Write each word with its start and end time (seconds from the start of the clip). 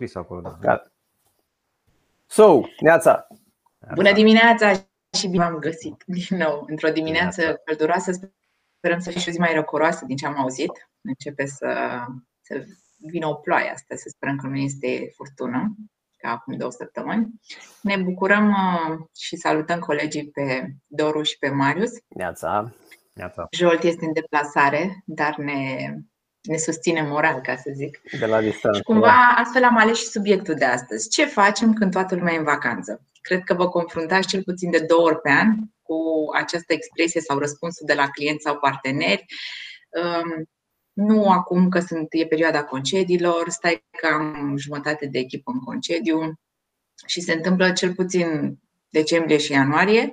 scris 0.00 0.14
acolo. 0.14 0.40
Da. 0.40 0.56
Gata. 0.60 0.92
So, 2.26 2.60
neața. 2.80 3.26
Bună 3.94 4.12
dimineața 4.12 4.72
și 5.18 5.28
bine 5.28 5.44
am 5.44 5.58
găsit 5.58 6.02
din 6.06 6.38
nou 6.38 6.64
într-o 6.66 6.88
dimineață 6.88 7.60
călduroasă. 7.64 8.12
Sperăm 8.76 8.98
să 8.98 9.10
fie 9.10 9.20
și 9.20 9.28
o 9.28 9.32
zi 9.32 9.38
mai 9.38 9.54
răcoroasă 9.54 10.04
din 10.04 10.16
ce 10.16 10.26
am 10.26 10.40
auzit. 10.40 10.90
Începe 11.00 11.46
să, 11.46 12.00
să 12.40 12.64
vină 12.96 13.26
o 13.26 13.34
ploaie 13.34 13.70
astăzi, 13.70 14.02
să 14.02 14.08
sperăm 14.08 14.36
că 14.36 14.46
nu 14.46 14.56
este 14.56 15.12
furtună 15.14 15.74
ca 16.16 16.30
acum 16.30 16.56
două 16.56 16.70
săptămâni. 16.70 17.40
Ne 17.82 17.96
bucurăm 17.96 18.48
uh, 18.48 18.98
și 19.16 19.36
salutăm 19.36 19.78
colegii 19.78 20.30
pe 20.30 20.74
Doru 20.86 21.22
și 21.22 21.38
pe 21.38 21.48
Marius. 21.48 21.90
Neața. 22.08 22.72
Neața. 23.14 23.46
Jolt 23.50 23.82
este 23.82 24.04
în 24.04 24.12
deplasare, 24.12 25.02
dar 25.04 25.36
ne, 25.36 25.92
ne 26.42 26.56
susține 26.56 27.02
moral, 27.02 27.40
ca 27.40 27.56
să 27.56 27.70
zic. 27.74 28.00
De 28.18 28.26
la 28.26 28.40
distanță. 28.40 28.78
Și 28.78 28.84
cumva 28.84 29.34
astfel 29.36 29.64
am 29.64 29.76
ales 29.76 29.98
și 29.98 30.06
subiectul 30.06 30.54
de 30.54 30.64
astăzi. 30.64 31.08
Ce 31.08 31.24
facem 31.24 31.72
când 31.72 31.90
toată 31.90 32.14
lumea 32.14 32.34
e 32.34 32.38
în 32.38 32.44
vacanță? 32.44 33.04
Cred 33.20 33.42
că 33.44 33.54
vă 33.54 33.68
confruntați 33.68 34.28
cel 34.28 34.42
puțin 34.42 34.70
de 34.70 34.78
două 34.78 35.02
ori 35.02 35.20
pe 35.20 35.30
an 35.30 35.56
cu 35.82 36.28
această 36.34 36.72
expresie 36.72 37.20
sau 37.20 37.38
răspunsul 37.38 37.86
de 37.86 37.94
la 37.94 38.08
clienți 38.08 38.42
sau 38.42 38.58
parteneri. 38.58 39.24
Um, 39.88 40.44
nu 40.92 41.30
acum 41.30 41.68
că 41.68 41.80
sunt, 41.80 42.06
e 42.10 42.26
perioada 42.26 42.64
concediilor, 42.64 43.48
stai 43.48 43.84
cam 43.90 44.54
jumătate 44.56 45.06
de 45.06 45.18
echipă 45.18 45.50
în 45.50 45.60
concediu 45.60 46.34
și 47.06 47.20
se 47.20 47.32
întâmplă 47.32 47.72
cel 47.72 47.94
puțin 47.94 48.58
decembrie 48.88 49.38
și 49.38 49.52
ianuarie 49.52 50.10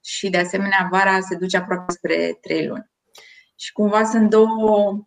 și 0.00 0.30
de 0.30 0.38
asemenea 0.38 0.88
vara 0.90 1.20
se 1.20 1.36
duce 1.36 1.56
aproape 1.56 1.92
spre 1.92 2.38
trei 2.40 2.66
luni. 2.66 2.90
Și 3.56 3.72
cumva 3.72 4.04
sunt 4.04 4.30
două 4.30 5.06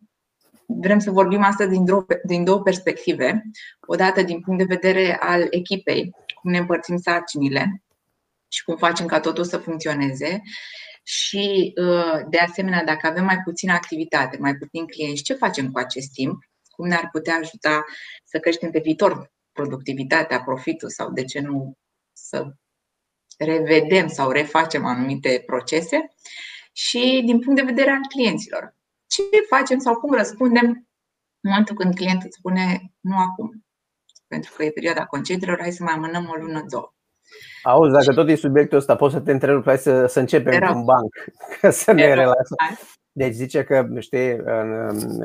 vrem 0.69 0.99
să 0.99 1.11
vorbim 1.11 1.43
astăzi 1.43 1.69
din 1.69 1.85
două, 1.85 2.05
din 2.23 2.43
două 2.43 2.61
perspective. 2.61 3.43
Odată 3.87 4.21
din 4.21 4.41
punct 4.41 4.59
de 4.67 4.75
vedere 4.75 5.17
al 5.19 5.47
echipei, 5.49 6.11
cum 6.41 6.51
ne 6.51 6.57
împărțim 6.57 6.97
sarcinile 6.97 7.83
și 8.47 8.63
cum 8.63 8.77
facem 8.77 9.05
ca 9.05 9.19
totul 9.19 9.43
să 9.43 9.57
funcționeze. 9.57 10.41
Și, 11.03 11.73
uh, 11.75 12.19
de 12.29 12.37
asemenea, 12.37 12.83
dacă 12.83 13.07
avem 13.07 13.25
mai 13.25 13.37
puțină 13.43 13.73
activitate, 13.73 14.37
mai 14.37 14.55
puțin 14.55 14.85
clienți, 14.85 15.23
ce 15.23 15.33
facem 15.33 15.71
cu 15.71 15.79
acest 15.79 16.11
timp? 16.11 16.37
Cum 16.69 16.87
ne-ar 16.87 17.09
putea 17.11 17.35
ajuta 17.35 17.85
să 18.23 18.39
creștem 18.39 18.71
pe 18.71 18.79
viitor 18.79 19.31
productivitatea, 19.51 20.41
profitul 20.41 20.89
sau, 20.89 21.11
de 21.11 21.23
ce 21.23 21.39
nu, 21.39 21.73
să 22.13 22.53
revedem 23.37 24.07
sau 24.07 24.31
refacem 24.31 24.85
anumite 24.85 25.43
procese? 25.45 26.09
Și 26.71 27.21
din 27.25 27.39
punct 27.39 27.59
de 27.59 27.71
vedere 27.71 27.89
al 27.89 28.01
clienților, 28.09 28.75
ce 29.09 29.23
facem 29.49 29.79
sau 29.79 29.95
cum 29.95 30.13
răspundem 30.13 30.65
în 31.41 31.49
momentul 31.49 31.75
când 31.75 31.95
clientul 31.95 32.27
îți 32.27 32.37
spune 32.37 32.93
nu 32.99 33.17
acum, 33.17 33.65
pentru 34.27 34.53
că 34.55 34.63
e 34.63 34.71
perioada 34.71 35.05
concediilor, 35.05 35.59
hai 35.61 35.71
să 35.71 35.83
mai 35.83 35.93
amânăm 35.93 36.29
o 36.29 36.35
lună, 36.41 36.65
două. 36.69 36.93
Auzi, 37.63 37.91
dacă 37.91 38.13
tot 38.13 38.29
e 38.29 38.35
subiectul 38.35 38.77
ăsta, 38.77 38.95
poți 38.95 39.13
să 39.13 39.19
te 39.19 39.31
întrerup, 39.31 39.65
hai 39.65 39.77
să, 39.77 40.05
să 40.05 40.19
începem 40.19 40.59
cu 40.59 40.77
un 40.77 40.83
banc, 40.83 41.13
să 41.81 41.91
ne 41.91 42.13
relaxăm. 42.13 42.57
Deci 43.11 43.33
zice 43.33 43.63
că, 43.63 43.87
știi, 43.99 44.31
în 44.31 45.19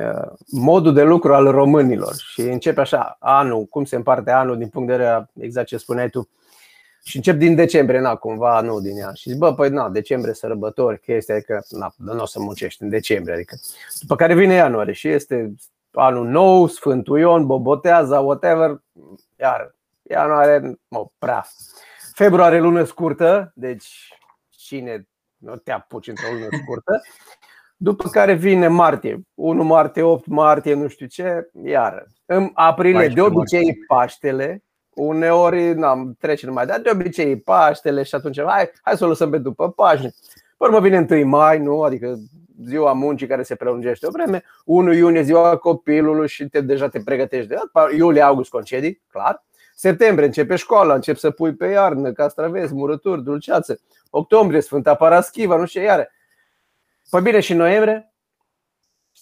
modul 0.51 0.93
de 0.93 1.03
lucru 1.03 1.33
al 1.33 1.51
românilor 1.51 2.13
și 2.15 2.41
începe 2.41 2.81
așa, 2.81 3.15
anul, 3.19 3.65
cum 3.65 3.83
se 3.83 3.95
împarte 3.95 4.31
anul 4.31 4.57
din 4.57 4.67
punct 4.67 4.87
de 4.87 4.95
vedere 4.95 5.29
exact 5.33 5.67
ce 5.67 5.77
spuneai 5.77 6.09
tu, 6.09 6.29
și 7.07 7.15
încep 7.15 7.35
din 7.35 7.55
decembrie, 7.55 7.99
na, 7.99 8.15
cumva, 8.15 8.61
nu 8.61 8.79
din 8.79 8.97
ea. 8.97 9.11
Și 9.13 9.29
zic, 9.29 9.37
bă, 9.39 9.53
păi 9.53 9.69
na, 9.69 9.89
decembrie, 9.89 10.33
sărbători, 10.33 10.99
chestia, 10.99 11.35
adică, 11.35 11.65
na, 11.69 11.93
nu 11.95 12.21
o 12.21 12.25
să 12.25 12.39
muncești 12.39 12.83
în 12.83 12.89
decembrie, 12.89 13.33
adică. 13.33 13.55
După 13.99 14.15
care 14.15 14.33
vine 14.33 14.53
ianuarie 14.53 14.93
și 14.93 15.07
este 15.07 15.55
anul 15.91 16.27
nou, 16.27 16.67
Sfântul 16.67 17.19
Ion, 17.19 17.45
bobotează, 17.45 18.17
whatever, 18.17 18.81
iar 19.39 19.75
ianuarie, 20.01 20.79
mă, 20.87 21.05
prea. 21.17 21.45
Februarie, 22.13 22.59
lună 22.59 22.83
scurtă, 22.83 23.51
deci 23.55 24.13
cine 24.49 25.07
nu 25.37 25.55
te 25.55 25.71
apuci 25.71 26.07
într-o 26.07 26.27
lună 26.31 26.47
scurtă. 26.63 27.01
După 27.77 28.09
care 28.09 28.33
vine 28.33 28.67
martie, 28.67 29.21
1 29.33 29.63
martie, 29.63 30.01
8 30.01 30.25
martie, 30.25 30.73
nu 30.73 30.87
știu 30.87 31.05
ce, 31.05 31.49
iar 31.63 32.07
în 32.25 32.49
aprilie, 32.53 33.07
de 33.07 33.21
obicei 33.21 33.77
Paștele, 33.87 34.63
Uneori 34.95 35.73
n-am 35.73 36.15
trece 36.19 36.45
numai, 36.45 36.65
dar 36.65 36.79
de 36.79 36.89
obicei 36.93 37.39
Paștele 37.39 38.03
și 38.03 38.15
atunci 38.15 38.41
hai, 38.41 38.71
hai 38.81 38.97
să 38.97 39.05
o 39.05 39.07
lăsăm 39.07 39.29
pe 39.29 39.37
după 39.37 39.71
Paști. 39.71 40.07
Pe 40.57 40.63
urmă 40.65 40.79
vine 40.79 41.05
1 41.09 41.27
mai, 41.27 41.59
nu? 41.59 41.81
Adică 41.81 42.17
ziua 42.63 42.93
muncii 42.93 43.27
care 43.27 43.43
se 43.43 43.55
prelungește 43.55 44.07
o 44.07 44.09
vreme, 44.09 44.43
1 44.65 44.93
iunie 44.93 45.21
ziua 45.21 45.57
copilului 45.57 46.27
și 46.27 46.45
te, 46.45 46.61
deja 46.61 46.89
te 46.89 46.99
pregătești 46.99 47.47
de 47.47 47.55
iulie, 47.97 48.21
august 48.21 48.49
concedii, 48.49 49.01
clar. 49.11 49.43
Septembrie 49.75 50.25
începe 50.25 50.55
școala, 50.55 50.93
încep 50.93 51.17
să 51.17 51.31
pui 51.31 51.53
pe 51.53 51.65
iarnă 51.65 52.11
castraveți, 52.11 52.73
murături, 52.73 53.23
dulceață. 53.23 53.79
Octombrie, 54.09 54.61
Sfânta 54.61 54.95
Paraschiva, 54.95 55.55
nu 55.55 55.65
știu 55.65 55.81
iară. 55.81 56.07
Păi 57.09 57.21
bine, 57.21 57.39
și 57.39 57.53
noiembrie? 57.53 58.13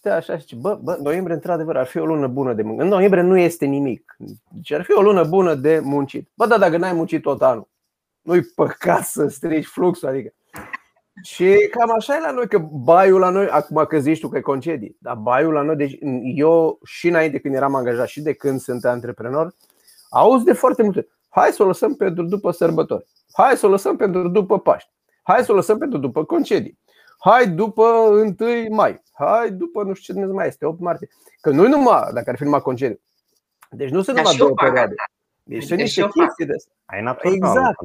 Stă 0.03 0.11
așa 0.15 0.33
și 0.33 0.41
zice, 0.41 0.55
bă, 0.55 0.79
bă, 0.81 0.97
noiembrie 1.01 1.35
într-adevăr 1.35 1.77
ar 1.77 1.85
fi 1.85 1.97
o 1.97 2.05
lună 2.05 2.27
bună 2.27 2.53
de 2.53 2.61
muncit. 2.61 2.81
În 2.81 2.87
noiembrie 2.87 3.21
nu 3.21 3.37
este 3.37 3.65
nimic. 3.65 4.15
Deci 4.49 4.71
ar 4.71 4.83
fi 4.83 4.91
o 4.91 5.01
lună 5.01 5.23
bună 5.23 5.55
de 5.55 5.79
muncit. 5.83 6.29
Bă, 6.33 6.45
da, 6.45 6.57
dacă 6.57 6.77
n-ai 6.77 6.93
muncit 6.93 7.21
tot 7.21 7.41
anul, 7.41 7.69
nu-i 8.21 8.43
păcat 8.55 9.03
să 9.03 9.27
strici 9.27 9.65
fluxul, 9.65 10.07
adică. 10.07 10.33
Și 11.21 11.67
cam 11.71 11.91
așa 11.91 12.15
e 12.15 12.19
la 12.19 12.31
noi, 12.31 12.47
că 12.47 12.59
baiul 12.59 13.19
la 13.19 13.29
noi, 13.29 13.47
acum 13.47 13.85
că 13.87 13.99
zici 13.99 14.19
tu 14.19 14.29
că 14.29 14.37
e 14.37 14.41
concedii, 14.41 14.97
dar 14.99 15.15
baiul 15.15 15.53
la 15.53 15.61
noi, 15.61 15.75
deci 15.75 15.97
eu 16.35 16.79
și 16.83 17.07
înainte 17.07 17.39
când 17.39 17.55
eram 17.55 17.75
angajat 17.75 18.07
și 18.07 18.21
de 18.21 18.33
când 18.33 18.59
sunt 18.59 18.85
antreprenor, 18.85 19.55
auzi 20.09 20.45
de 20.45 20.53
foarte 20.53 20.83
multe. 20.83 21.07
Hai 21.29 21.51
să 21.51 21.63
o 21.63 21.65
lăsăm 21.65 21.95
pentru 21.95 22.23
după 22.23 22.51
sărbători. 22.51 23.05
Hai 23.31 23.57
să 23.57 23.65
o 23.65 23.69
lăsăm 23.69 23.95
pentru 23.95 24.27
după 24.27 24.59
Paști. 24.59 24.89
Hai 25.23 25.43
să 25.43 25.51
o 25.51 25.55
lăsăm 25.55 25.77
pentru 25.77 25.97
după 25.97 26.23
concedii. 26.23 26.79
Hai 27.23 27.47
după 27.47 27.83
1 27.83 28.35
mai. 28.69 29.01
Hai 29.13 29.51
după 29.51 29.83
nu 29.83 29.93
știu 29.93 30.13
ce 30.13 30.25
mai 30.25 30.47
este, 30.47 30.65
8 30.65 30.79
martie. 30.79 31.09
Că 31.41 31.49
nu 31.49 31.67
numai, 31.67 32.09
dacă 32.13 32.29
ar 32.29 32.35
fi 32.35 32.43
numai 32.43 32.61
concediu. 32.61 32.99
Deci 33.69 33.89
nu 33.89 34.01
sunt 34.01 34.17
numai 34.17 34.35
două 34.35 34.53
perioade. 34.53 34.95
Deci 35.43 35.63
sunt 35.63 35.79
niște 35.79 36.01
chestii 36.01 36.45
de 36.45 36.53
astea. 36.53 37.17
Exact. 37.21 37.77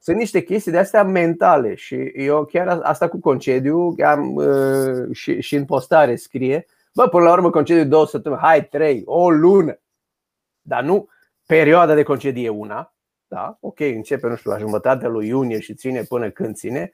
Sunt 0.00 0.16
niște 0.16 0.42
chestii 0.42 0.72
de 0.72 0.78
astea 0.78 1.04
mentale 1.04 1.74
și 1.74 2.12
eu 2.14 2.44
chiar 2.44 2.80
asta 2.82 3.08
cu 3.08 3.20
concediu 3.20 3.94
am 4.04 4.34
uh, 4.34 5.12
și, 5.12 5.40
și 5.40 5.54
în 5.54 5.64
postare 5.64 6.16
scrie 6.16 6.66
Bă, 6.94 7.08
până 7.08 7.24
la 7.24 7.32
urmă 7.32 7.50
concediu 7.50 7.84
două 7.84 8.06
săptămâni, 8.06 8.40
hai 8.40 8.68
trei, 8.68 9.02
o 9.04 9.30
lună. 9.30 9.80
Dar 10.60 10.82
nu 10.82 11.08
perioada 11.46 11.94
de 11.94 12.02
concediu 12.02 12.42
e 12.42 12.48
una, 12.48 12.94
da? 13.26 13.56
Ok, 13.60 13.80
începe, 13.80 14.28
nu 14.28 14.36
știu, 14.36 14.50
la 14.50 14.58
jumătatea 14.58 15.08
lui 15.08 15.26
iunie 15.26 15.60
și 15.60 15.74
ține 15.74 16.02
până 16.02 16.30
când 16.30 16.54
ține, 16.54 16.90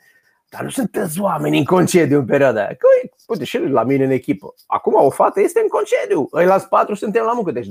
dar 0.50 0.62
nu 0.62 0.68
sunteți 0.68 1.20
oameni 1.20 1.58
în 1.58 1.64
concediu 1.64 2.18
în 2.18 2.24
perioada 2.24 2.60
aia. 2.60 2.74
Că, 2.78 2.86
uite, 3.26 3.44
și 3.44 3.58
la 3.58 3.82
mine 3.82 4.04
în 4.04 4.10
echipă. 4.10 4.54
Acum 4.66 4.94
o 4.94 5.10
fată 5.10 5.40
este 5.40 5.60
în 5.60 5.68
concediu. 5.68 6.28
Îi 6.30 6.44
las 6.44 6.66
patru 6.66 6.94
suntem 6.94 7.24
la 7.24 7.32
muncă. 7.32 7.50
Deci 7.50 7.66
20% 7.66 7.70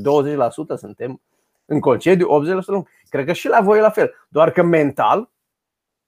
suntem 0.77 1.21
în 1.65 1.79
concediu, 1.79 2.27
80% 2.27 2.45
la 2.45 2.61
muncă. 2.67 2.89
Cred 3.09 3.25
că 3.25 3.33
și 3.33 3.47
la 3.47 3.61
voi 3.61 3.77
e 3.77 3.81
la 3.81 3.89
fel. 3.89 4.13
Doar 4.29 4.51
că 4.51 4.63
mental, 4.63 5.31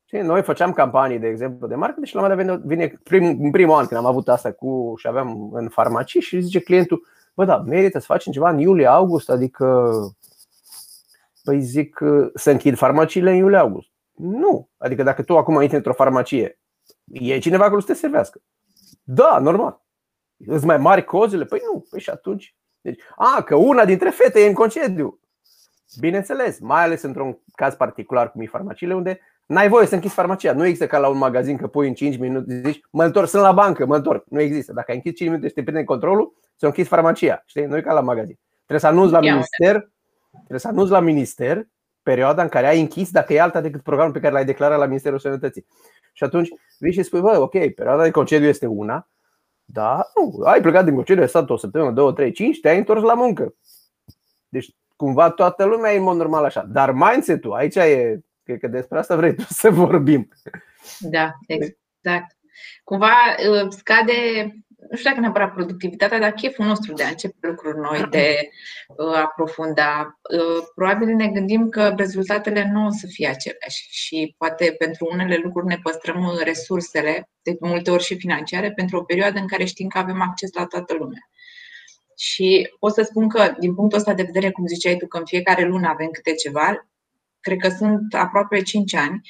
noi 0.09 0.43
făceam 0.43 0.73
campanii, 0.73 1.19
de 1.19 1.27
exemplu, 1.27 1.67
de 1.67 1.75
marketing 1.75 2.05
și 2.05 2.15
la 2.15 2.21
un 2.21 2.27
moment 2.29 2.63
vine 2.63 2.99
prim, 3.03 3.25
în 3.41 3.51
primul 3.51 3.75
an 3.75 3.85
când 3.85 3.99
am 3.99 4.05
avut 4.05 4.29
asta 4.29 4.51
cu 4.51 4.93
și 4.97 5.07
aveam 5.07 5.49
în 5.53 5.69
farmacii 5.69 6.21
și 6.21 6.39
zice 6.39 6.59
clientul, 6.59 7.05
bă, 7.33 7.45
da, 7.45 7.57
merită 7.57 7.99
să 7.99 8.05
facem 8.05 8.31
ceva 8.31 8.49
în 8.49 8.59
iulie-august, 8.59 9.29
adică 9.29 9.93
Păi 11.43 11.61
zic 11.61 11.99
să 12.33 12.51
închid 12.51 12.77
farmaciile 12.77 13.31
în 13.31 13.37
iulie-august. 13.37 13.89
Nu. 14.15 14.69
Adică 14.77 15.03
dacă 15.03 15.23
tu 15.23 15.37
acum 15.37 15.61
intri 15.61 15.77
într-o 15.77 15.93
farmacie 15.93 16.59
E 17.11 17.39
cineva 17.39 17.69
care 17.69 17.79
să 17.79 17.85
te 17.85 17.94
servească. 17.94 18.41
Da, 19.03 19.39
normal. 19.39 19.81
Îți 20.38 20.66
mai 20.66 20.77
mari 20.77 21.03
cozile? 21.03 21.45
Păi 21.45 21.61
nu. 21.73 21.85
Păi 21.89 21.99
și 21.99 22.09
atunci. 22.09 22.55
Deci, 22.81 23.01
a, 23.16 23.41
că 23.41 23.55
una 23.55 23.85
dintre 23.85 24.09
fete 24.09 24.44
e 24.44 24.47
în 24.47 24.53
concediu. 24.53 25.19
Bineînțeles, 25.99 26.59
mai 26.59 26.84
ales 26.84 27.02
într-un 27.02 27.40
caz 27.55 27.75
particular 27.75 28.31
cum 28.31 28.41
e 28.41 28.46
farmaciile, 28.46 28.96
unde 28.96 29.19
n-ai 29.46 29.69
voie 29.69 29.87
să 29.87 29.96
închizi 29.96 30.13
farmacia. 30.13 30.53
Nu 30.53 30.66
există 30.66 30.87
ca 30.87 30.97
la 30.97 31.08
un 31.08 31.17
magazin 31.17 31.58
că 31.58 31.67
pui 31.67 31.87
în 31.87 31.93
5 31.93 32.17
minute, 32.17 32.61
zici, 32.66 32.81
mă 32.91 33.03
întorc, 33.03 33.28
sunt 33.28 33.41
la 33.41 33.52
bancă, 33.52 33.85
mă 33.85 33.96
întorc. 33.96 34.25
Nu 34.28 34.40
există. 34.40 34.73
Dacă 34.73 34.91
ai 34.91 34.96
închis 34.96 35.16
5 35.16 35.29
minute 35.29 35.47
și 35.47 35.53
te 35.53 35.63
prinde 35.63 35.84
controlul, 35.84 36.34
să 36.55 36.66
închizi 36.66 36.87
farmacia. 36.87 37.43
Știi? 37.46 37.66
Nu 37.66 37.78
e 37.78 37.81
ca 37.81 37.93
la 37.93 38.02
magazin. 38.02 38.40
Trebuie 38.55 38.79
să 38.79 38.87
anunți 38.87 39.13
la 39.13 39.19
minister, 39.19 39.91
trebuie 40.31 40.59
să 40.59 40.67
anunți 40.67 40.91
la 40.91 40.99
minister 40.99 41.67
perioada 42.03 42.41
în 42.41 42.49
care 42.49 42.67
ai 42.67 42.79
închis 42.79 43.11
dacă 43.11 43.34
e 43.34 43.41
alta 43.41 43.61
decât 43.61 43.81
programul 43.81 44.13
pe 44.13 44.19
care 44.19 44.34
l-ai 44.34 44.46
declarat 44.46 44.79
la 44.79 44.85
Ministerul 44.85 45.19
Sănătății. 45.19 45.66
Și 46.11 46.23
atunci 46.23 46.49
vii 46.79 46.93
și 46.93 47.03
spui, 47.03 47.22
bă, 47.22 47.40
ok, 47.40 47.52
perioada 47.52 48.03
de 48.03 48.11
concediu 48.11 48.47
este 48.47 48.66
una, 48.66 49.09
da, 49.63 50.11
nu, 50.16 50.43
ai 50.43 50.61
plecat 50.61 50.85
din 50.85 50.96
concediu, 50.96 51.22
ai 51.22 51.29
stat 51.29 51.49
o 51.49 51.58
săptămână, 51.58 51.91
două, 51.91 52.13
trei, 52.13 52.31
cinci, 52.31 52.59
te-ai 52.59 52.78
întors 52.78 53.02
la 53.02 53.13
muncă. 53.13 53.55
Deci 54.49 54.75
cumva 54.96 55.29
toată 55.29 55.66
lumea 55.66 55.93
e 55.93 55.97
în 55.97 56.03
mod 56.03 56.17
normal 56.17 56.43
așa. 56.43 56.63
Dar 56.63 56.91
mindset-ul, 56.91 57.53
aici 57.53 57.75
e, 57.75 58.19
cred 58.43 58.59
că 58.59 58.67
despre 58.67 58.97
asta 58.97 59.16
vrei 59.16 59.35
tu 59.35 59.43
să 59.49 59.69
vorbim. 59.69 60.28
Da, 60.99 61.31
exact. 61.47 62.37
Cumva 62.84 63.13
uh, 63.49 63.67
scade 63.69 64.11
nu 64.91 64.97
știu 64.97 65.09
dacă 65.09 65.22
neapărat 65.22 65.53
productivitatea, 65.53 66.20
dar 66.20 66.32
cheful 66.32 66.66
nostru 66.66 66.93
de 66.93 67.03
a 67.03 67.08
începe 67.08 67.47
lucruri 67.47 67.78
noi, 67.78 68.08
de 68.09 68.49
uh, 68.88 69.16
aprofunda. 69.16 70.20
Uh, 70.38 70.64
probabil 70.76 71.08
ne 71.16 71.28
gândim 71.28 71.70
că 71.70 71.93
rezultatele 71.97 72.70
nu 72.72 72.85
o 72.85 72.90
să 72.90 73.08
fie 73.08 73.28
aceleași 73.28 73.88
și 73.90 74.35
poate 74.38 74.76
pentru 74.78 75.08
unele 75.11 75.40
lucruri 75.43 75.66
ne 75.66 75.79
păstrăm 75.84 76.40
resursele, 76.43 77.29
de 77.41 77.58
multe 77.59 77.91
ori 77.91 78.03
și 78.03 78.17
financiare, 78.17 78.72
pentru 78.72 78.97
o 78.97 79.03
perioadă 79.03 79.40
în 79.40 79.47
care 79.47 79.66
știm 79.66 79.88
că 79.88 79.97
avem 79.97 80.22
acces 80.22 80.53
la 80.53 80.66
toată 80.66 80.94
lumea. 80.94 81.29
Și 82.17 82.70
pot 82.79 82.94
să 82.94 83.02
spun 83.02 83.29
că, 83.29 83.55
din 83.59 83.76
punctul 83.76 83.97
ăsta 83.97 84.14
de 84.14 84.23
vedere, 84.23 84.52
cum 84.52 84.67
ziceai 84.67 84.97
tu, 84.97 85.08
că 85.08 85.17
în 85.17 85.26
fiecare 85.26 85.64
lună 85.66 85.87
avem 85.87 86.09
câte 86.11 86.34
ceva, 86.34 86.87
cred 87.40 87.58
că 87.58 87.70
sunt 87.70 88.14
aproape 88.14 88.61
5 88.61 88.96
ani 88.96 89.22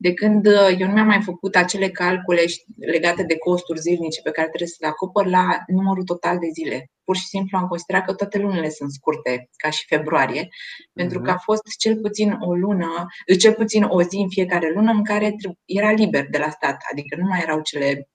de 0.00 0.14
când 0.14 0.46
uh, 0.46 0.76
eu 0.78 0.86
nu 0.86 0.92
mi-am 0.92 1.06
mai 1.06 1.22
făcut 1.22 1.56
acele 1.56 1.88
calcule 1.88 2.44
legate 2.76 3.22
de 3.22 3.38
costuri 3.38 3.80
zilnice 3.80 4.20
pe 4.22 4.30
care 4.30 4.46
trebuie 4.48 4.68
să 4.68 4.76
le 4.80 4.86
acopăr 4.86 5.26
la 5.26 5.58
numărul 5.66 6.04
total 6.04 6.38
de 6.38 6.48
zile. 6.52 6.90
Pur 7.04 7.16
și 7.16 7.26
simplu 7.26 7.58
am 7.58 7.66
considerat 7.66 8.04
că 8.04 8.14
toate 8.14 8.38
lunile 8.38 8.68
sunt 8.68 8.92
scurte, 8.92 9.48
ca 9.56 9.70
și 9.70 9.86
februarie, 9.86 10.44
mm-hmm. 10.44 10.92
pentru 10.94 11.20
că 11.20 11.30
a 11.30 11.36
fost 11.36 11.62
cel 11.78 11.96
puțin 12.00 12.36
o 12.40 12.54
lună, 12.54 13.06
cel 13.38 13.54
puțin 13.54 13.82
o 13.82 14.02
zi 14.02 14.16
în 14.16 14.28
fiecare 14.28 14.72
lună 14.74 14.90
în 14.90 15.04
care 15.04 15.34
era 15.64 15.90
liber 15.90 16.26
de 16.30 16.38
la 16.38 16.50
stat, 16.50 16.76
adică 16.90 17.16
nu 17.16 17.26
mai 17.26 17.40
erau 17.42 17.60
cele 17.60 18.08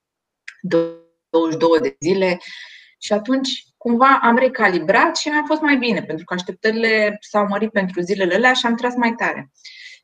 22 0.61 1.79
de 1.81 1.95
zile 1.99 2.37
și 2.99 3.13
atunci 3.13 3.49
cumva 3.77 4.19
am 4.21 4.37
recalibrat 4.37 5.17
și 5.17 5.29
mi-a 5.29 5.43
fost 5.45 5.61
mai 5.61 5.77
bine, 5.77 6.03
pentru 6.03 6.25
că 6.25 6.33
așteptările 6.33 7.17
s-au 7.19 7.47
mărit 7.47 7.71
pentru 7.71 8.01
zilele 8.01 8.35
alea 8.35 8.53
și 8.53 8.65
am 8.65 8.75
tras 8.75 8.95
mai 8.95 9.13
tare. 9.13 9.51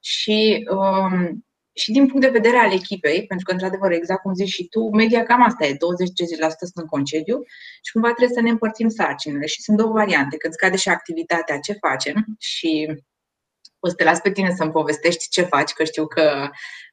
Și 0.02 0.68
um, 0.70 1.46
și 1.80 1.92
din 1.92 2.08
punct 2.08 2.22
de 2.22 2.32
vedere 2.32 2.58
al 2.58 2.72
echipei, 2.72 3.26
pentru 3.26 3.46
că, 3.46 3.52
într-adevăr, 3.52 3.92
exact 3.92 4.22
cum 4.22 4.34
zici 4.34 4.50
și 4.50 4.68
tu, 4.68 4.90
media 4.90 5.24
cam 5.24 5.44
asta 5.44 5.66
e, 5.66 5.74
20-30% 5.74 5.78
sunt 6.58 6.72
în 6.74 6.86
concediu 6.86 7.44
și 7.82 7.92
cumva 7.92 8.08
trebuie 8.08 8.38
să 8.38 8.42
ne 8.42 8.50
împărțim 8.50 8.90
sarcinile. 8.90 9.46
Și 9.46 9.62
sunt 9.62 9.78
două 9.78 9.92
variante, 9.92 10.38
când 10.38 10.54
scade 10.54 10.78
și 10.78 10.90
activitatea, 10.90 11.60
ce 11.60 11.74
facem 11.74 12.26
și 12.38 13.02
o 13.80 13.88
să 13.88 13.96
te 13.96 14.04
las 14.04 14.20
pe 14.20 14.32
tine 14.32 14.54
să-mi 14.56 14.72
povestești 14.72 15.30
ce 15.30 15.42
faci, 15.42 15.72
că 15.72 15.84
știu 15.84 16.08
că 16.08 16.50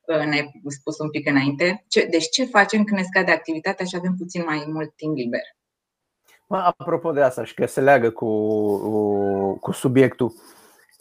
uh, 0.07 0.25
ne-ai 0.25 0.61
spus 0.67 0.99
un 0.99 1.11
pic 1.11 1.29
înainte. 1.29 1.85
Deci 2.11 2.29
ce 2.29 2.45
facem 2.45 2.85
când 2.85 2.99
ne 2.99 3.07
scade 3.07 3.31
activitatea 3.31 3.87
și 3.87 3.97
avem 3.97 4.15
puțin 4.19 4.43
mai 4.47 4.65
mult 4.67 4.97
timp 4.97 5.17
liber? 5.17 5.41
Apropo 6.49 7.13
de 7.13 7.23
asta 7.23 7.45
și 7.45 7.55
că 7.55 7.67
se 7.67 7.81
leagă 7.81 8.11
cu, 8.11 8.29
cu 9.59 9.73
subiectul, 9.73 10.35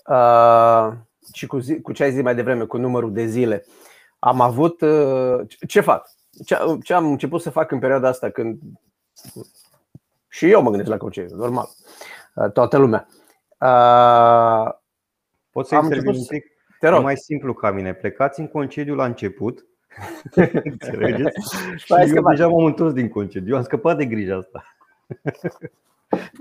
uh, 0.06 0.92
și 1.34 1.48
cu, 1.48 1.58
zi, 1.58 1.82
cu 1.82 1.92
ce 1.92 2.04
ai 2.04 2.12
zis 2.12 2.22
mai 2.22 2.36
devreme, 2.36 2.64
cu 2.64 2.78
numărul 2.78 3.14
de 3.14 3.26
zile, 3.26 3.66
am 4.20 4.42
avut. 4.42 4.82
Uh, 4.82 5.40
ce 5.68 5.82
fac? 5.82 6.10
Ce, 6.46 6.58
ce 6.84 6.94
am 6.94 7.06
început 7.06 7.42
să 7.42 7.50
fac 7.50 7.72
în 7.72 7.80
perioada 7.80 8.08
asta 8.08 8.30
când. 8.30 8.60
Și 10.28 10.50
eu 10.50 10.62
mă 10.62 10.70
gândesc 10.70 10.90
la 10.90 10.98
concediu, 10.98 11.36
normal. 11.36 11.70
Uh, 12.34 12.52
toată 12.52 12.78
lumea. 12.78 13.08
Uh, 13.60 14.74
Poți 15.52 15.70
să 15.70 15.76
intervin 15.76 16.16
un 16.16 16.26
pic? 16.26 16.46
Te 16.80 16.88
rog. 16.88 17.04
mai 17.04 17.18
simplu 17.18 17.54
ca 17.54 17.72
mine. 17.72 17.94
Plecați 17.94 18.40
în 18.40 18.48
concediu 18.48 18.96
la 18.96 19.06
început. 19.06 19.66
Înțelegeți? 20.64 21.56
și 21.76 21.94
eu 21.94 22.30
deja 22.30 22.48
m-am 22.48 22.66
întors 22.66 22.94
din 22.94 23.10
concediu. 23.10 23.52
Eu 23.52 23.58
am 23.58 23.64
scăpat 23.64 23.98
de 23.98 24.06
grija 24.06 24.38
asta. 24.38 24.64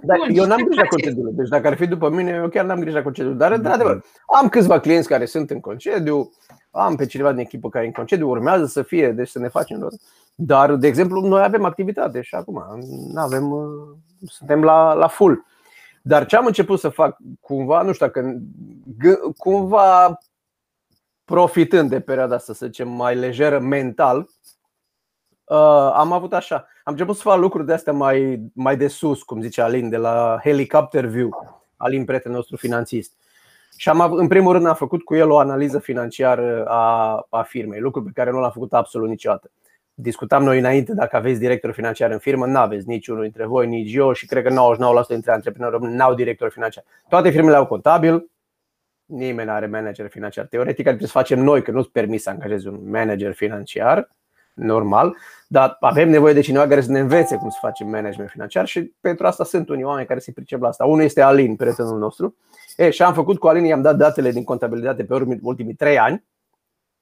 Dar 0.03 0.19
Bun, 0.19 0.37
eu 0.37 0.45
n-am 0.45 0.63
grijă 0.65 0.87
concediu. 0.89 1.31
Deci 1.31 1.49
dacă 1.49 1.67
ar 1.67 1.77
fi 1.77 1.87
după 1.87 2.11
mine, 2.11 2.31
eu 2.31 2.49
chiar 2.49 2.65
n-am 2.65 2.81
grijă 2.81 3.03
concediu. 3.03 3.33
Dar, 3.33 3.49
da. 3.49 3.55
într-adevăr, 3.55 4.05
am 4.41 4.49
câțiva 4.49 4.81
clienți 4.81 5.09
care 5.09 5.25
sunt 5.25 5.51
în 5.51 5.61
concediu, 5.61 6.33
am 6.71 6.97
pe 6.97 7.07
cineva 7.07 7.31
din 7.31 7.41
echipă 7.41 7.69
care 7.69 7.85
e 7.85 7.87
în 7.87 7.93
concediu, 7.93 8.29
urmează 8.29 8.67
să 8.67 8.83
fie, 8.83 9.13
deci 9.13 9.29
să 9.29 9.39
ne 9.39 9.49
facem 9.49 9.81
lor. 9.81 9.93
Dar, 10.35 10.75
de 10.75 10.87
exemplu, 10.87 11.21
noi 11.21 11.43
avem 11.43 11.65
activitate 11.65 12.23
și 12.23 12.35
acum 12.35 12.65
nu 13.13 13.21
avem, 13.21 13.51
uh, 13.51 13.67
suntem 14.27 14.63
la, 14.63 14.93
la 14.93 15.07
full. 15.07 15.45
Dar 16.03 16.27
ce 16.27 16.37
am 16.37 16.47
început 16.47 16.79
să 16.79 16.89
fac, 16.89 17.17
cumva, 17.41 17.83
nu 17.83 17.93
știu 17.93 18.07
dacă, 18.07 18.43
cumva 19.37 20.19
profitând 21.25 21.91
de 21.91 22.01
perioada 22.01 22.35
asta, 22.35 22.53
să 22.53 22.67
zicem, 22.67 22.89
mai 22.89 23.15
lejeră 23.15 23.59
mental, 23.59 24.29
uh, 25.45 25.91
am 25.95 26.13
avut 26.13 26.33
așa. 26.33 26.55
Am 26.57 26.93
început 26.93 27.17
să 27.17 27.23
fac 27.23 27.39
lucruri 27.39 27.67
de 27.67 27.73
astea 27.73 27.93
mai, 27.93 28.41
mai 28.55 28.77
de 28.77 28.89
sus, 28.89 29.23
cum 29.23 29.41
zice 29.41 29.61
Alin, 29.61 29.89
de 29.89 29.97
la 29.97 30.39
Helicopter 30.43 31.07
View, 31.07 31.63
Alin, 31.77 32.05
prietenul 32.05 32.37
nostru 32.37 32.57
finanțist. 32.57 33.13
Și 33.77 33.89
am, 33.89 34.13
în 34.13 34.27
primul 34.27 34.53
rând 34.53 34.67
am 34.67 34.75
făcut 34.75 35.03
cu 35.03 35.15
el 35.15 35.31
o 35.31 35.39
analiză 35.39 35.79
financiară 35.79 36.65
a, 36.67 37.27
a 37.31 37.43
firmei, 37.43 37.81
lucru 37.81 38.03
pe 38.03 38.11
care 38.15 38.31
nu 38.31 38.41
l-am 38.41 38.51
făcut 38.51 38.73
absolut 38.73 39.09
niciodată. 39.09 39.51
Discutam 39.95 40.43
noi 40.43 40.59
înainte 40.59 40.95
dacă 40.95 41.17
aveți 41.17 41.41
director 41.41 41.73
financiar 41.73 42.11
în 42.11 42.19
firmă, 42.19 42.47
nu 42.47 42.59
aveți 42.59 42.89
niciunul 42.89 43.23
dintre 43.23 43.47
voi, 43.47 43.67
nici 43.67 43.95
eu 43.95 44.13
și 44.13 44.27
cred 44.27 44.45
că 44.45 44.75
99% 45.05 45.07
dintre 45.09 45.33
antreprenori 45.33 45.83
nu 45.83 46.05
au 46.05 46.15
director 46.15 46.51
financiar. 46.51 46.85
Toate 47.09 47.31
firmele 47.31 47.57
au 47.57 47.67
contabil, 47.67 48.31
nimeni 49.05 49.49
nu 49.49 49.55
are 49.55 49.67
manager 49.67 50.09
financiar. 50.09 50.47
Teoretic 50.47 50.87
ar 50.87 50.93
trebui 50.93 51.07
să 51.07 51.19
facem 51.19 51.41
noi, 51.41 51.63
că 51.63 51.71
nu-ți 51.71 51.91
permis 51.91 52.23
să 52.23 52.31
angajezi 52.31 52.67
un 52.67 52.91
manager 52.91 53.33
financiar, 53.33 54.09
normal, 54.55 55.17
dar 55.49 55.77
avem 55.81 56.09
nevoie 56.09 56.33
de 56.33 56.41
cineva 56.41 56.67
care 56.67 56.81
să 56.81 56.91
ne 56.91 56.99
învețe 56.99 57.37
cum 57.37 57.51
să 57.51 57.59
facem 57.61 57.89
management 57.89 58.31
financiar 58.31 58.67
și 58.67 58.93
pentru 59.01 59.27
asta 59.27 59.45
sunt 59.45 59.69
unii 59.69 59.85
oameni 59.85 60.07
care 60.07 60.21
se 60.21 60.33
pricep 60.33 60.61
la 60.61 60.69
asta. 60.69 60.85
Unul 60.85 61.05
este 61.05 61.21
Alin, 61.21 61.57
prietenul 61.57 61.99
nostru. 61.99 62.37
E, 62.77 62.91
și 62.91 63.03
am 63.03 63.15
făcut 63.15 63.39
cu 63.39 63.47
Alin, 63.47 63.65
i-am 63.65 63.83
dat 63.83 63.97
datele 63.97 64.31
din 64.31 64.45
contabilitate 64.45 65.05
pe 65.05 65.39
ultimii 65.43 65.75
trei 65.75 65.99
ani 65.99 66.25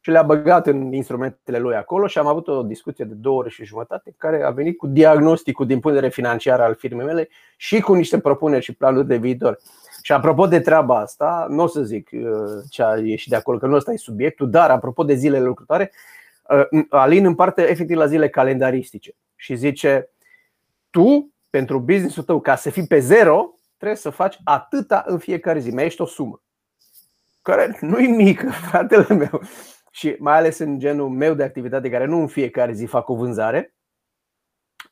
și 0.01 0.11
le-a 0.11 0.23
băgat 0.23 0.67
în 0.67 0.93
instrumentele 0.93 1.59
lui 1.59 1.75
acolo 1.75 2.07
și 2.07 2.19
am 2.19 2.27
avut 2.27 2.49
o 2.49 2.63
discuție 2.63 3.05
de 3.05 3.15
două 3.15 3.39
ore 3.39 3.49
și 3.49 3.65
jumătate 3.65 4.15
care 4.17 4.45
a 4.45 4.51
venit 4.51 4.77
cu 4.77 4.87
diagnosticul 4.87 5.67
din 5.67 5.81
punct 5.81 5.97
de 5.97 6.03
vedere 6.03 6.23
financiar 6.23 6.61
al 6.61 6.75
firmei 6.75 7.07
mele 7.07 7.29
și 7.57 7.81
cu 7.81 7.95
niște 7.95 8.19
propuneri 8.19 8.65
și 8.65 8.75
planuri 8.75 9.07
de 9.07 9.17
viitor. 9.17 9.59
Și 10.03 10.13
apropo 10.13 10.47
de 10.47 10.61
treaba 10.61 10.99
asta, 10.99 11.47
nu 11.49 11.63
o 11.63 11.67
să 11.67 11.83
zic 11.83 12.11
uh, 12.13 12.23
ce 12.71 12.83
a 12.83 12.97
ieșit 12.97 13.31
de 13.31 13.37
acolo, 13.37 13.59
că 13.59 13.67
nu 13.67 13.75
ăsta 13.75 13.93
e 13.93 13.97
subiectul, 13.97 14.51
dar 14.51 14.71
apropo 14.71 15.05
de 15.05 15.15
zilele 15.15 15.45
lucrătoare, 15.45 15.91
Uh, 15.93 16.22
Alin 16.89 17.25
împarte 17.25 17.71
efectiv 17.71 17.97
la 17.97 18.07
zile 18.07 18.29
calendaristice 18.29 19.15
și 19.35 19.55
zice 19.55 20.11
tu, 20.91 21.35
pentru 21.51 21.79
businessul 21.79 22.23
tău, 22.23 22.41
ca 22.41 22.57
să 22.57 22.71
fii 22.71 22.87
pe 22.87 22.99
zero, 22.99 23.55
trebuie 23.77 23.99
să 23.99 24.11
faci 24.11 24.39
atâta 24.45 25.05
în 25.07 25.19
fiecare 25.19 25.59
zi. 25.59 25.71
Mai 25.71 25.85
ești 25.85 26.01
o 26.01 26.07
sumă 26.07 26.43
care 27.43 27.79
nu 27.81 27.99
e 27.99 28.07
mică, 28.07 28.51
fratele 28.69 29.15
meu. 29.15 29.43
Și 29.91 30.17
mai 30.19 30.37
ales 30.37 30.59
în 30.59 30.79
genul 30.79 31.09
meu 31.09 31.35
de 31.35 31.43
activitate, 31.43 31.91
care 31.91 32.05
nu 32.05 32.21
în 32.21 32.27
fiecare 32.27 32.73
zi 32.73 32.85
fac 32.85 33.09
o 33.09 33.15
vânzare, 33.15 33.75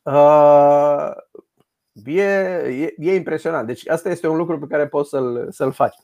uh, 0.03 1.11
e, 2.05 2.21
e, 2.21 2.93
e 2.97 3.15
impresionant. 3.15 3.67
Deci, 3.67 3.89
asta 3.89 4.09
este 4.09 4.27
un 4.27 4.37
lucru 4.37 4.59
pe 4.59 4.67
care 4.67 4.87
poți 4.87 5.09
să-l, 5.09 5.47
să-l 5.49 5.71
faci. 5.71 5.95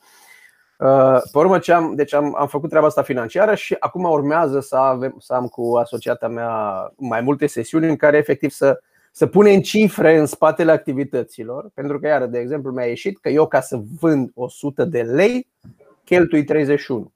Uh, 0.78 1.22
pe 1.32 1.38
urmă 1.38 1.60
ce 1.60 1.74
am, 1.74 1.96
deci 1.96 2.14
am, 2.14 2.36
am 2.38 2.48
făcut 2.48 2.70
treaba 2.70 2.88
asta 2.88 3.02
financiară 3.02 3.56
și 3.56 3.76
acum 3.80 4.04
urmează 4.04 4.60
să, 4.60 4.76
avem, 4.76 5.16
să 5.20 5.34
am 5.34 5.48
cu 5.48 5.76
asociata 5.76 6.28
mea 6.28 6.52
mai 6.96 7.22
multe 7.22 7.48
sesiuni 7.48 7.90
în 7.90 7.96
care 7.96 8.18
efectiv 8.18 8.50
să, 8.50 8.80
să 9.12 9.28
punem 9.28 9.60
cifre 9.60 10.18
în 10.18 10.26
spatele 10.26 10.72
activităților. 10.72 11.70
Pentru 11.74 12.00
că, 12.00 12.08
iară, 12.08 12.26
de 12.26 12.40
exemplu, 12.40 12.72
mi-a 12.72 12.86
ieșit 12.86 13.18
că 13.20 13.30
eu 13.30 13.48
ca 13.48 13.62
să 13.62 13.80
vând 14.00 14.32
100 14.34 14.86
de 14.86 15.02
lei, 15.02 15.48
cheltui 16.04 16.44
31. 16.44 17.12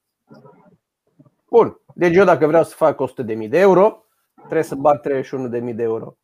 Bun. 1.50 1.80
Deci 1.96 2.16
eu 2.16 2.26
dacă 2.26 2.48
vreau 2.48 2.64
să 2.64 2.76
fac 2.76 2.98
100.000 3.10 3.50
de 3.50 3.60
euro, 3.60 4.06
trebuie 4.36 4.64
să 4.64 4.76
bag 4.76 5.00
31.000 5.00 5.76
de 5.76 5.84
euro. 5.84 6.16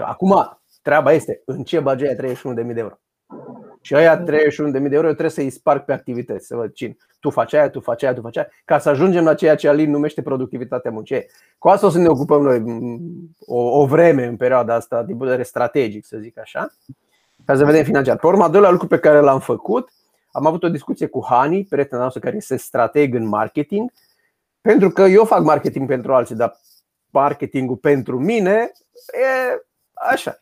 Acum, 0.00 0.58
treaba 0.82 1.12
este 1.12 1.42
în 1.44 1.62
ce 1.62 1.80
bagi 1.80 2.04
31.000 2.04 2.14
de 2.54 2.80
euro. 2.80 2.98
Și 3.86 3.94
aia 3.94 4.22
31.000 4.22 4.24
de 4.24 4.78
euro 4.90 5.06
eu 5.06 5.12
trebuie 5.12 5.30
să-i 5.30 5.50
sparg 5.50 5.84
pe 5.84 5.92
activități, 5.92 6.46
să 6.46 6.56
văd 6.56 6.72
cine. 6.72 6.96
Tu 7.20 7.30
faci 7.30 7.52
aia, 7.52 7.70
tu 7.70 7.80
faci 7.80 8.02
aia, 8.02 8.14
tu 8.14 8.20
faci 8.20 8.36
aia, 8.36 8.48
ca 8.64 8.78
să 8.78 8.88
ajungem 8.88 9.24
la 9.24 9.34
ceea 9.34 9.54
ce 9.54 9.68
Alin 9.68 9.90
numește 9.90 10.22
productivitatea 10.22 10.90
muncii. 10.90 11.26
Cu 11.58 11.68
asta 11.68 11.86
o 11.86 11.90
să 11.90 11.98
ne 11.98 12.08
ocupăm 12.08 12.42
noi 12.42 12.62
o, 13.40 13.80
o 13.80 13.86
vreme 13.86 14.26
în 14.26 14.36
perioada 14.36 14.74
asta, 14.74 14.96
din 14.96 15.06
punct 15.06 15.22
de 15.22 15.28
vedere 15.28 15.42
strategic, 15.42 16.04
să 16.04 16.18
zic 16.20 16.38
așa, 16.38 16.68
ca 17.44 17.56
să 17.56 17.64
vedem 17.64 17.84
financiar. 17.84 18.16
Pe 18.16 18.26
urmă, 18.26 18.44
al 18.44 18.50
doilea 18.50 18.70
lucru 18.70 18.86
pe 18.86 18.98
care 18.98 19.20
l-am 19.20 19.40
făcut, 19.40 19.90
am 20.30 20.46
avut 20.46 20.62
o 20.62 20.68
discuție 20.68 21.06
cu 21.06 21.24
Hani, 21.28 21.64
prietenul 21.64 22.04
nostru 22.04 22.22
care 22.22 22.36
este 22.36 22.56
strateg 22.56 23.14
în 23.14 23.26
marketing, 23.26 23.92
pentru 24.60 24.90
că 24.90 25.02
eu 25.02 25.24
fac 25.24 25.42
marketing 25.42 25.88
pentru 25.88 26.14
alții, 26.14 26.34
dar 26.34 26.56
marketingul 27.10 27.76
pentru 27.76 28.18
mine 28.18 28.72
e 29.12 29.62
așa, 29.92 30.40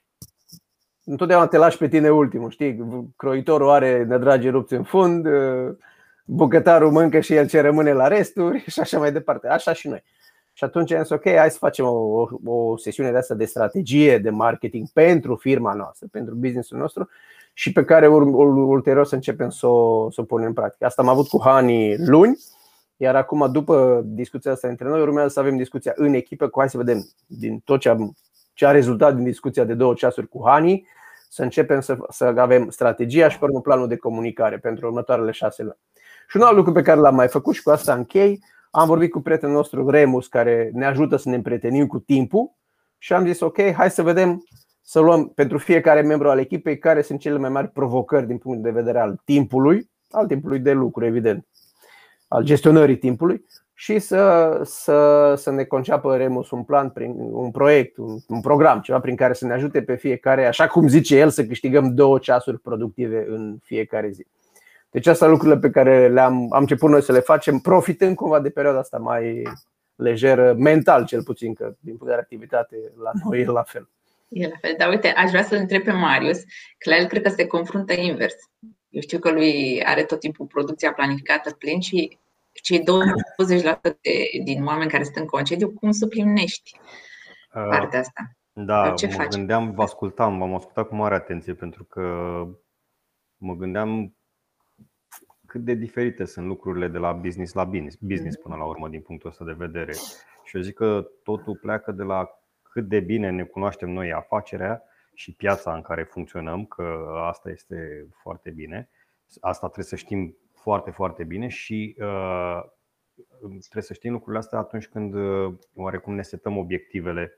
întotdeauna 1.04 1.46
te 1.46 1.56
lași 1.56 1.78
pe 1.78 1.88
tine 1.88 2.11
ultimul, 2.11 2.50
știi? 2.50 2.84
Croitorul 3.16 3.70
are 3.70 4.04
nădrage 4.04 4.50
rupți 4.50 4.75
în 4.75 4.82
fund, 4.82 5.26
bucătarul 6.25 6.90
mâncă 6.90 7.20
și 7.20 7.34
el 7.34 7.49
ce 7.49 7.61
rămâne 7.61 7.92
la 7.92 8.08
resturi 8.08 8.64
și 8.73 8.80
așa 8.80 8.99
mai 8.99 9.12
departe. 9.12 9.49
Așa 9.49 9.73
și 9.73 9.88
noi. 9.88 10.02
Și 10.52 10.64
atunci 10.64 10.92
am 10.92 11.02
zis, 11.02 11.11
ok, 11.11 11.28
hai 11.37 11.50
să 11.50 11.58
facem 11.58 11.84
o, 11.84 12.26
o 12.44 12.76
sesiune 12.76 13.11
de 13.11 13.16
asta 13.16 13.34
de 13.34 13.44
strategie 13.44 14.18
de 14.18 14.30
marketing 14.30 14.88
pentru 14.92 15.37
firma 15.37 15.73
noastră, 15.73 16.06
pentru 16.11 16.34
businessul 16.34 16.78
nostru 16.78 17.08
și 17.52 17.73
pe 17.73 17.84
care 17.84 18.08
ulterior 18.08 19.06
să 19.06 19.14
începem 19.14 19.50
să 19.50 19.66
o, 19.66 20.11
să 20.11 20.20
o 20.20 20.25
punem 20.25 20.46
în 20.46 20.52
practică. 20.52 20.84
Asta 20.84 21.02
am 21.02 21.08
avut 21.08 21.28
cu 21.28 21.40
Hani 21.42 22.06
luni, 22.06 22.38
iar 22.96 23.16
acum, 23.16 23.52
după 23.52 24.02
discuția 24.04 24.52
asta 24.52 24.68
între 24.68 24.88
noi, 24.88 25.00
urmează 25.00 25.28
să 25.28 25.40
avem 25.40 25.56
discuția 25.56 25.92
în 25.94 26.14
echipă 26.14 26.49
cu 26.49 26.58
hai 26.58 26.70
să 26.70 26.76
vedem 26.76 27.08
din 27.26 27.58
tot 27.64 27.80
ce 27.80 27.88
am 27.88 28.14
ce 28.54 28.66
a 28.66 28.70
rezultat 28.70 29.14
din 29.14 29.25
discuția 29.25 29.64
de 29.64 29.75
două 29.75 29.94
ceasuri 29.94 30.28
cu 30.28 30.42
Hani, 30.49 30.87
să 31.28 31.42
începem 31.42 31.80
să, 31.80 31.96
să 32.08 32.25
avem 32.25 32.70
strategia 32.70 33.28
și 33.28 33.38
pe 33.38 33.46
planul 33.62 33.88
de 33.88 33.96
comunicare 33.96 34.58
pentru 34.58 34.87
următoarele 34.87 35.30
șase 35.30 35.62
luni. 35.62 35.78
Și 36.28 36.37
un 36.37 36.42
alt 36.42 36.56
lucru 36.56 36.73
pe 36.73 36.82
care 36.82 37.00
l-am 37.00 37.14
mai 37.14 37.28
făcut 37.28 37.54
și 37.54 37.62
cu 37.62 37.70
asta 37.70 37.94
închei, 37.94 38.40
am 38.70 38.87
vorbit 38.87 39.11
cu 39.11 39.20
prietenul 39.20 39.54
nostru 39.54 39.90
Remus, 39.90 40.26
care 40.26 40.70
ne 40.73 40.87
ajută 40.87 41.16
să 41.16 41.28
ne 41.28 41.34
împrietenim 41.34 41.87
cu 41.87 41.99
timpul 41.99 42.52
și 42.99 43.12
am 43.12 43.26
zis 43.26 43.40
ok, 43.40 43.73
hai 43.73 43.90
să 43.90 44.02
vedem 44.02 44.44
să 44.82 45.00
luăm 45.00 45.28
pentru 45.28 45.58
fiecare 45.58 46.00
membru 46.00 46.28
al 46.28 46.38
echipei 46.38 46.78
care 46.78 47.02
sunt 47.02 47.20
cele 47.20 47.38
mai 47.38 47.50
mari 47.50 47.68
provocări 47.68 48.26
din 48.26 48.38
punct 48.38 48.62
de 48.62 48.70
vedere 48.70 48.99
al 48.99 49.20
timpului, 49.25 49.90
al 50.11 50.26
timpului 50.26 50.58
de 50.58 50.73
lucru, 50.73 51.04
evident, 51.04 51.46
al 52.28 52.42
gestionării 52.42 52.99
timpului 52.99 53.44
și 53.74 53.98
să, 53.98 54.60
să, 54.64 55.34
să 55.36 55.50
ne 55.50 55.64
conceapă 55.64 56.16
Remus 56.16 56.50
un 56.50 56.64
plan, 56.64 56.90
prin, 56.90 57.14
un 57.18 57.50
proiect, 57.50 57.96
un, 57.96 58.18
un 58.28 58.40
program, 58.40 58.80
ceva 58.80 59.00
prin 59.00 59.16
care 59.16 59.32
să 59.32 59.46
ne 59.46 59.52
ajute 59.52 59.82
pe 59.82 59.94
fiecare, 59.94 60.46
așa 60.46 60.66
cum 60.66 60.88
zice 60.88 61.16
el, 61.16 61.30
să 61.30 61.44
câștigăm 61.44 61.94
două 61.94 62.18
ceasuri 62.18 62.60
productive 62.60 63.24
în 63.28 63.58
fiecare 63.62 64.10
zi. 64.10 64.26
Deci 64.90 65.06
asta 65.06 65.26
lucrurile 65.26 65.58
pe 65.58 65.70
care 65.70 66.08
le-am 66.08 66.52
am 66.52 66.60
început 66.60 66.90
noi 66.90 67.02
să 67.02 67.12
le 67.12 67.18
facem, 67.18 67.58
profitând 67.58 68.16
cumva 68.16 68.40
de 68.40 68.50
perioada 68.50 68.78
asta 68.78 68.98
mai 68.98 69.42
lejeră, 69.94 70.54
mental 70.58 71.04
cel 71.04 71.22
puțin, 71.22 71.54
că 71.54 71.74
din 71.80 71.96
punct 71.96 72.12
de 72.14 72.20
activitate 72.20 72.76
la 73.02 73.10
noi 73.24 73.40
e 73.40 73.44
la 73.44 73.62
fel. 73.62 73.88
E 74.28 74.46
la 74.46 74.56
fel, 74.60 74.74
dar 74.78 74.88
uite, 74.88 75.08
aș 75.08 75.30
vrea 75.30 75.42
să-l 75.42 75.58
întreb 75.58 75.82
pe 75.82 75.92
Marius, 75.92 76.38
că 76.78 76.90
la 76.90 76.96
el 76.96 77.06
cred 77.06 77.22
că 77.22 77.28
se 77.28 77.46
confruntă 77.46 77.92
invers. 77.92 78.34
Eu 78.88 79.00
știu 79.00 79.18
că 79.18 79.30
lui 79.30 79.82
are 79.84 80.04
tot 80.04 80.20
timpul 80.20 80.46
producția 80.46 80.92
planificată 80.92 81.50
plin 81.50 81.80
și 81.80 82.18
cei 82.62 82.80
20% 82.80 82.82
de, 83.82 83.94
din 84.44 84.64
oameni 84.64 84.90
care 84.90 85.04
sunt 85.04 85.16
în 85.16 85.26
concediu, 85.26 85.70
cum 85.70 85.90
suplinești 85.90 86.78
uh, 87.54 87.66
partea 87.68 87.99
asta? 87.99 88.23
Da, 88.52 88.90
ce 88.90 89.06
mă 89.06 89.12
faci? 89.12 89.34
gândeam, 89.34 89.70
vă 89.70 89.82
ascultam, 89.82 90.38
v-am 90.38 90.54
ascultat 90.54 90.88
cu 90.88 90.94
mare 90.94 91.14
atenție 91.14 91.54
pentru 91.54 91.84
că 91.84 92.02
mă 93.37 93.54
gândeam 93.54 94.16
cât 95.46 95.64
de 95.64 95.75
diferite 95.75 96.25
sunt 96.25 96.46
lucrurile 96.46 96.88
de 96.88 96.99
la 96.99 97.12
business 97.12 97.52
la 97.52 97.64
business, 97.64 97.96
business 98.00 98.37
până 98.37 98.56
la 98.56 98.64
urmă 98.64 98.88
din 98.88 99.00
punctul 99.00 99.30
ăsta 99.30 99.44
de 99.44 99.52
vedere. 99.52 99.92
Și 100.44 100.56
eu 100.56 100.62
zic 100.62 100.75
că 100.75 101.08
totul 101.23 101.56
pleacă 101.56 101.92
de 101.92 102.02
la 102.02 102.28
cât 102.62 102.88
de 102.88 103.00
bine 103.00 103.30
ne 103.30 103.42
cunoaștem 103.42 103.90
noi 103.90 104.12
afacerea 104.12 104.82
și 105.14 105.34
piața 105.34 105.75
în 105.75 105.82
care 105.82 106.02
funcționăm, 106.02 106.64
că 106.64 107.06
asta 107.28 107.50
este 107.50 108.06
foarte 108.23 108.50
bine. 108.50 108.90
Asta 109.40 109.66
trebuie 109.66 109.84
să 109.84 109.96
știm 109.96 110.37
foarte, 110.64 110.90
foarte 110.90 111.25
bine 111.25 111.49
și 111.49 111.97
uh, 111.99 112.62
trebuie 113.38 113.83
să 113.83 113.92
știm 113.92 114.12
lucrurile 114.12 114.38
astea 114.38 114.59
atunci 114.59 114.87
când 114.87 115.14
uh, 115.14 115.54
oarecum 115.75 116.14
ne 116.14 116.23
setăm 116.23 116.56
obiectivele, 116.56 117.33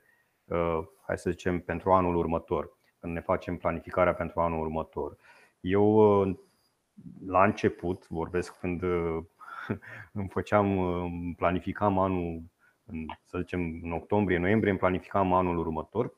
uh, 0.45 0.79
hai 1.07 1.19
să 1.19 1.31
zicem, 1.31 1.61
pentru 1.61 1.93
anul 1.93 2.17
următor, 2.17 2.79
când 3.01 3.13
ne 3.13 3.21
facem 3.21 3.57
planificarea 3.57 4.15
pentru 4.15 4.41
anul 4.41 4.61
următor. 4.61 5.17
Eu 5.61 6.21
uh, 6.21 6.37
la 7.27 7.45
început, 7.45 8.07
vorbesc 8.09 8.59
când 8.59 8.83
uh, 8.83 9.25
îmi 10.13 10.29
făceam, 10.29 10.77
uh, 10.77 11.35
planificam 11.37 11.99
anul, 11.99 12.43
în, 12.85 13.07
să 13.25 13.39
zicem, 13.39 13.81
în 13.83 13.93
octombrie, 13.93 14.39
noiembrie, 14.39 14.71
îmi 14.71 14.79
planificam 14.81 15.33
anul 15.33 15.59
următor. 15.59 16.15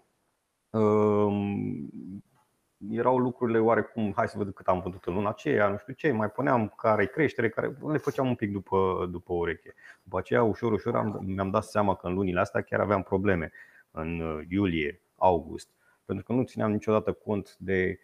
Um, 2.79 2.93
erau 2.93 3.19
lucrurile 3.19 3.59
oarecum, 3.59 4.13
hai 4.17 4.29
să 4.29 4.39
văd 4.39 4.55
cât 4.55 4.67
am 4.67 4.81
vândut 4.81 5.05
în 5.05 5.15
luna 5.15 5.29
aceea, 5.29 5.69
nu 5.69 5.77
știu 5.77 5.93
ce, 5.93 6.11
mai 6.11 6.31
puneam 6.31 6.69
care 6.69 7.07
creștere, 7.07 7.49
care 7.49 7.77
le 7.87 7.99
făceam 7.99 8.29
un 8.29 8.35
pic 8.35 8.53
după, 8.53 9.09
după 9.11 9.33
ureche. 9.33 9.75
După 10.03 10.19
aceea, 10.19 10.43
ușor, 10.43 10.73
ușor 10.73 10.97
am, 10.97 11.21
mi-am 11.25 11.51
dat 11.51 11.65
seama 11.65 11.95
că 11.95 12.07
în 12.07 12.15
lunile 12.15 12.41
astea 12.41 12.61
chiar 12.61 12.81
aveam 12.81 13.03
probleme, 13.03 13.53
în 13.91 14.21
uh, 14.21 14.45
iulie, 14.49 15.01
august, 15.17 15.69
pentru 16.05 16.25
că 16.25 16.33
nu 16.33 16.43
țineam 16.43 16.71
niciodată 16.71 17.13
cont 17.13 17.57
de, 17.59 17.99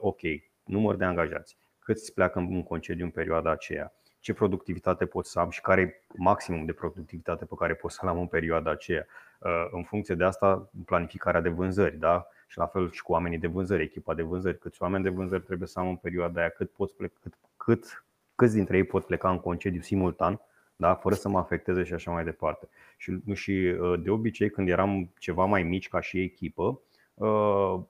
ok, 0.00 0.20
număr 0.64 0.96
de 0.96 1.04
angajați, 1.04 1.56
câți 1.78 2.14
pleacă 2.14 2.38
în 2.38 2.62
concediu 2.62 3.04
în 3.04 3.10
perioada 3.10 3.50
aceea, 3.50 3.92
ce 4.20 4.34
productivitate 4.34 5.06
pot 5.06 5.26
să 5.26 5.38
am 5.38 5.50
și 5.50 5.60
care 5.60 5.80
e 5.80 6.02
maximum 6.16 6.64
de 6.64 6.72
productivitate 6.72 7.44
pe 7.44 7.54
care 7.58 7.74
pot 7.74 7.90
să-l 7.90 8.08
am 8.08 8.18
în 8.18 8.26
perioada 8.26 8.70
aceea. 8.70 9.06
Uh, 9.38 9.68
în 9.70 9.82
funcție 9.82 10.14
de 10.14 10.24
asta, 10.24 10.70
planificarea 10.84 11.40
de 11.40 11.48
vânzări, 11.48 11.98
da? 11.98 12.26
și 12.46 12.58
la 12.58 12.66
fel 12.66 12.90
și 12.90 13.02
cu 13.02 13.12
oamenii 13.12 13.38
de 13.38 13.46
vânzări, 13.46 13.82
echipa 13.82 14.14
de 14.14 14.22
vânzări, 14.22 14.58
câți 14.58 14.82
oameni 14.82 15.02
de 15.02 15.08
vânzări 15.08 15.42
trebuie 15.42 15.68
să 15.68 15.78
am 15.78 15.88
în 15.88 15.96
perioada 15.96 16.40
aia, 16.40 16.48
cât, 16.48 16.70
poți 16.70 16.94
pleca, 16.94 17.14
cât, 17.22 17.34
cât, 17.56 18.04
câți 18.34 18.54
dintre 18.54 18.76
ei 18.76 18.84
pot 18.84 19.06
pleca 19.06 19.30
în 19.30 19.38
concediu 19.38 19.80
simultan, 19.80 20.40
da? 20.76 20.94
fără 20.94 21.14
să 21.14 21.28
mă 21.28 21.38
afecteze 21.38 21.84
și 21.84 21.92
așa 21.92 22.10
mai 22.10 22.24
departe. 22.24 22.68
Și, 22.96 23.22
și 23.32 23.50
uh, 23.50 24.02
de 24.02 24.10
obicei, 24.10 24.50
când 24.50 24.68
eram 24.68 25.10
ceva 25.18 25.44
mai 25.44 25.62
mici 25.62 25.88
ca 25.88 26.00
și 26.00 26.22
echipă, 26.22 26.80
uh, 27.14 27.80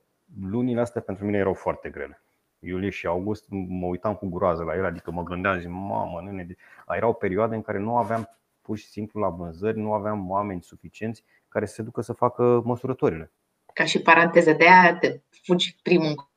lunile 0.51 0.81
astea 0.81 1.01
pentru 1.01 1.25
mine 1.25 1.39
erau 1.39 1.55
foarte 1.55 1.89
grele 1.89 2.23
iulie 2.61 2.91
și 2.91 3.07
august, 3.07 3.45
mă 3.49 3.87
uitam 3.87 4.15
cu 4.15 4.29
groază 4.29 4.63
la 4.63 4.77
el, 4.77 4.85
adică 4.85 5.11
mă 5.11 5.23
gândeam, 5.23 5.59
zic, 5.59 5.69
mamă, 5.69 6.21
nene, 6.25 6.57
erau 6.89 7.15
perioade 7.15 7.55
în 7.55 7.63
care 7.63 7.79
nu 7.79 7.97
aveam 7.97 8.39
pur 8.63 8.77
și 8.77 8.87
simplu 8.87 9.21
la 9.21 9.29
vânzări, 9.29 9.79
nu 9.79 9.93
aveam 9.93 10.31
oameni 10.31 10.63
suficienți 10.63 11.25
care 11.49 11.67
să 11.67 11.75
se 11.75 11.83
ducă 11.83 12.01
să 12.01 12.13
facă 12.13 12.63
măsurătorile. 12.65 13.33
Ca 13.75 13.85
și 13.85 14.03
paranteză, 14.03 14.53
de 14.53 14.65
aia 14.65 14.97
te 14.99 15.21
fugi 15.43 15.77
primul 15.83 16.31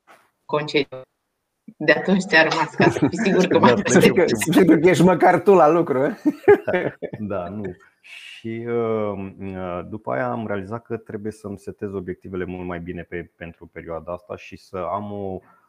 concediu. 0.46 1.02
De 1.78 1.92
atunci 1.92 2.24
te-a 2.24 2.44
rămas 2.44 2.76
ca 2.76 2.90
să 2.90 3.08
fii 3.08 3.20
sigur 3.20 3.46
că 3.46 3.60
mai 3.60 3.82
Sigur 4.52 4.80
că 4.80 4.90
ești 4.90 5.04
măcar 5.04 5.42
tu 5.42 5.54
la 5.54 5.68
lucru. 5.68 6.00
Da, 6.66 6.96
da, 7.36 7.48
nu. 7.48 7.76
Și 8.02 8.66
uh, 8.68 9.34
uh, 9.40 9.82
după 9.90 10.12
aia 10.12 10.32
am 10.32 10.48
realizat 10.48 10.84
că 10.84 10.98
trebuie 10.98 11.32
să-mi 11.32 11.58
setez 11.58 11.94
obiectivele 11.94 12.46
mult 12.46 12.68
mai 12.68 12.80
bine 12.80 13.02
pe, 13.02 13.32
pentru 13.36 13.66
perioada 13.66 14.14
asta 14.14 14.36
și 14.36 14.58
să 14.58 14.78
am 14.78 15.12
o 15.12 15.40
Uh, 15.40 15.63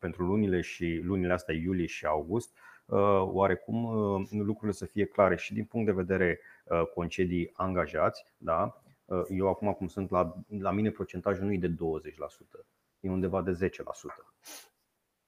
pentru 0.00 0.24
lunile 0.24 0.60
și 0.60 1.00
lunile 1.04 1.32
astea, 1.32 1.54
iulie 1.54 1.86
și 1.86 2.06
august, 2.06 2.56
uh, 2.86 3.22
oarecum 3.22 3.84
uh, 3.84 4.28
lucrurile 4.30 4.72
să 4.72 4.86
fie 4.86 5.04
clare 5.04 5.36
și 5.36 5.54
din 5.54 5.64
punct 5.64 5.86
de 5.86 5.92
vedere 5.92 6.40
concedii 6.94 7.50
angajați. 7.52 8.24
Da? 8.36 8.82
Eu 9.28 9.48
acum 9.48 9.72
cum 9.72 9.86
sunt 9.86 10.10
la, 10.10 10.34
la 10.58 10.70
mine 10.70 10.90
procentajul 10.90 11.44
nu 11.44 11.52
e 11.52 11.58
de 11.58 11.68
20%, 11.68 11.74
e 13.00 13.10
undeva 13.10 13.42
de 13.42 13.68
10%. 13.68 13.68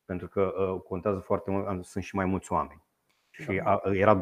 Pentru 0.04 0.28
că 0.28 0.52
contează 0.84 1.18
foarte 1.18 1.50
mult, 1.50 1.84
sunt 1.84 2.04
și 2.04 2.14
mai 2.14 2.24
mulți 2.24 2.52
oameni. 2.52 2.82
Și 3.30 3.62
era 3.92 4.18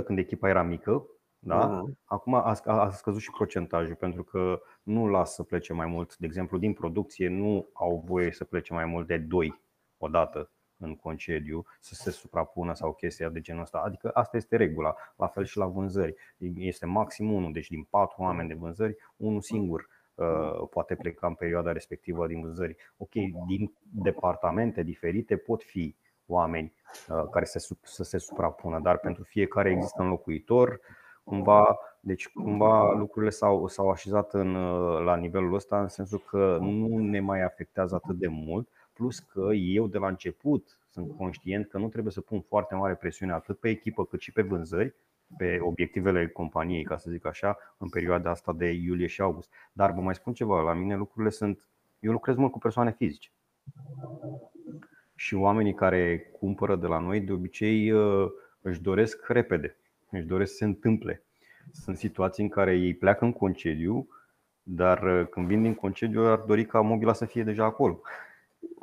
20% 0.00 0.04
când 0.04 0.18
echipa 0.18 0.48
era 0.48 0.62
mică, 0.62 1.06
da? 1.42 1.82
Uh-huh. 1.82 1.94
Acum 2.04 2.34
a, 2.34 2.60
a 2.64 2.90
scăzut 2.90 3.20
și 3.20 3.30
procentajul 3.30 3.94
pentru 3.94 4.24
că 4.24 4.60
nu 4.82 5.06
las 5.06 5.34
să 5.34 5.42
plece 5.42 5.72
mai 5.72 5.86
mult. 5.86 6.16
De 6.16 6.26
exemplu, 6.26 6.58
din 6.58 6.72
producție 6.72 7.28
nu 7.28 7.68
au 7.72 8.02
voie 8.06 8.32
să 8.32 8.44
plece 8.44 8.72
mai 8.72 8.84
mult 8.84 9.06
de 9.06 9.18
2 9.18 9.62
odată 9.98 10.50
în 10.80 10.96
concediu, 10.96 11.64
să 11.80 11.94
se 11.94 12.10
suprapună 12.10 12.74
sau 12.74 12.92
chestia 12.92 13.28
de 13.28 13.40
genul 13.40 13.62
ăsta. 13.62 13.78
Adică 13.78 14.10
asta 14.14 14.36
este 14.36 14.56
regula. 14.56 14.94
La 15.16 15.26
fel 15.26 15.44
și 15.44 15.56
la 15.56 15.66
vânzări. 15.66 16.14
Este 16.54 16.86
maxim 16.86 17.32
unul, 17.32 17.52
deci 17.52 17.68
din 17.68 17.82
patru 17.82 18.22
oameni 18.22 18.48
de 18.48 18.54
vânzări, 18.54 18.96
unul 19.16 19.40
singur 19.40 19.88
uh, 20.14 20.68
poate 20.70 20.94
pleca 20.94 21.26
în 21.26 21.34
perioada 21.34 21.72
respectivă 21.72 22.26
din 22.26 22.40
vânzări. 22.40 22.76
Ok, 22.96 23.12
din 23.46 23.72
departamente 23.80 24.82
diferite 24.82 25.36
pot 25.36 25.62
fi 25.62 25.96
oameni 26.26 26.72
uh, 27.08 27.24
care 27.30 27.44
se, 27.44 27.58
să 27.82 28.02
se 28.02 28.18
suprapună, 28.18 28.80
dar 28.80 28.98
pentru 28.98 29.22
fiecare 29.22 29.70
există 29.70 30.02
înlocuitor 30.02 30.80
Cumva, 31.30 31.78
deci 32.00 32.28
cumva 32.28 32.92
lucrurile 32.92 33.30
s-au, 33.30 33.66
s-au 33.66 33.90
așezat 33.90 34.34
în, 34.34 34.52
la 35.04 35.16
nivelul 35.16 35.54
ăsta 35.54 35.80
în 35.80 35.88
sensul 35.88 36.18
că 36.18 36.58
nu 36.60 36.98
ne 36.98 37.20
mai 37.20 37.42
afectează 37.42 37.94
atât 37.94 38.16
de 38.18 38.26
mult, 38.28 38.68
plus 38.92 39.18
că 39.18 39.48
eu 39.54 39.86
de 39.86 39.98
la 39.98 40.08
început 40.08 40.78
sunt 40.88 41.16
conștient 41.16 41.68
că 41.68 41.78
nu 41.78 41.88
trebuie 41.88 42.12
să 42.12 42.20
pun 42.20 42.40
foarte 42.40 42.74
mare 42.74 42.94
presiune 42.94 43.32
atât 43.32 43.58
pe 43.58 43.68
echipă 43.68 44.04
cât 44.04 44.20
și 44.20 44.32
pe 44.32 44.42
vânzări, 44.42 44.94
pe 45.36 45.58
obiectivele 45.60 46.28
companiei, 46.28 46.84
ca 46.84 46.96
să 46.96 47.10
zic 47.10 47.26
așa, 47.26 47.58
în 47.78 47.88
perioada 47.88 48.30
asta 48.30 48.52
de 48.52 48.70
iulie 48.70 49.06
și 49.06 49.20
august. 49.20 49.50
Dar 49.72 49.92
vă 49.92 50.00
mai 50.00 50.14
spun 50.14 50.32
ceva, 50.32 50.60
la 50.60 50.72
mine 50.72 50.96
lucrurile 50.96 51.30
sunt. 51.30 51.66
Eu 52.00 52.12
lucrez 52.12 52.36
mult 52.36 52.52
cu 52.52 52.58
persoane 52.58 52.92
fizice. 52.92 53.30
Și 55.14 55.34
oamenii 55.34 55.74
care 55.74 56.18
cumpără 56.18 56.76
de 56.76 56.86
la 56.86 56.98
noi, 56.98 57.20
de 57.20 57.32
obicei, 57.32 57.92
își 58.60 58.80
doresc 58.82 59.26
repede 59.28 59.74
își 60.10 60.26
doresc 60.26 60.50
să 60.50 60.56
se 60.56 60.64
întâmple. 60.64 61.24
Sunt 61.72 61.96
situații 61.96 62.42
în 62.42 62.48
care 62.48 62.76
ei 62.76 62.94
pleacă 62.94 63.24
în 63.24 63.32
concediu, 63.32 64.08
dar 64.62 65.02
uh, 65.02 65.26
când 65.30 65.46
vin 65.46 65.62
din 65.62 65.74
concediu 65.74 66.26
ar 66.26 66.38
dori 66.38 66.66
ca 66.66 66.80
mobila 66.80 67.12
să 67.12 67.24
fie 67.24 67.42
deja 67.42 67.64
acolo. 67.64 68.00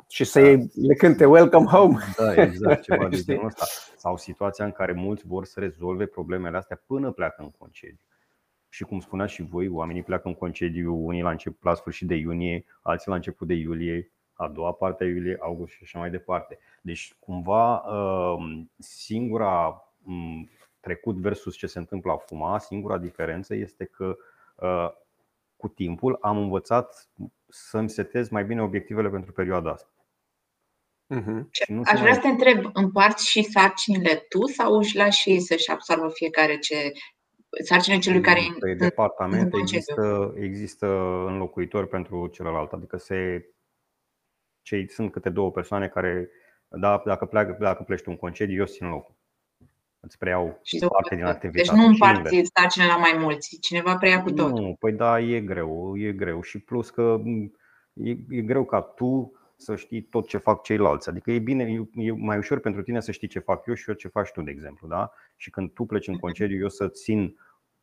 Și 0.08 0.24
să 0.24 0.40
da. 0.40 0.62
le 0.74 0.94
cânte 0.94 1.24
Welcome 1.24 1.66
Home. 1.66 1.96
Da, 2.16 2.42
exact, 2.42 2.82
ceva 2.82 3.08
de 3.14 3.22
genul 3.22 3.44
ăsta. 3.46 3.64
Sau 3.96 4.16
situația 4.16 4.64
în 4.64 4.72
care 4.72 4.92
mulți 4.92 5.26
vor 5.26 5.44
să 5.44 5.60
rezolve 5.60 6.06
problemele 6.06 6.56
astea 6.56 6.82
până 6.86 7.10
pleacă 7.10 7.42
în 7.42 7.50
concediu. 7.58 8.00
Și 8.68 8.84
cum 8.84 9.00
spuneați 9.00 9.32
și 9.32 9.42
voi, 9.42 9.68
oamenii 9.68 10.02
pleacă 10.02 10.28
în 10.28 10.34
concediu, 10.34 11.06
unii 11.06 11.22
la, 11.22 11.30
început, 11.30 11.62
la 11.62 11.74
sfârșit 11.74 12.06
de 12.06 12.14
iunie, 12.14 12.64
alții 12.82 13.08
la 13.08 13.14
început 13.14 13.46
de 13.46 13.54
iulie, 13.54 14.10
a 14.32 14.48
doua 14.48 14.72
parte 14.72 15.04
a 15.04 15.06
iulie, 15.06 15.36
august 15.40 15.72
și 15.72 15.80
așa 15.82 15.98
mai 15.98 16.10
departe. 16.10 16.58
Deci, 16.82 17.14
cumva, 17.18 17.76
uh, 17.76 18.62
singura 18.78 19.82
trecut 20.88 21.16
versus 21.16 21.56
ce 21.56 21.66
se 21.66 21.78
întâmplă 21.78 22.12
acum, 22.12 22.58
singura 22.58 22.98
diferență 22.98 23.54
este 23.54 23.84
că 23.84 24.16
uh, 24.56 24.90
cu 25.56 25.68
timpul 25.68 26.18
am 26.20 26.36
învățat 26.36 27.08
să-mi 27.48 27.90
setez 27.90 28.28
mai 28.28 28.44
bine 28.44 28.62
obiectivele 28.62 29.08
pentru 29.08 29.32
perioada 29.32 29.70
asta. 29.70 29.92
Uh-huh. 31.14 31.40
Aș 31.84 32.00
vrea 32.00 32.14
să 32.14 32.20
te 32.20 32.28
întreb, 32.28 32.70
împarți 32.72 33.30
și 33.30 33.42
sarcinile 33.42 34.14
tu 34.28 34.46
sau 34.46 34.76
își 34.76 34.96
lași 34.96 35.30
ei 35.30 35.40
să-și 35.40 35.70
absorbă 35.70 36.08
fiecare 36.08 36.58
ce 36.58 36.92
sarcinile 37.64 38.00
celui 38.00 38.20
care 38.20 38.40
Pe 38.60 38.74
departament 38.74 39.54
există, 39.54 40.34
există 40.36 40.86
înlocuitori 41.26 41.88
pentru 41.88 42.26
celălalt, 42.26 42.72
adică 42.72 42.96
se, 42.96 43.48
cei 44.62 44.90
sunt 44.90 45.12
câte 45.12 45.30
două 45.30 45.50
persoane 45.50 45.88
care, 45.88 46.30
da, 46.68 47.02
dacă, 47.04 47.24
pleacă, 47.24 47.56
dacă 47.60 47.82
pleci 47.82 48.02
tu 48.02 48.10
un 48.10 48.16
concediu, 48.16 48.56
eu 48.56 48.64
țin 48.64 48.88
locul. 48.88 49.14
Îți 50.00 50.18
preiau 50.18 50.58
și 50.62 50.86
parte 50.88 51.14
din 51.14 51.24
activitate. 51.24 51.70
Deci 51.70 51.80
nu 51.80 51.86
împarți 51.86 52.50
sarcinile 52.54 52.90
la 52.90 52.98
mai 52.98 53.14
mulți, 53.18 53.58
cineva 53.60 53.96
preia 53.96 54.22
cu 54.22 54.30
tot. 54.30 54.50
Nu, 54.50 54.76
păi 54.78 54.92
da, 54.92 55.20
e 55.20 55.40
greu, 55.40 55.96
e 55.96 56.12
greu 56.12 56.40
și 56.40 56.58
plus 56.58 56.90
că 56.90 57.20
e, 57.92 58.10
e 58.28 58.40
greu 58.40 58.64
ca 58.64 58.80
tu 58.80 59.32
să 59.56 59.76
știi 59.76 60.02
tot 60.02 60.28
ce 60.28 60.38
fac 60.38 60.62
ceilalți. 60.62 61.08
Adică 61.08 61.30
e 61.30 61.38
bine, 61.38 61.88
e 61.94 62.12
mai 62.12 62.36
ușor 62.36 62.58
pentru 62.58 62.82
tine 62.82 63.00
să 63.00 63.10
știi 63.10 63.28
ce 63.28 63.38
fac 63.38 63.66
eu 63.66 63.74
și 63.74 63.88
eu 63.88 63.94
ce 63.94 64.08
faci 64.08 64.30
tu, 64.30 64.42
de 64.42 64.50
exemplu. 64.50 64.88
Da? 64.88 65.10
Și 65.36 65.50
când 65.50 65.70
tu 65.72 65.84
pleci 65.84 66.06
în 66.06 66.12
mhm. 66.12 66.22
concediu, 66.22 66.58
eu 66.58 66.68
să 66.68 66.88
țin 66.88 67.38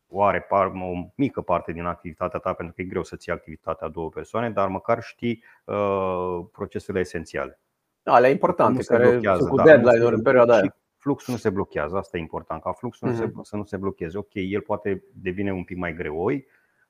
oare 0.08 0.40
par, 0.40 0.66
o 0.66 1.10
mică 1.14 1.40
parte 1.40 1.72
din 1.72 1.84
activitatea 1.84 2.38
ta, 2.38 2.52
pentru 2.52 2.74
că 2.74 2.82
e 2.82 2.84
greu 2.84 3.02
să 3.02 3.16
ții 3.16 3.32
activitatea 3.32 3.86
a 3.86 3.90
două 3.90 4.08
persoane, 4.08 4.50
dar 4.50 4.68
măcar 4.68 5.02
știi 5.02 5.44
uh, 5.64 6.40
procesele 6.52 7.00
esențiale. 7.00 7.60
Da, 8.02 8.12
ale 8.12 8.30
importante, 8.30 8.82
care 8.82 9.10
blochează, 9.10 9.38
sunt 9.38 9.50
cu 9.50 9.56
da, 9.56 9.62
deadline-uri 9.62 10.14
în 10.14 10.22
perioada 10.22 10.56
aia. 10.56 10.76
Fluxul 11.06 11.32
nu 11.32 11.38
se 11.38 11.50
blochează, 11.50 11.96
asta 11.96 12.16
e 12.16 12.20
important, 12.20 12.62
ca 12.62 12.72
fluxul 12.72 13.08
mm-hmm. 13.08 13.12
nu 13.12 13.16
se, 13.16 13.24
mhm. 13.24 13.42
să 13.42 13.56
nu 13.56 13.64
se 13.64 13.76
blocheze. 13.76 14.18
Ok, 14.18 14.30
el 14.32 14.60
poate 14.60 15.02
devine 15.12 15.52
un 15.52 15.64
pic 15.64 15.76
mai 15.76 15.94
greoi, 15.94 16.46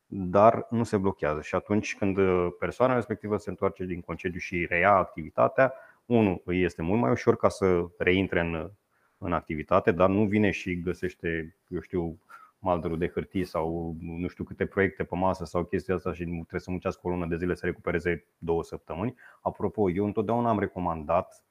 dar 0.06 0.66
nu 0.70 0.84
se 0.84 0.96
blochează. 0.96 1.40
Și 1.40 1.54
atunci 1.54 1.96
când 1.96 2.16
uh, 2.16 2.48
persoana 2.58 2.94
respectivă 2.94 3.36
se 3.36 3.50
întoarce 3.50 3.84
din 3.84 4.00
concediu 4.00 4.38
și 4.38 4.66
reia 4.68 4.92
activitatea, 4.92 5.72
unul 6.06 6.42
îi 6.44 6.62
este 6.62 6.82
mult 6.82 7.00
mai 7.00 7.10
ușor 7.10 7.36
ca 7.36 7.48
să 7.48 7.86
reintre 7.98 8.40
în, 8.40 8.70
în 9.18 9.32
activitate, 9.32 9.92
dar 9.92 10.08
nu 10.08 10.26
vine 10.26 10.50
și 10.50 10.80
găsește, 10.80 11.56
eu 11.68 11.80
știu, 11.80 12.20
maldărul 12.58 12.98
de 12.98 13.08
hârtie 13.08 13.44
sau 13.44 13.96
nu 14.00 14.28
știu 14.28 14.44
câte 14.44 14.66
proiecte 14.66 15.04
pe 15.04 15.16
masă 15.16 15.44
sau 15.44 15.64
chestia 15.64 15.94
asta 15.94 16.12
și 16.12 16.22
trebuie 16.24 16.60
să 16.60 16.70
muncească 16.70 17.00
o 17.02 17.10
lună 17.10 17.26
de 17.26 17.36
zile 17.36 17.54
să 17.54 17.66
recupereze 17.66 18.26
două 18.38 18.62
săptămâni. 18.62 19.14
Apropo, 19.42 19.90
eu 19.90 20.04
întotdeauna 20.04 20.48
am 20.48 20.58
recomandat, 20.58 21.44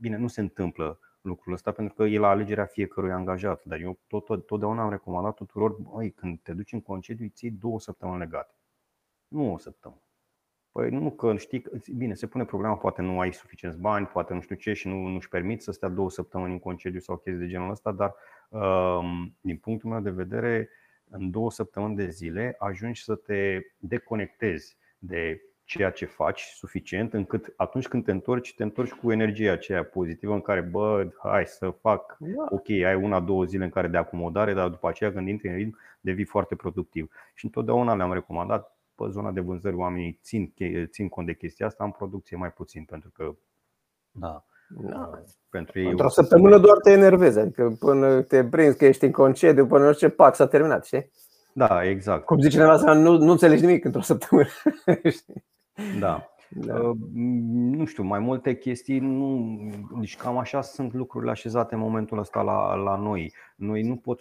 bine, 0.00 0.16
nu 0.16 0.26
se 0.26 0.40
întâmplă 0.40 0.98
lucrul 1.24 1.52
ăsta 1.52 1.72
pentru 1.72 1.94
că 1.94 2.02
e 2.02 2.18
la 2.18 2.28
alegerea 2.28 2.64
fiecărui 2.64 3.12
angajat. 3.12 3.64
Dar 3.64 3.80
eu 3.80 3.98
tot, 4.06 4.24
tot, 4.24 4.46
totdeauna 4.46 4.82
am 4.82 4.90
recomandat 4.90 5.34
tuturor, 5.34 5.76
băi, 5.80 6.10
când 6.10 6.40
te 6.42 6.52
duci 6.52 6.72
în 6.72 6.80
concediu, 6.80 7.24
îi 7.24 7.30
ții 7.30 7.50
două 7.50 7.80
săptămâni 7.80 8.18
legate. 8.18 8.54
Nu 9.28 9.52
o 9.52 9.58
săptămână. 9.58 10.00
Păi 10.72 10.90
nu 10.90 11.10
că 11.10 11.36
știi, 11.36 11.64
bine, 11.96 12.14
se 12.14 12.26
pune 12.26 12.44
problema, 12.44 12.76
poate 12.76 13.02
nu 13.02 13.20
ai 13.20 13.32
suficienți 13.32 13.78
bani, 13.78 14.06
poate 14.06 14.34
nu 14.34 14.40
știu 14.40 14.56
ce 14.56 14.72
și 14.72 14.88
nu, 14.88 15.06
nu-și 15.06 15.28
permit 15.28 15.62
să 15.62 15.72
stea 15.72 15.88
două 15.88 16.10
săptămâni 16.10 16.52
în 16.52 16.58
concediu 16.58 17.00
sau 17.00 17.16
chestii 17.16 17.44
de 17.44 17.50
genul 17.50 17.70
ăsta, 17.70 17.92
dar 17.92 18.14
um, 18.48 19.36
din 19.40 19.56
punctul 19.56 19.90
meu 19.90 20.00
de 20.00 20.10
vedere, 20.10 20.68
în 21.04 21.30
două 21.30 21.50
săptămâni 21.50 21.96
de 21.96 22.08
zile 22.08 22.54
ajungi 22.58 23.02
să 23.02 23.14
te 23.14 23.60
deconectezi 23.78 24.76
de 24.98 25.40
ceea 25.64 25.90
ce 25.90 26.04
faci 26.04 26.40
suficient 26.40 27.12
încât 27.12 27.52
atunci 27.56 27.88
când 27.88 28.04
te 28.04 28.10
întorci, 28.10 28.54
te 28.54 28.62
întorci 28.62 28.92
cu 28.92 29.12
energia 29.12 29.52
aceea 29.52 29.84
pozitivă 29.84 30.32
în 30.32 30.40
care, 30.40 30.60
bă, 30.60 31.06
hai 31.22 31.46
să 31.46 31.70
fac, 31.80 32.16
da. 32.18 32.46
ok, 32.50 32.68
ai 32.70 32.94
una, 32.94 33.20
două 33.20 33.44
zile 33.44 33.64
în 33.64 33.70
care 33.70 33.88
de 33.88 33.96
acomodare, 33.96 34.54
dar 34.54 34.68
după 34.68 34.88
aceea 34.88 35.12
când 35.12 35.28
intri 35.28 35.48
în 35.48 35.54
ritm, 35.54 35.78
devii 36.00 36.24
foarte 36.24 36.54
productiv. 36.54 37.10
Și 37.34 37.44
întotdeauna 37.44 37.94
le-am 37.94 38.12
recomandat 38.12 38.76
pe 38.94 39.04
zona 39.10 39.30
de 39.30 39.40
vânzări 39.40 39.76
oamenii 39.76 40.18
țin, 40.22 40.54
țin 40.84 41.08
cont 41.08 41.26
de 41.26 41.34
chestia 41.34 41.66
asta, 41.66 41.84
în 41.84 41.90
producție 41.90 42.36
mai 42.36 42.52
puțin, 42.52 42.84
pentru 42.84 43.10
că 43.14 43.34
da, 44.10 44.44
da. 44.68 45.10
Pentru 45.50 45.80
ei 45.80 45.90
Într-o 45.90 46.08
săptămână 46.08 46.58
doar 46.58 46.76
te 46.76 46.90
enervezi, 46.90 47.38
adică 47.38 47.76
până 47.78 48.22
te 48.22 48.44
prinzi 48.44 48.76
că 48.76 48.84
ești 48.84 49.04
în 49.04 49.12
concediu, 49.12 49.66
până 49.66 49.86
orice 49.86 50.08
pac 50.08 50.34
s-a 50.34 50.46
terminat, 50.46 50.84
știi? 50.84 51.10
Da, 51.52 51.84
exact. 51.84 52.24
Cum 52.24 52.38
zice 52.38 52.56
cineva, 52.56 52.92
nu, 52.92 53.16
nu 53.16 53.30
înțelegi 53.30 53.64
nimic 53.64 53.84
într-o 53.84 54.00
săptămână. 54.00 54.48
Da. 55.98 56.28
Da. 56.48 56.80
Uh, 56.80 56.96
nu 57.52 57.84
știu, 57.84 58.02
mai 58.02 58.18
multe 58.18 58.56
chestii, 58.56 58.98
nu, 58.98 59.56
deci 59.98 60.16
cam 60.16 60.38
așa 60.38 60.60
sunt 60.60 60.92
lucrurile 60.92 61.30
așezate 61.30 61.74
în 61.74 61.80
momentul 61.80 62.18
ăsta 62.18 62.42
la, 62.42 62.74
la 62.74 62.96
noi. 62.96 63.32
Noi 63.56 63.82
nu 63.82 63.96
pot, 63.96 64.20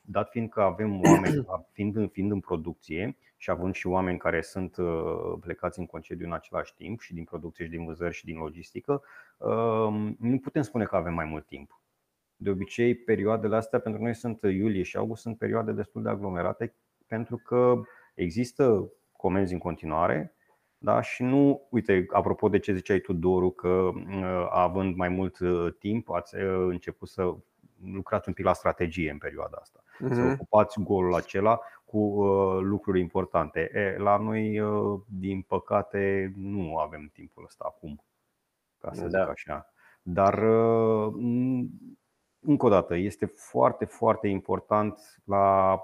dat 0.00 0.30
fiind 0.30 0.48
că 0.48 0.60
avem 0.60 1.00
oameni, 1.04 1.46
fiind, 1.72 2.10
fiind 2.10 2.30
în 2.30 2.40
producție 2.40 3.16
și 3.36 3.50
având 3.50 3.74
și 3.74 3.86
oameni 3.86 4.18
care 4.18 4.40
sunt 4.40 4.76
uh, 4.76 5.38
plecați 5.40 5.78
în 5.78 5.86
concediu 5.86 6.26
în 6.26 6.32
același 6.32 6.74
timp, 6.74 7.00
și 7.00 7.14
din 7.14 7.24
producție, 7.24 7.64
și 7.64 7.70
din 7.70 7.84
vânzări, 7.84 8.14
și 8.14 8.24
din 8.24 8.36
logistică, 8.36 9.02
uh, 9.38 10.12
nu 10.18 10.38
putem 10.42 10.62
spune 10.62 10.84
că 10.84 10.96
avem 10.96 11.14
mai 11.14 11.24
mult 11.24 11.46
timp. 11.46 11.80
De 12.36 12.50
obicei, 12.50 12.94
perioadele 12.94 13.56
astea 13.56 13.78
pentru 13.78 14.02
noi 14.02 14.14
sunt 14.14 14.42
iulie 14.42 14.82
și 14.82 14.96
august, 14.96 15.22
sunt 15.22 15.38
perioade 15.38 15.72
destul 15.72 16.02
de 16.02 16.08
aglomerate 16.08 16.74
pentru 17.06 17.36
că 17.36 17.80
există 18.14 18.92
comenzi 19.12 19.52
în 19.52 19.58
continuare, 19.58 20.34
da? 20.82 21.00
Și 21.00 21.22
nu, 21.22 21.66
uite, 21.70 22.06
apropo 22.12 22.48
de 22.48 22.58
ce 22.58 22.74
ziceai 22.74 22.98
tu, 22.98 23.12
Doru, 23.12 23.50
că 23.50 23.68
uh, 23.68 24.46
având 24.50 24.96
mai 24.96 25.08
mult 25.08 25.38
uh, 25.38 25.74
timp, 25.78 26.10
ați 26.10 26.36
uh, 26.36 26.66
început 26.68 27.08
să 27.08 27.34
lucrați 27.92 28.28
un 28.28 28.34
pic 28.34 28.44
la 28.44 28.52
strategie 28.52 29.10
în 29.10 29.18
perioada 29.18 29.58
asta. 29.60 29.80
Uh-huh. 29.82 30.14
Să 30.14 30.20
mhm. 30.20 30.32
ocupați 30.32 30.80
golul 30.80 31.14
acela 31.14 31.60
cu 31.84 31.98
lucruri 32.60 33.00
importante. 33.00 33.70
E, 33.72 33.98
la 33.98 34.16
noi, 34.16 34.60
din 35.06 35.42
păcate, 35.42 36.32
nu 36.36 36.76
avem 36.76 37.10
timpul 37.12 37.44
ăsta 37.44 37.64
acum, 37.66 38.04
ca 38.78 38.92
să 38.92 39.06
da. 39.06 39.18
zic 39.20 39.28
așa. 39.28 39.72
Dar, 40.02 40.38
încă 42.40 42.66
o 42.66 42.68
dată, 42.68 42.96
este 42.96 43.26
foarte, 43.26 43.84
foarte 43.84 44.28
important 44.28 45.20
la 45.24 45.78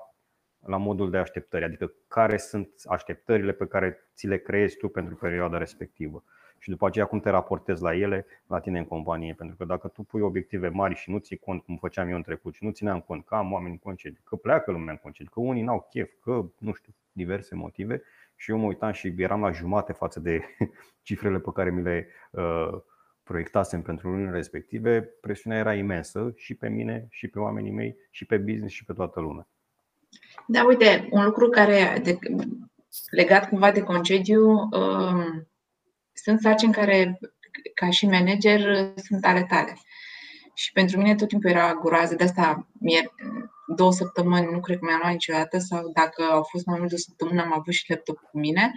la 0.68 0.76
modul 0.76 1.10
de 1.10 1.16
așteptări, 1.16 1.64
adică 1.64 1.92
care 2.08 2.36
sunt 2.36 2.68
așteptările 2.84 3.52
pe 3.52 3.66
care 3.66 4.08
ți 4.14 4.26
le 4.26 4.38
creezi 4.38 4.76
tu 4.76 4.88
pentru 4.88 5.14
perioada 5.14 5.58
respectivă. 5.58 6.24
Și 6.58 6.70
după 6.70 6.86
aceea 6.86 7.04
cum 7.04 7.20
te 7.20 7.30
raportezi 7.30 7.82
la 7.82 7.94
ele 7.94 8.26
la 8.46 8.60
tine 8.60 8.78
în 8.78 8.84
companie. 8.84 9.34
Pentru 9.34 9.56
că 9.56 9.64
dacă 9.64 9.88
tu 9.88 10.02
pui 10.02 10.20
obiective 10.20 10.68
mari 10.68 10.94
și 10.94 11.10
nu 11.10 11.18
ții 11.18 11.36
cont 11.36 11.62
cum 11.62 11.76
făceam 11.76 12.08
eu 12.08 12.16
în 12.16 12.22
trecut 12.22 12.54
și 12.54 12.64
nu 12.64 12.70
țineam 12.70 13.00
cont 13.00 13.24
că 13.24 13.34
am 13.34 13.52
oameni 13.52 13.72
în 13.72 13.78
concediu, 13.78 14.20
că 14.24 14.36
pleacă 14.36 14.70
lumea 14.70 14.92
în 14.92 14.98
concediu, 15.02 15.30
că 15.32 15.40
unii 15.40 15.62
n-au 15.62 15.86
chef, 15.90 16.10
că 16.20 16.44
nu 16.58 16.72
știu, 16.72 16.94
diverse 17.12 17.54
motive 17.54 18.02
și 18.36 18.50
eu 18.50 18.58
mă 18.58 18.66
uitam 18.66 18.92
și 18.92 19.14
eram 19.16 19.40
la 19.40 19.50
jumate 19.50 19.92
față 19.92 20.20
de 20.20 20.40
cifrele 21.02 21.38
pe 21.38 21.50
care 21.54 21.70
mi 21.70 21.82
le 21.82 22.08
uh, 22.30 22.80
proiectasem 23.22 23.82
pentru 23.82 24.08
lunile 24.08 24.30
respective, 24.30 25.02
presiunea 25.02 25.58
era 25.58 25.74
imensă 25.74 26.32
și 26.36 26.54
pe 26.54 26.68
mine, 26.68 27.06
și 27.10 27.28
pe 27.28 27.38
oamenii 27.38 27.70
mei, 27.70 27.96
și 28.10 28.26
pe 28.26 28.36
business, 28.36 28.74
și 28.74 28.84
pe 28.84 28.92
toată 28.92 29.20
lumea. 29.20 29.48
Da, 30.46 30.64
uite, 30.64 31.08
un 31.10 31.24
lucru 31.24 31.48
care, 31.48 32.00
de, 32.02 32.18
legat 33.10 33.48
cumva 33.48 33.70
de 33.72 33.82
concediu, 33.82 34.50
um, 34.50 35.48
sunt 36.12 36.40
sarcini 36.40 36.72
care, 36.72 37.18
ca 37.74 37.90
și 37.90 38.06
manager, 38.06 38.92
sunt 38.96 39.24
ale 39.24 39.44
tale. 39.44 39.78
Și 40.54 40.72
pentru 40.72 40.98
mine 40.98 41.14
tot 41.14 41.28
timpul 41.28 41.50
era 41.50 41.74
groază, 41.74 42.14
de 42.14 42.24
asta 42.24 42.68
mie, 42.80 43.14
două 43.76 43.92
săptămâni 43.92 44.52
nu 44.52 44.60
cred 44.60 44.78
că 44.78 44.84
mi-am 44.84 44.98
luat 45.00 45.12
niciodată 45.12 45.58
sau 45.58 45.90
dacă 45.92 46.22
au 46.22 46.42
fost 46.42 46.66
mai 46.66 46.78
mult 46.78 46.88
de 46.88 46.94
o 46.94 46.98
săptămână 46.98 47.42
am 47.42 47.52
avut 47.52 47.72
și 47.72 47.90
laptop 47.90 48.18
cu 48.18 48.38
mine, 48.38 48.72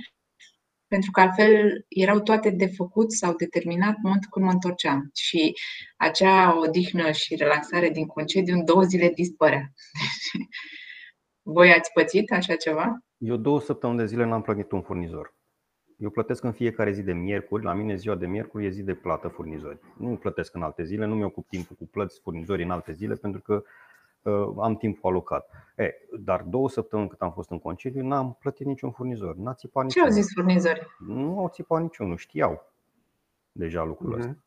pentru 0.88 1.12
că 1.12 1.20
altfel 1.20 1.86
erau 1.88 2.20
toate 2.20 2.50
de 2.50 2.68
făcut 2.68 3.12
sau 3.12 3.36
determinat 3.36 3.96
în 3.96 4.02
momentul 4.02 4.30
când 4.32 4.46
mă 4.46 4.52
întorceam. 4.52 5.10
Și 5.14 5.54
acea 5.98 6.60
odihnă 6.60 7.12
și 7.12 7.36
relaxare 7.36 7.90
din 7.90 8.06
concediu 8.06 8.54
în 8.54 8.66
două 8.66 8.84
zile 8.84 9.10
dispărea. 9.10 9.72
Voi 11.52 11.74
ați 11.74 11.92
pățit 11.92 12.32
așa 12.32 12.56
ceva? 12.56 13.04
Eu 13.18 13.36
două 13.36 13.60
săptămâni 13.60 14.00
de 14.00 14.06
zile 14.06 14.26
n-am 14.26 14.42
plătit 14.42 14.72
un 14.72 14.82
furnizor. 14.82 15.34
Eu 15.98 16.10
plătesc 16.10 16.44
în 16.44 16.52
fiecare 16.52 16.92
zi 16.92 17.04
de 17.04 17.14
miercuri, 17.14 17.64
la 17.64 17.74
mine 17.74 17.96
ziua 17.96 18.16
de 18.16 18.28
miercuri 18.28 18.66
e 18.66 18.70
zi 18.70 18.84
de 18.84 18.94
plată 18.94 19.28
furnizori. 19.28 19.80
Nu 19.98 20.16
plătesc 20.16 20.56
în 20.56 20.62
alte 20.62 20.84
zile, 20.84 21.06
nu 21.06 21.16
mi-ocup 21.16 21.48
timpul 21.48 21.76
cu 21.76 21.86
plăți 21.86 22.20
furnizori 22.20 22.64
în 22.64 22.72
alte 22.72 22.92
zile 22.92 23.16
pentru 23.16 23.42
că 23.42 23.64
uh, 24.22 24.54
am 24.62 24.76
timpul 24.76 25.10
alocat. 25.10 25.50
E, 25.76 25.94
dar 26.20 26.42
două 26.42 26.70
săptămâni 26.70 27.10
cât 27.10 27.22
am 27.22 27.32
fost 27.32 27.50
în 27.50 27.60
concediu, 27.60 28.08
n-am 28.08 28.38
plătit 28.40 28.66
niciun 28.66 28.92
furnizor. 28.92 29.36
N-a 29.36 29.54
țipat 29.54 29.84
niciun. 29.84 30.02
Ce 30.02 30.08
au 30.08 30.14
zis 30.14 30.34
furnizori? 30.34 30.88
Nu 31.08 31.40
au 31.40 31.48
țipat 31.48 31.82
niciunul, 31.82 32.18
știau 32.18 32.74
deja 33.52 33.84
lucrul 33.84 34.16
uh-huh. 34.16 34.20
ăsta. 34.20 34.38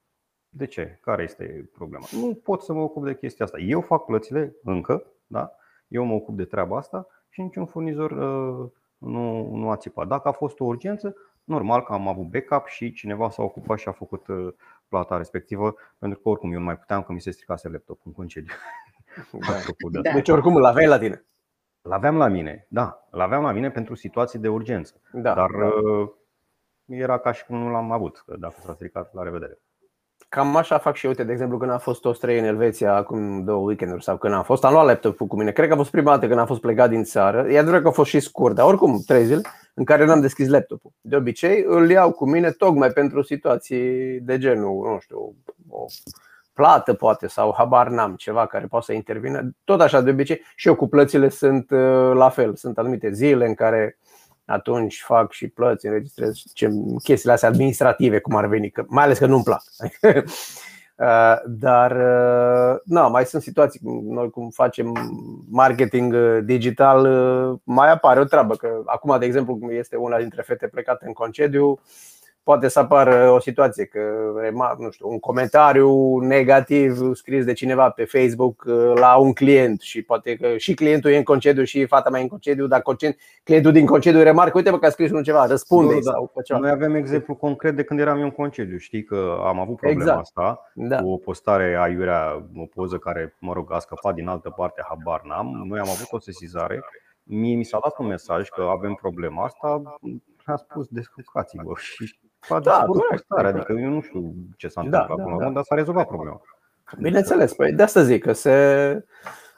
De 0.48 0.66
ce? 0.66 0.98
Care 1.00 1.22
este 1.22 1.70
problema? 1.72 2.04
Nu 2.10 2.34
pot 2.34 2.62
să 2.62 2.72
mă 2.72 2.80
ocup 2.80 3.04
de 3.04 3.16
chestia 3.16 3.44
asta. 3.44 3.58
Eu 3.58 3.80
fac 3.80 4.04
plățile 4.04 4.56
încă, 4.62 5.06
da? 5.26 5.56
Eu 5.92 6.04
mă 6.04 6.14
ocup 6.14 6.36
de 6.36 6.44
treaba 6.44 6.76
asta 6.76 7.06
și 7.28 7.40
niciun 7.40 7.66
furnizor 7.66 8.10
uh, 8.10 8.70
nu, 8.98 9.54
nu 9.54 9.70
a 9.70 9.76
țipat. 9.76 10.06
Dacă 10.06 10.28
a 10.28 10.32
fost 10.32 10.60
o 10.60 10.64
urgență, 10.64 11.16
normal 11.44 11.82
că 11.82 11.92
am 11.92 12.08
avut 12.08 12.30
backup 12.30 12.66
și 12.66 12.92
cineva 12.92 13.30
s-a 13.30 13.42
ocupat 13.42 13.78
și 13.78 13.88
a 13.88 13.92
făcut 13.92 14.26
uh, 14.26 14.52
plata 14.88 15.16
respectivă, 15.16 15.74
pentru 15.98 16.18
că 16.18 16.28
oricum 16.28 16.52
eu 16.52 16.58
nu 16.58 16.64
mai 16.64 16.78
puteam 16.78 17.02
că 17.02 17.12
mi 17.12 17.20
se 17.20 17.30
stricase 17.30 17.68
laptop 17.68 18.00
în 18.04 18.12
concediu. 18.12 18.54
Da. 19.32 19.52
Da. 20.02 20.12
Deci 20.12 20.28
oricum 20.28 20.56
îl 20.56 20.64
aveai 20.64 20.86
la 20.86 20.98
tine. 20.98 21.24
L-aveam 21.82 22.16
la 22.16 22.28
mine, 22.28 22.66
da, 22.68 23.08
l-aveam 23.10 23.42
la 23.42 23.52
mine 23.52 23.70
pentru 23.70 23.94
situații 23.94 24.38
de 24.38 24.48
urgență. 24.48 25.00
Da, 25.12 25.34
dar 25.34 25.50
da. 25.50 25.66
Uh, 25.66 26.10
era 26.86 27.18
ca 27.18 27.32
și 27.32 27.44
cum 27.44 27.58
nu 27.58 27.70
l-am 27.70 27.92
avut, 27.92 28.22
că 28.26 28.36
dacă 28.36 28.54
s-a 28.58 28.72
stricat, 28.72 29.14
la 29.14 29.22
revedere. 29.22 29.58
Cam 30.28 30.56
așa 30.56 30.78
fac 30.78 30.96
și 30.96 31.04
eu, 31.04 31.10
uite, 31.10 31.24
de 31.24 31.32
exemplu, 31.32 31.58
când 31.58 31.70
a 31.70 31.78
fost 31.78 32.00
toți 32.00 32.20
trei 32.20 32.38
în 32.38 32.44
Elveția 32.44 32.94
acum 32.94 33.44
două 33.44 33.66
weekenduri 33.66 34.02
sau 34.02 34.16
când 34.16 34.34
am 34.34 34.42
fost, 34.42 34.64
am 34.64 34.72
luat 34.72 34.86
laptopul 34.86 35.26
cu 35.26 35.36
mine. 35.36 35.50
Cred 35.50 35.66
că 35.68 35.74
a 35.74 35.76
fost 35.76 35.90
prima 35.90 36.10
dată 36.10 36.26
când 36.26 36.38
am 36.38 36.46
fost 36.46 36.60
plecat 36.60 36.88
din 36.88 37.04
țară. 37.04 37.46
E 37.48 37.58
adevărat 37.58 37.82
că 37.82 37.88
a 37.88 37.90
fost 37.90 38.10
și 38.10 38.20
scurt, 38.20 38.54
dar 38.54 38.66
oricum 38.66 39.02
trei 39.06 39.24
zile 39.24 39.40
în 39.74 39.84
care 39.84 40.04
n-am 40.04 40.20
deschis 40.20 40.48
laptopul. 40.48 40.90
De 41.00 41.16
obicei 41.16 41.64
îl 41.66 41.90
iau 41.90 42.12
cu 42.12 42.30
mine 42.30 42.50
tocmai 42.50 42.90
pentru 42.90 43.22
situații 43.22 44.20
de 44.20 44.38
genul, 44.38 44.90
nu 44.92 44.98
știu, 45.00 45.34
o 45.68 45.84
plată 46.54 46.94
poate 46.94 47.26
sau 47.26 47.54
habar 47.56 47.88
n-am, 47.88 48.14
ceva 48.14 48.46
care 48.46 48.66
poate 48.66 48.84
să 48.84 48.92
intervină. 48.92 49.50
Tot 49.64 49.80
așa 49.80 50.00
de 50.00 50.10
obicei 50.10 50.42
și 50.56 50.68
eu 50.68 50.74
cu 50.74 50.88
plățile 50.88 51.28
sunt 51.28 51.70
uh, 51.70 52.12
la 52.14 52.28
fel. 52.28 52.54
Sunt 52.54 52.78
anumite 52.78 53.12
zile 53.12 53.46
în 53.46 53.54
care 53.54 53.98
atunci 54.52 55.02
fac 55.02 55.32
și 55.32 55.48
plăți, 55.48 55.86
înregistrez 55.86 56.42
chestiile 57.02 57.32
astea 57.32 57.48
administrative, 57.48 58.18
cum 58.18 58.36
ar 58.36 58.46
veni, 58.46 58.70
că, 58.70 58.84
mai 58.88 59.04
ales 59.04 59.18
că 59.18 59.26
nu-mi 59.26 59.42
plac. 59.42 59.62
Uh, 60.96 61.36
dar 61.46 61.90
uh, 61.90 62.80
na, 62.84 63.08
mai 63.08 63.24
sunt 63.24 63.42
situații, 63.42 63.80
noi 64.02 64.30
cum 64.30 64.50
facem 64.50 64.92
marketing 65.50 66.14
digital, 66.38 67.06
mai 67.64 67.90
apare 67.90 68.20
o 68.20 68.24
treabă. 68.24 68.54
Că 68.56 68.82
acum, 68.86 69.18
de 69.18 69.24
exemplu, 69.24 69.58
este 69.70 69.96
una 69.96 70.18
dintre 70.18 70.42
fete 70.42 70.66
plecate 70.66 71.06
în 71.06 71.12
concediu, 71.12 71.80
poate 72.42 72.68
să 72.68 72.78
apară 72.78 73.30
o 73.30 73.40
situație 73.40 73.84
că 73.84 74.00
nu 74.78 74.90
știu, 74.90 75.08
un 75.08 75.18
comentariu 75.18 76.18
negativ 76.18 77.14
scris 77.14 77.44
de 77.44 77.52
cineva 77.52 77.90
pe 77.90 78.04
Facebook 78.04 78.64
uh, 78.66 78.92
la 78.94 79.16
un 79.16 79.32
client 79.32 79.80
și 79.80 80.02
poate 80.02 80.36
că 80.36 80.56
și 80.56 80.74
clientul 80.74 81.10
e 81.10 81.16
în 81.16 81.22
concediu 81.22 81.64
și 81.64 81.86
fata 81.86 82.10
mea 82.10 82.20
e 82.20 82.22
în 82.22 82.28
concediu, 82.28 82.66
dar 82.66 82.82
clientul 83.42 83.72
din 83.72 83.86
concediu 83.86 84.22
remarcă, 84.22 84.56
uite 84.56 84.70
bă 84.70 84.78
că 84.78 84.86
a 84.86 84.90
scris 84.90 85.10
unul 85.10 85.22
ceva, 85.22 85.46
răspunde 85.46 85.94
da. 85.94 86.10
sau 86.10 86.32
ceva. 86.44 86.58
Noi 86.58 86.70
avem 86.70 86.94
exemplu 86.94 87.34
concret 87.34 87.76
de 87.76 87.84
când 87.84 88.00
eram 88.00 88.18
eu 88.18 88.24
în 88.24 88.30
concediu. 88.30 88.76
Știi 88.76 89.04
că 89.04 89.36
am 89.46 89.60
avut 89.60 89.76
problema 89.76 90.02
exact. 90.02 90.20
asta 90.20 90.70
da. 90.74 91.02
cu 91.02 91.08
o 91.08 91.16
postare 91.16 91.76
aiurea, 91.80 92.46
o 92.56 92.64
poză 92.64 92.96
care, 92.96 93.36
mă 93.40 93.52
rog, 93.52 93.72
a 93.72 93.78
scăpat 93.78 94.14
din 94.14 94.28
altă 94.28 94.50
parte, 94.50 94.82
habar 94.88 95.22
n-am. 95.24 95.64
Noi 95.68 95.78
am 95.78 95.88
avut 95.88 96.06
o 96.10 96.18
sesizare 96.18 96.80
Mie 97.24 97.56
mi 97.56 97.64
s-a 97.64 97.78
dat 97.82 97.98
un 97.98 98.06
mesaj 98.06 98.48
că 98.48 98.62
avem 98.62 98.94
problema 98.94 99.44
asta, 99.44 99.82
a 100.44 100.56
spus 100.56 100.86
descurcați-vă 100.88 101.72
și 101.76 102.18
a 102.48 102.60
da, 102.60 102.84
postare, 103.10 103.48
adică 103.48 103.72
eu 103.72 103.88
nu 103.88 104.00
știu 104.00 104.34
ce 104.56 104.68
s-a 104.68 104.80
da, 104.80 104.86
întâmplat 104.86 105.18
da, 105.18 105.24
până 105.24 105.36
la 105.36 105.44
da. 105.44 105.50
dar 105.50 105.62
s-a 105.62 105.74
rezolvat 105.74 106.06
problema. 106.06 106.40
Bineînțeles, 107.00 107.54
păi 107.54 107.72
de 107.72 107.82
asta 107.82 108.02
zic 108.02 108.22
că 108.22 108.32
se 108.32 109.04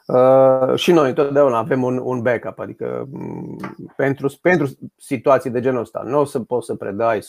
Uh, 0.07 0.75
și 0.75 0.91
noi 0.91 1.09
întotdeauna 1.09 1.57
avem 1.57 1.83
un, 1.83 2.01
un 2.03 2.21
backup, 2.21 2.59
adică 2.59 3.07
mm, 3.11 3.57
pentru, 3.95 4.33
pentru 4.41 4.67
situații 4.97 5.49
de 5.49 5.59
genul 5.59 5.81
ăsta 5.81 6.01
nu 6.05 6.19
o 6.19 6.25
să 6.25 6.39
poți 6.39 6.65
să 6.65 6.75
predai 6.75 7.19
100% 7.19 7.21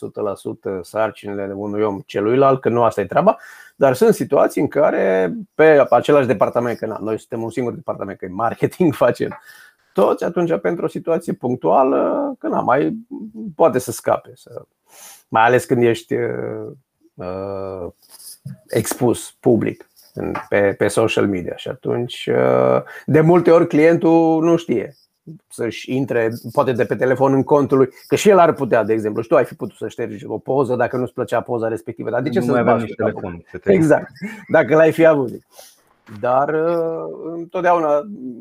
sarcinile 0.81 1.53
unui 1.55 1.83
om 1.83 2.01
celuilalt, 2.07 2.61
că 2.61 2.69
nu 2.69 2.83
asta 2.83 3.01
e 3.01 3.07
treaba, 3.07 3.37
dar 3.77 3.95
sunt 3.95 4.15
situații 4.15 4.61
în 4.61 4.69
care 4.69 5.35
pe 5.55 5.87
același 5.91 6.27
departament, 6.27 6.79
că 6.79 6.87
na, 6.87 6.99
noi 7.01 7.19
suntem 7.19 7.43
un 7.43 7.51
singur 7.51 7.73
departament, 7.73 8.19
că 8.19 8.25
e 8.25 8.29
marketing 8.29 8.95
facem 9.05 9.39
toți, 9.93 10.25
atunci 10.25 10.61
pentru 10.61 10.85
o 10.85 10.89
situație 10.89 11.33
punctuală, 11.33 12.35
că 12.39 12.49
na, 12.49 12.61
mai 12.61 12.97
poate 13.55 13.79
să 13.79 13.93
scape, 13.93 14.33
să, 14.35 14.63
mai 15.29 15.45
ales 15.45 15.65
când 15.65 15.83
ești 15.83 16.15
uh, 16.15 16.73
uh, 17.15 17.89
expus 18.69 19.37
public 19.41 19.89
pe, 20.49 20.75
pe 20.79 20.89
social 20.89 21.29
media 21.29 21.57
și 21.57 21.69
atunci 21.69 22.29
uh, 22.33 22.83
de 23.07 23.21
multe 23.21 23.51
ori 23.51 23.67
clientul 23.67 24.43
nu 24.43 24.57
știe 24.57 24.97
să-și 25.49 25.95
intre, 25.95 26.31
poate 26.53 26.73
de 26.73 26.85
pe 26.85 26.97
telefon 26.97 27.33
în 27.33 27.43
contul 27.43 27.79
lui, 27.79 27.89
că 28.07 28.17
și 28.17 28.29
el 28.29 28.39
ar 28.39 28.53
putea, 28.53 28.85
de 28.85 28.93
exemplu, 28.93 29.23
și 29.23 29.29
tu 29.29 29.37
ai 29.37 29.45
fi 29.45 29.55
putut 29.55 29.77
să 29.77 29.89
ștergi 29.89 30.27
o 30.27 30.39
poză 30.39 30.77
dacă 30.77 30.97
nu-ți 30.97 31.13
plăcea 31.13 31.41
poza 31.41 31.69
respectivă. 31.69 32.11
Dar 32.11 32.23
de 32.23 32.29
ce 32.29 32.39
nu 32.39 32.45
să 32.45 32.63
mai 32.63 32.77
nici 32.77 32.95
telefon? 32.95 33.45
Exact. 33.65 34.11
Dacă 34.49 34.75
l-ai 34.75 34.93
fi 34.93 35.07
avut. 35.07 35.31
Dar 36.21 36.49
uh, 36.49 37.33
întotdeauna 37.35 38.01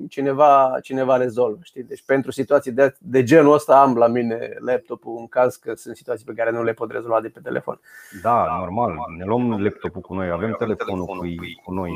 cineva, 0.09 0.77
cineva 0.81 1.17
rezolvă. 1.17 1.59
Știi? 1.61 1.83
Deci 1.83 2.03
pentru 2.05 2.31
situații 2.31 2.71
de, 2.71 2.95
de 2.99 3.23
genul 3.23 3.53
ăsta 3.53 3.81
am 3.81 3.95
la 3.95 4.07
mine 4.07 4.55
laptopul 4.59 5.15
în 5.19 5.27
caz 5.27 5.55
că 5.55 5.73
sunt 5.73 5.95
situații 5.95 6.25
pe 6.25 6.33
care 6.33 6.51
nu 6.51 6.63
le 6.63 6.73
pot 6.73 6.91
rezolva 6.91 7.21
de 7.21 7.27
pe 7.29 7.39
telefon. 7.39 7.79
Da, 8.21 8.57
normal. 8.59 8.95
Ne 9.17 9.23
luăm 9.23 9.63
laptopul 9.63 10.01
cu 10.01 10.13
noi, 10.13 10.29
avem 10.29 10.55
telefonul 10.57 11.05
cu, 11.05 11.15
cu 11.63 11.73
noi. 11.73 11.91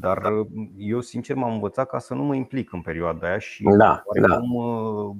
Dar 0.00 0.18
uh, 0.32 0.46
eu 0.76 1.00
sincer 1.00 1.36
m-am 1.36 1.52
învățat 1.52 1.88
ca 1.88 1.98
să 1.98 2.14
nu 2.14 2.22
mă 2.22 2.34
implic 2.34 2.72
în 2.72 2.80
perioada 2.80 3.26
aia 3.26 3.38
și 3.38 3.62
da, 3.62 4.02
da. 4.28 4.38
Cum, 4.38 4.54
uh, 4.54 5.16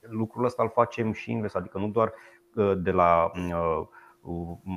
lucrul 0.00 0.44
ăsta 0.44 0.62
îl 0.62 0.70
facem 0.74 1.12
și 1.12 1.30
invers, 1.30 1.54
adică 1.54 1.78
nu 1.78 1.88
doar 1.88 2.12
de 2.76 2.90
la 2.90 3.30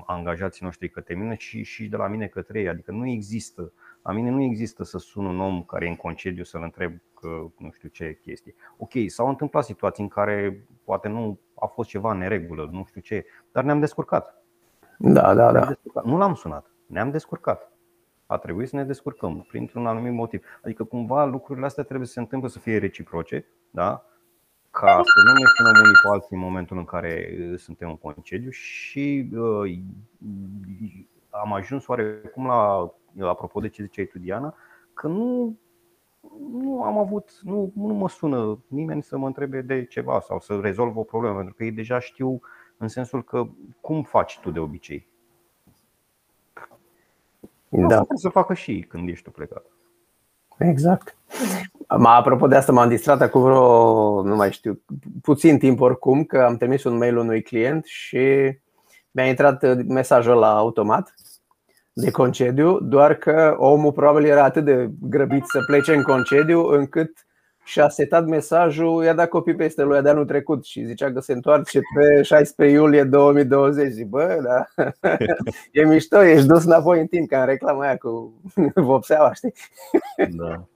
angajații 0.06 0.66
noștri 0.66 0.90
către 0.90 1.16
mine 1.16 1.36
și, 1.38 1.64
și 1.64 1.88
de 1.88 1.96
la 1.96 2.08
mine 2.08 2.28
către 2.28 2.60
ei. 2.60 2.68
Adică 2.68 2.92
nu 2.92 3.08
există, 3.08 3.72
la 4.04 4.12
mine 4.12 4.30
nu 4.30 4.42
există 4.42 4.84
să 4.84 4.98
sun 4.98 5.26
un 5.26 5.40
om 5.40 5.64
care 5.64 5.86
e 5.86 5.90
în 5.90 5.96
concediu 5.96 6.44
să-l 6.44 6.62
întreb 6.62 6.94
că 7.14 7.28
nu 7.58 7.72
știu 7.72 7.90
ce 7.90 8.20
chestie. 8.22 8.56
Ok, 8.78 8.92
s-au 9.08 9.28
întâmplat 9.28 9.64
situații 9.64 10.04
în 10.04 10.10
care 10.10 10.68
poate 10.84 11.08
nu 11.08 11.40
a 11.56 11.66
fost 11.66 11.90
ceva 11.90 12.12
în 12.12 12.18
neregulă, 12.18 12.70
nu 12.72 12.86
știu 12.88 13.02
ce, 13.02 13.26
dar 13.52 13.64
ne-am 13.64 13.80
descurcat. 13.80 14.44
Da, 14.98 15.34
da, 15.34 15.52
da. 15.52 15.66
Descurcat. 15.66 16.06
Nu 16.06 16.18
l-am 16.18 16.34
sunat, 16.34 16.72
ne-am 16.86 17.12
descurcat. 17.12 17.72
A 18.26 18.38
trebuit 18.38 18.70
să 18.70 18.76
ne 18.76 18.84
descurcăm 18.84 19.46
printr-un 19.48 19.88
anumit 19.88 20.14
motiv. 20.14 20.46
Adică 20.64 20.84
cumva 20.84 21.26
lucrurile 21.26 21.66
astea 21.66 21.84
trebuie 21.84 22.08
să 22.08 22.14
se 22.14 22.20
întâmple 22.20 22.50
să 22.50 22.60
fie 22.60 22.78
reciproce, 22.78 23.46
da? 23.72 24.06
Ca 24.80 25.02
să 25.04 25.20
nu 25.26 25.34
ne 25.34 25.46
spunem 25.54 25.82
unii 25.84 26.00
pe 26.02 26.08
alții 26.12 26.36
în 26.36 26.42
momentul 26.42 26.78
în 26.78 26.86
care 26.86 27.38
uh, 27.40 27.60
suntem 27.60 27.90
în 27.90 27.98
concediu 27.98 28.50
și 28.50 29.30
uh, 29.34 29.78
am 31.30 31.54
ajuns 31.54 31.88
oarecum 31.88 32.46
la, 32.46 32.94
apropo 33.28 33.60
de 33.60 33.70
ce 33.70 33.84
ziceai 33.84 34.06
tu, 34.06 34.20
Diana, 34.20 34.56
că 34.94 35.08
nu, 35.08 35.58
nu 36.52 36.84
am 36.84 36.98
avut, 36.98 37.40
nu, 37.42 37.72
nu 37.76 37.94
mă 37.94 38.10
sună 38.10 38.64
nimeni 38.68 39.04
să 39.04 39.18
mă 39.18 39.26
întrebe 39.26 39.62
de 39.62 39.86
ceva 39.86 40.20
sau 40.20 40.40
să 40.40 40.60
rezolv 40.62 40.98
o 40.98 41.04
problemă, 41.04 41.36
pentru 41.36 41.54
că 41.54 41.64
ei 41.64 41.72
deja 41.72 42.00
știu 42.00 42.40
în 42.78 42.88
sensul 42.88 43.24
că 43.24 43.48
cum 43.82 44.04
faci 44.04 44.40
tu 44.40 44.52
de 44.52 44.60
obicei. 44.60 45.08
Da. 47.70 48.00
Asta 48.00 48.16
să 48.16 48.30
facă 48.30 48.54
și 48.54 48.86
când 48.90 49.10
ești 49.10 49.24
tu 49.24 49.32
plecat. 49.32 49.66
Exact. 50.58 51.18
Ma, 51.98 52.16
apropo 52.16 52.48
de 52.48 52.56
asta, 52.56 52.72
m-am 52.72 52.90
distrat 52.90 53.22
acum 53.22 53.42
vreo, 53.42 54.22
nu 54.24 54.36
mai 54.36 54.52
știu, 54.52 54.82
puțin 55.22 55.58
timp 55.58 55.82
oricum, 55.82 56.24
că 56.24 56.38
am 56.42 56.58
trimis 56.58 56.84
un 56.84 56.98
mail 56.98 57.18
unui 57.18 57.42
client 57.42 57.86
și 57.86 58.58
mi-a 59.12 59.28
intrat 59.28 59.86
mesajul 59.88 60.36
la 60.36 60.56
automat 60.56 61.14
de 61.94 62.12
concediu, 62.12 62.80
doar 62.80 63.14
că 63.16 63.56
omul 63.58 63.92
probabil 63.92 64.26
era 64.26 64.44
atât 64.44 64.66
de 64.66 64.90
grăbit 65.02 65.46
să 65.46 65.60
plece 65.66 65.94
în 65.94 66.04
concediu 66.04 66.68
încât 66.68 67.26
și-a 67.64 67.90
setat 67.90 68.26
mesajul, 68.26 69.04
i-a 69.04 69.14
dat 69.14 69.30
copii 69.30 69.56
peste 69.56 69.84
lui 69.84 70.02
de 70.02 70.10
anul 70.10 70.26
trecut 70.26 70.66
și 70.66 70.86
zicea 70.86 71.12
că 71.12 71.20
se 71.20 71.34
întoarce 71.34 71.80
pe 71.96 72.22
16 72.22 72.76
iulie 72.78 73.04
2020. 73.04 73.92
Zic, 73.92 74.08
bă, 74.08 74.40
da, 74.44 74.86
e 75.72 75.86
mișto, 75.86 76.24
ești 76.24 76.48
dus 76.48 76.64
înapoi 76.64 77.00
în 77.00 77.08
timp, 77.08 77.30
ca 77.30 77.40
în 77.40 77.46
reclama 77.46 77.82
aia 77.82 77.98
cu 77.98 78.42
vopseaua, 78.76 79.34
știi? 79.34 79.54
Da. 80.30 80.68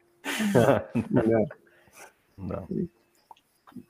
Da. 0.54 0.89
da. 2.34 2.65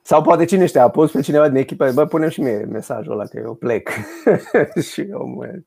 Sau 0.01 0.21
poate 0.21 0.45
cine 0.45 0.65
știe, 0.65 0.79
a 0.79 0.89
pus 0.89 1.11
pe 1.11 1.21
cineva 1.21 1.49
din 1.49 1.57
echipă, 1.57 1.91
bă, 1.91 2.05
punem 2.05 2.29
și 2.29 2.41
mie 2.41 2.57
mesajul 2.57 3.11
ăla 3.11 3.25
că 3.25 3.39
eu 3.39 3.55
plec. 3.55 3.89
și 4.91 5.01
eu 5.01 5.25
mă... 5.25 5.59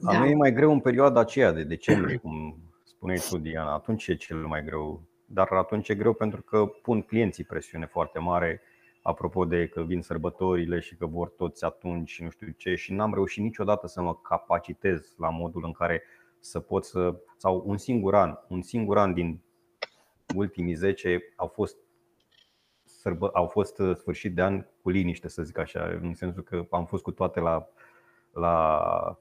Da. 0.00 0.10
A 0.10 0.18
mea 0.18 0.28
e 0.28 0.34
mai 0.34 0.52
greu 0.52 0.72
în 0.72 0.80
perioada 0.80 1.20
aceea 1.20 1.52
de 1.52 1.62
decembrie, 1.62 2.16
cum 2.16 2.56
spuneai 2.84 3.22
tu, 3.28 3.38
Diana. 3.38 3.74
Atunci 3.74 4.06
e 4.06 4.14
cel 4.14 4.36
mai 4.36 4.64
greu 4.64 5.02
dar 5.26 5.48
atunci 5.50 5.88
e 5.88 5.94
greu 5.94 6.12
pentru 6.12 6.42
că 6.42 6.66
pun 6.66 7.02
clienții 7.02 7.44
presiune 7.44 7.86
foarte 7.86 8.18
mare 8.18 8.60
apropo 9.02 9.44
de 9.44 9.66
că 9.66 9.82
vin 9.82 10.02
sărbătorile 10.02 10.80
și 10.80 10.96
că 10.96 11.06
vor 11.06 11.28
toți 11.28 11.64
atunci 11.64 12.10
și 12.10 12.22
nu 12.22 12.30
știu 12.30 12.48
ce 12.56 12.74
și 12.74 12.92
n-am 12.92 13.14
reușit 13.14 13.42
niciodată 13.42 13.86
să 13.86 14.02
mă 14.02 14.14
capacitez 14.14 15.14
la 15.18 15.30
modul 15.30 15.64
în 15.64 15.72
care 15.72 16.02
să 16.40 16.60
pot 16.60 16.84
să 16.84 17.20
sau 17.36 17.62
un 17.66 17.76
singur 17.76 18.14
an, 18.14 18.38
un 18.48 18.62
singur 18.62 18.98
an 18.98 19.14
din 19.14 19.40
ultimii 20.34 20.74
10 20.74 21.22
au 21.36 21.46
fost 21.46 21.76
sărbă, 22.84 23.30
au 23.32 23.46
fost 23.46 23.78
uh, 23.78 23.96
sfârșit 23.96 24.34
de 24.34 24.42
an 24.42 24.66
cu 24.82 24.90
liniște, 24.90 25.28
să 25.28 25.42
zic 25.42 25.58
așa, 25.58 25.98
în 26.02 26.14
sensul 26.14 26.42
că 26.42 26.66
am 26.70 26.86
fost 26.86 27.02
cu 27.02 27.10
toate 27.10 27.40
la, 27.40 27.68
la, 28.32 29.18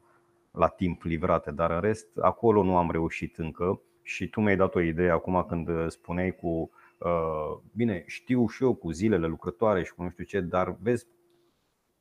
la 0.52 0.68
timp 0.68 1.02
livrate, 1.02 1.52
dar 1.52 1.72
în 1.72 1.80
rest 1.80 2.18
acolo 2.18 2.64
nu 2.64 2.78
am 2.78 2.92
reușit 2.92 3.38
încă 3.38 3.82
și 4.02 4.30
tu 4.30 4.42
mi-ai 4.42 4.56
dat 4.56 4.76
o 4.76 4.80
idee 4.80 5.10
acum 5.10 5.46
când 5.48 5.68
uh, 5.68 5.86
spuneai 5.88 6.36
cu 6.36 6.70
uh, 7.00 7.58
Bine, 7.76 8.04
știu 8.08 8.48
și 8.48 8.64
eu 8.64 8.74
cu 8.74 8.92
zilele 8.92 9.28
lucrătoare 9.28 9.84
și 9.84 9.94
cu 9.94 10.04
nu 10.04 10.10
știu 10.10 10.24
ce, 10.24 10.40
dar 10.40 10.78
vezi, 10.82 11.08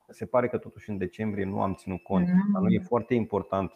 se 0.08 0.26
pare 0.26 0.48
că 0.48 0.58
totuși 0.58 0.90
în 0.90 0.98
decembrie 0.98 1.44
nu 1.44 1.62
am 1.62 1.74
ținut 1.74 2.02
cont. 2.02 2.28
Dar 2.52 2.62
nu 2.62 2.68
e 2.68 2.78
foarte 2.78 3.14
important. 3.14 3.72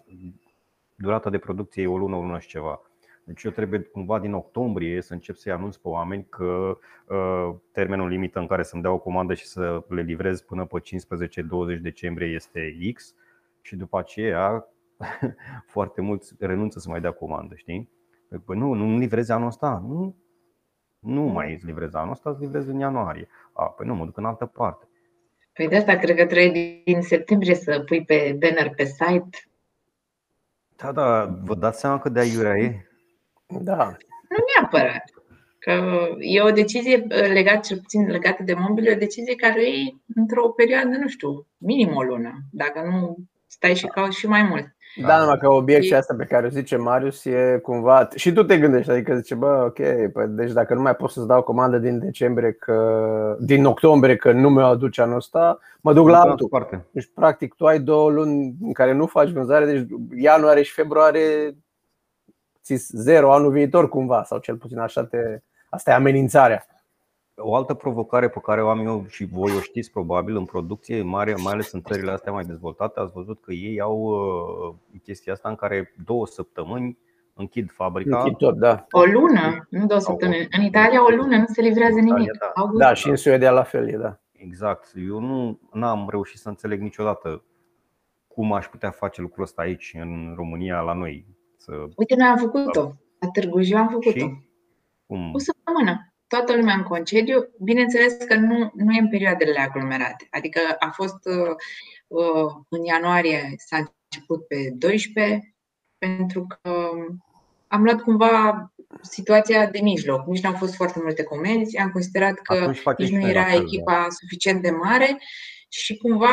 Durata 1.00 1.30
de 1.30 1.38
producție 1.38 1.82
e 1.82 1.86
o 1.86 1.98
lună, 1.98 2.16
o 2.16 2.20
lună 2.20 2.38
și 2.38 2.48
ceva. 2.48 2.80
Deci 3.24 3.42
eu 3.42 3.50
trebuie 3.50 3.80
cumva 3.80 4.18
din 4.18 4.32
octombrie 4.32 5.02
să 5.02 5.12
încep 5.12 5.36
să-i 5.36 5.52
anunț 5.52 5.76
pe 5.76 5.88
oameni 5.88 6.26
că 6.28 6.78
uh, 7.06 7.54
termenul 7.72 8.08
limită 8.08 8.38
în 8.38 8.46
care 8.46 8.62
să-mi 8.62 8.82
dea 8.82 8.92
o 8.92 8.98
comandă 8.98 9.34
și 9.34 9.46
să 9.46 9.84
le 9.88 10.02
livrez 10.02 10.40
până 10.40 10.64
pe 10.64 10.80
15-20 11.78 11.80
decembrie 11.80 12.26
este 12.26 12.76
X 12.94 13.14
și 13.60 13.76
după 13.76 13.98
aceea 13.98 14.68
foarte 15.74 16.00
mulți 16.00 16.34
renunță 16.38 16.78
să 16.78 16.88
mai 16.88 17.00
dea 17.00 17.10
comandă, 17.10 17.54
știi? 17.54 17.90
Păi 18.44 18.56
nu, 18.56 18.72
nu 18.72 18.98
livrezi 18.98 19.32
anul 19.32 19.46
ăsta? 19.46 19.84
Nu, 19.86 20.16
nu 20.98 21.22
mai 21.22 21.52
îți 21.52 21.66
livrez 21.66 21.94
anul 21.94 22.12
ăsta, 22.12 22.30
îți 22.30 22.40
livrez 22.40 22.68
în 22.68 22.78
ianuarie. 22.78 23.28
A, 23.52 23.64
păi 23.64 23.86
nu, 23.86 23.94
mă 23.94 24.04
duc 24.04 24.16
în 24.16 24.24
altă 24.24 24.46
parte. 24.46 24.88
Păi 25.52 25.68
de 25.68 25.76
asta 25.76 25.96
cred 25.96 26.16
că 26.16 26.26
trebuie 26.26 26.82
din 26.84 27.02
septembrie 27.02 27.54
să 27.54 27.80
pui 27.80 28.04
pe 28.04 28.36
banner 28.40 28.70
pe 28.74 28.84
site. 28.84 29.47
Da, 30.82 30.92
da, 30.92 31.38
vă 31.44 31.54
dați 31.54 31.80
seama 31.80 31.98
cât 31.98 32.12
de 32.12 32.20
aiurea 32.20 32.56
e? 32.56 32.86
Da. 33.46 33.96
Nu 34.28 34.36
neapărat. 34.54 35.04
Că 35.58 35.72
e 36.18 36.40
o 36.40 36.50
decizie 36.50 36.96
legată, 37.08 37.60
cel 37.66 37.78
puțin 37.78 38.06
legată 38.06 38.42
de 38.42 38.54
mobil, 38.54 38.92
o 38.92 38.98
decizie 38.98 39.34
care 39.34 39.62
e 39.62 39.94
într-o 40.14 40.48
perioadă, 40.48 40.88
nu 40.88 41.08
știu, 41.08 41.46
minim 41.56 41.96
o 41.96 42.02
lună. 42.02 42.32
Dacă 42.52 42.80
nu 42.80 43.16
stai 43.46 43.74
și 43.74 43.86
cauți 43.86 44.18
și 44.18 44.26
mai 44.26 44.42
mult. 44.42 44.76
Da, 45.06 45.18
numai 45.18 45.38
că 45.38 45.52
obiecția 45.52 45.98
asta 45.98 46.14
pe 46.18 46.24
care 46.24 46.46
o 46.46 46.48
zice 46.48 46.76
Marius 46.76 47.24
e 47.24 47.58
cumva 47.62 48.08
Și 48.14 48.32
tu 48.32 48.44
te 48.44 48.58
gândești, 48.58 48.90
adică 48.90 49.14
zice, 49.14 49.34
bă, 49.34 49.62
ok, 49.66 50.10
păi, 50.12 50.26
deci 50.28 50.52
dacă 50.52 50.74
nu 50.74 50.80
mai 50.80 50.94
pot 50.94 51.10
să-ți 51.10 51.26
dau 51.26 51.42
comandă 51.42 51.78
din 51.78 51.98
decembrie 51.98 52.52
că, 52.52 53.36
din 53.40 53.64
octombrie 53.64 54.16
că 54.16 54.32
nu 54.32 54.50
mi-o 54.50 54.64
aduce 54.64 55.02
anul 55.02 55.16
ăsta, 55.16 55.58
mă 55.80 55.92
duc 55.92 56.08
la 56.08 56.20
altul 56.20 56.48
parte. 56.48 56.86
Deci 56.90 57.10
practic 57.14 57.54
tu 57.54 57.66
ai 57.66 57.80
două 57.80 58.10
luni 58.10 58.54
în 58.62 58.72
care 58.72 58.92
nu 58.92 59.06
faci 59.06 59.30
vânzare, 59.30 59.64
deci 59.64 59.86
ianuarie 60.16 60.62
și 60.62 60.72
februarie 60.72 61.56
ți 62.62 62.90
zero 62.92 63.32
anul 63.32 63.50
viitor 63.50 63.88
cumva, 63.88 64.22
sau 64.24 64.38
cel 64.38 64.56
puțin 64.56 64.78
așa 64.78 65.04
te... 65.04 65.40
Asta 65.70 65.90
e 65.90 65.94
amenințarea. 65.94 66.66
O 67.40 67.54
altă 67.54 67.74
provocare 67.74 68.28
pe 68.28 68.38
care 68.42 68.62
o 68.62 68.68
am 68.68 68.86
eu 68.86 69.04
și 69.08 69.24
voi 69.24 69.56
o 69.56 69.60
știți 69.60 69.90
probabil 69.90 70.36
în 70.36 70.44
producție, 70.44 71.02
mare, 71.02 71.34
mai 71.42 71.52
ales 71.52 71.72
în 71.72 71.82
țările 71.82 72.10
astea 72.10 72.32
mai 72.32 72.44
dezvoltate, 72.44 73.00
ați 73.00 73.12
văzut 73.12 73.40
că 73.40 73.52
ei 73.52 73.80
au 73.80 73.98
uh, 73.98 75.00
chestia 75.02 75.32
asta 75.32 75.48
în 75.48 75.54
care 75.54 75.94
două 76.04 76.26
săptămâni 76.26 76.98
închid 77.34 77.70
fabrica. 77.70 78.18
Închid 78.18 78.36
tot, 78.36 78.56
da. 78.56 78.86
O 78.90 79.04
lună, 79.04 79.66
nu 79.70 79.86
două 79.86 80.00
săptămâni. 80.00 80.48
În 80.50 80.64
Italia 80.64 81.04
o 81.04 81.08
lună 81.08 81.36
nu 81.36 81.46
se 81.46 81.60
livrează 81.60 82.00
nimic. 82.00 82.30
Da, 82.38 82.70
da 82.78 82.94
și 82.94 83.08
în 83.08 83.16
Suedia 83.16 83.50
la 83.50 83.62
fel 83.62 83.88
e, 83.88 83.96
da. 83.96 84.20
Exact. 84.32 84.92
Eu 85.08 85.20
nu 85.20 85.86
am 85.86 86.06
reușit 86.10 86.38
să 86.38 86.48
înțeleg 86.48 86.80
niciodată 86.80 87.44
cum 88.26 88.52
aș 88.52 88.66
putea 88.66 88.90
face 88.90 89.20
lucrul 89.20 89.44
ăsta 89.44 89.62
aici, 89.62 89.96
în 90.00 90.32
România, 90.36 90.80
la 90.80 90.92
noi. 90.92 91.26
Să... 91.56 91.72
Uite, 91.96 92.14
noi 92.16 92.26
am 92.26 92.36
făcut-o. 92.36 92.80
La 93.18 93.28
Târgu 93.32 93.60
Jiu 93.60 93.76
am 93.76 93.88
făcut-o. 93.88 94.10
Și? 94.10 94.46
Cum? 95.06 95.30
O 95.34 95.38
săptămână 95.38 96.07
toată 96.28 96.56
lumea 96.56 96.74
în 96.74 96.82
concediu. 96.82 97.48
Bineînțeles 97.58 98.12
că 98.12 98.34
nu, 98.34 98.70
nu 98.74 98.92
e 98.92 99.00
în 99.00 99.08
perioadele 99.08 99.60
aglomerate. 99.60 100.26
Adică 100.30 100.60
a 100.78 100.90
fost 100.90 101.18
uh, 101.24 101.54
uh, 102.06 102.52
în 102.68 102.84
ianuarie 102.84 103.54
s-a 103.56 103.76
început 103.76 104.46
pe 104.46 104.70
12, 104.74 105.54
pentru 105.98 106.46
că 106.46 106.90
am 107.68 107.82
luat 107.82 108.00
cumva 108.00 108.72
situația 109.02 109.66
de 109.66 109.80
mijloc. 109.82 110.26
Nici 110.26 110.42
nu 110.42 110.48
au 110.48 110.54
fost 110.54 110.74
foarte 110.74 111.00
multe 111.02 111.22
comenzi, 111.22 111.76
am 111.76 111.90
considerat 111.90 112.34
că 112.34 112.72
nici 112.98 113.10
nu 113.10 113.28
era 113.28 113.54
echipa 113.54 113.92
da. 113.92 114.06
suficient 114.10 114.62
de 114.62 114.70
mare 114.70 115.18
și 115.68 115.96
cumva 115.96 116.28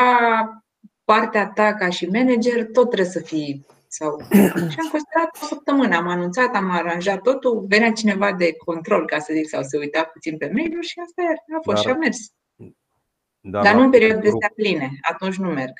partea 1.04 1.46
ta 1.46 1.74
ca 1.74 1.88
și 1.88 2.06
manager 2.06 2.64
tot 2.64 2.90
trebuie 2.90 3.10
să 3.10 3.20
fii 3.20 3.66
sau... 3.98 4.20
Și 4.72 4.78
am 4.82 4.88
considerat 4.90 5.30
o 5.42 5.44
săptămână, 5.46 5.96
am 5.96 6.08
anunțat, 6.08 6.54
am 6.54 6.70
aranjat 6.70 7.20
totul, 7.22 7.64
venea 7.68 7.92
cineva 7.92 8.32
de 8.32 8.56
control, 8.56 9.06
ca 9.06 9.18
să 9.18 9.32
zic, 9.32 9.48
sau 9.48 9.62
se 9.62 9.78
uita 9.78 10.02
puțin 10.12 10.36
pe 10.36 10.50
mail 10.52 10.80
și 10.80 11.00
asta 11.04 11.22
a 11.58 11.60
fost 11.62 11.76
Dar... 11.76 11.84
și 11.84 11.90
a 11.90 11.98
mers. 11.98 12.18
Da, 13.40 13.62
Dar 13.62 13.74
nu 13.74 13.82
în 13.82 13.90
perioade 13.90 14.20
de 14.20 14.28
astea 14.28 14.52
pline, 14.54 14.90
atunci 15.00 15.36
nu 15.36 15.48
merg. 15.48 15.72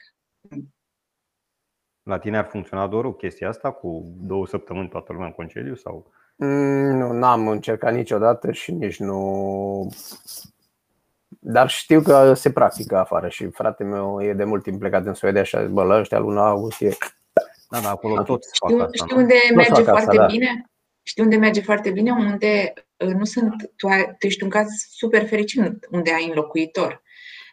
La 2.03 2.19
tine 2.19 2.39
ar 2.39 2.45
funcționa 2.45 2.87
doar 2.87 3.05
o 3.05 3.13
chestie 3.13 3.47
asta 3.47 3.71
cu 3.73 4.15
două 4.21 4.47
săptămâni 4.47 4.89
toată 4.89 5.13
lumea 5.13 5.27
în 5.27 5.33
concediu? 5.33 5.75
sau? 5.75 6.13
Mm, 6.37 6.97
nu, 6.97 7.13
n-am 7.13 7.49
încercat 7.49 7.95
niciodată 7.95 8.53
și 8.53 8.73
nici 8.73 8.99
nu. 8.99 9.93
Dar 11.29 11.69
știu 11.69 12.01
că 12.01 12.35
se 12.35 12.53
practică 12.53 12.97
afară 12.97 13.29
și 13.29 13.51
fratele 13.51 13.89
meu 13.89 14.23
e 14.23 14.33
de 14.33 14.45
mult 14.45 14.63
timp 14.63 14.79
plecat 14.79 15.07
în 15.07 15.15
Suedia 15.15 15.43
și 15.43 15.57
a 15.57 15.63
zis, 15.63 15.71
bă, 15.71 15.83
la 15.83 15.99
ăștia 15.99 16.19
luna 16.19 16.49
august 16.49 16.81
e 16.81 16.97
da, 17.69 17.81
da, 17.81 17.91
acolo 17.91 18.23
tot 18.23 18.45
știu, 18.53 18.79
asta, 18.79 18.91
știu 18.93 19.17
unde 19.17 19.35
nu? 19.51 19.57
merge 19.57 19.83
foarte 19.83 20.17
da. 20.17 20.27
bine? 20.27 20.71
Știu 21.03 21.25
unde 21.25 21.37
merge 21.37 21.61
foarte 21.61 21.91
bine, 21.91 22.11
unde 22.11 22.73
uh, 22.97 23.13
nu 23.13 23.25
sunt, 23.25 23.71
tu, 23.77 23.87
ai, 23.87 24.05
tu 24.19 24.27
ești 24.27 24.43
un 24.43 24.49
caz 24.49 24.69
super 24.91 25.27
fericit 25.27 25.87
unde 25.91 26.13
ai 26.13 26.27
înlocuitor. 26.29 27.05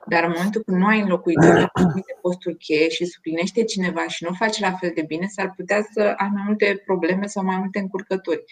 Dar 0.08 0.24
în 0.24 0.32
momentul 0.36 0.64
când 0.64 0.78
nu 0.78 0.86
ai 0.86 1.00
înlocuitor 1.00 1.54
la 1.60 1.70
anumite 1.74 2.18
posturi 2.22 2.58
cheie 2.58 2.90
și 2.90 3.06
suplinește 3.06 3.64
cineva 3.64 4.08
și 4.08 4.24
nu 4.24 4.34
faci 4.34 4.60
la 4.60 4.72
fel 4.72 4.92
de 4.96 5.02
bine, 5.02 5.28
s-ar 5.28 5.54
putea 5.56 5.88
să 5.94 6.02
ai 6.18 6.30
mai 6.34 6.44
multe 6.46 6.82
probleme 6.86 7.26
sau 7.26 7.44
mai 7.44 7.58
multe 7.58 7.80
încurcături. 7.80 8.44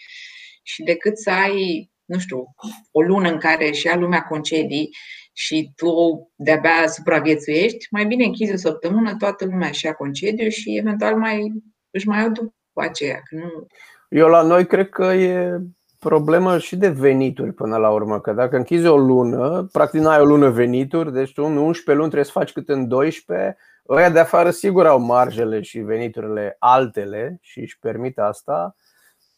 Și 0.62 0.82
decât 0.82 1.18
să 1.18 1.30
ai, 1.30 1.90
nu 2.04 2.18
știu, 2.18 2.54
o 2.90 3.00
lună 3.00 3.28
în 3.28 3.38
care 3.38 3.70
și 3.70 3.86
ia 3.86 3.96
lumea 3.96 4.22
concedii 4.22 4.90
și 5.32 5.72
tu 5.76 5.92
de-abia 6.36 6.86
supraviețuiești, 6.86 7.86
mai 7.90 8.04
bine 8.04 8.24
închizi 8.24 8.52
o 8.52 8.56
săptămână, 8.56 9.16
toată 9.18 9.44
lumea 9.44 9.70
și 9.70 9.86
ia 9.86 9.92
concediu 9.92 10.48
și 10.48 10.76
eventual 10.78 11.16
mai 11.16 11.52
își 11.90 12.08
mai 12.08 12.20
iau 12.20 12.28
după 12.28 12.52
aceea. 12.74 13.20
Că 13.24 13.36
nu... 13.36 13.66
Eu 14.08 14.28
la 14.28 14.42
noi 14.42 14.66
cred 14.66 14.88
că 14.88 15.04
e 15.04 15.58
problemă 15.98 16.58
și 16.58 16.76
de 16.76 16.88
venituri 16.88 17.52
până 17.52 17.76
la 17.76 17.90
urmă, 17.90 18.20
că 18.20 18.32
dacă 18.32 18.56
închizi 18.56 18.86
o 18.86 18.96
lună, 18.96 19.68
practic 19.72 20.00
nu 20.00 20.08
ai 20.08 20.20
o 20.20 20.24
lună 20.24 20.48
venituri, 20.48 21.12
deci 21.12 21.32
tu 21.32 21.42
în 21.44 21.56
11 21.56 21.92
luni 21.92 22.10
trebuie 22.10 22.24
să 22.24 22.38
faci 22.38 22.52
cât 22.52 22.68
în 22.68 22.88
12, 22.88 23.56
ăia 23.88 24.10
de 24.10 24.18
afară 24.18 24.50
sigur 24.50 24.86
au 24.86 24.98
marjele 24.98 25.60
și 25.60 25.78
veniturile 25.78 26.56
altele 26.58 27.38
și 27.40 27.60
își 27.60 27.78
permit 27.78 28.18
asta 28.18 28.76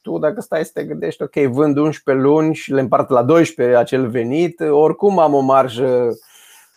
tu 0.05 0.19
dacă 0.19 0.41
stai 0.41 0.65
să 0.65 0.71
te 0.75 0.85
gândești, 0.85 1.23
ok, 1.23 1.35
vând 1.35 1.77
11 1.77 2.25
luni 2.25 2.55
și 2.55 2.73
le 2.73 2.81
împart 2.81 3.09
la 3.09 3.23
12 3.23 3.77
acel 3.77 4.09
venit, 4.09 4.61
oricum 4.61 5.19
am 5.19 5.35
o 5.35 5.41
marjă 5.41 6.19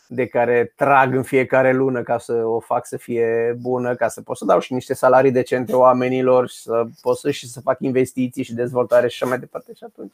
de 0.08 0.28
care 0.28 0.74
trag 0.76 1.16
în 1.16 1.24
fiecare 1.24 1.74
lună 1.74 2.02
ca 2.02 2.18
să 2.18 2.34
o 2.34 2.60
fac 2.60 2.86
să 2.86 2.98
fie 2.98 3.58
bună, 3.60 3.96
ca 3.96 4.08
să 4.08 4.22
pot 4.22 4.38
să 4.38 4.46
dau 4.46 4.60
și 4.60 4.74
niște 4.74 4.94
salarii 4.94 5.32
decente 5.32 5.76
oamenilor 5.76 6.50
și 6.50 6.58
să 6.58 6.86
pot 7.02 7.18
să 7.18 7.32
și 7.32 7.48
să 7.48 7.62
fac 7.62 7.78
investiții 7.80 8.44
și 8.44 8.54
dezvoltare 8.54 9.08
și 9.08 9.24
așa 9.24 9.30
mai 9.30 9.40
departe. 9.40 9.74
Și 9.74 9.84
atunci. 9.84 10.14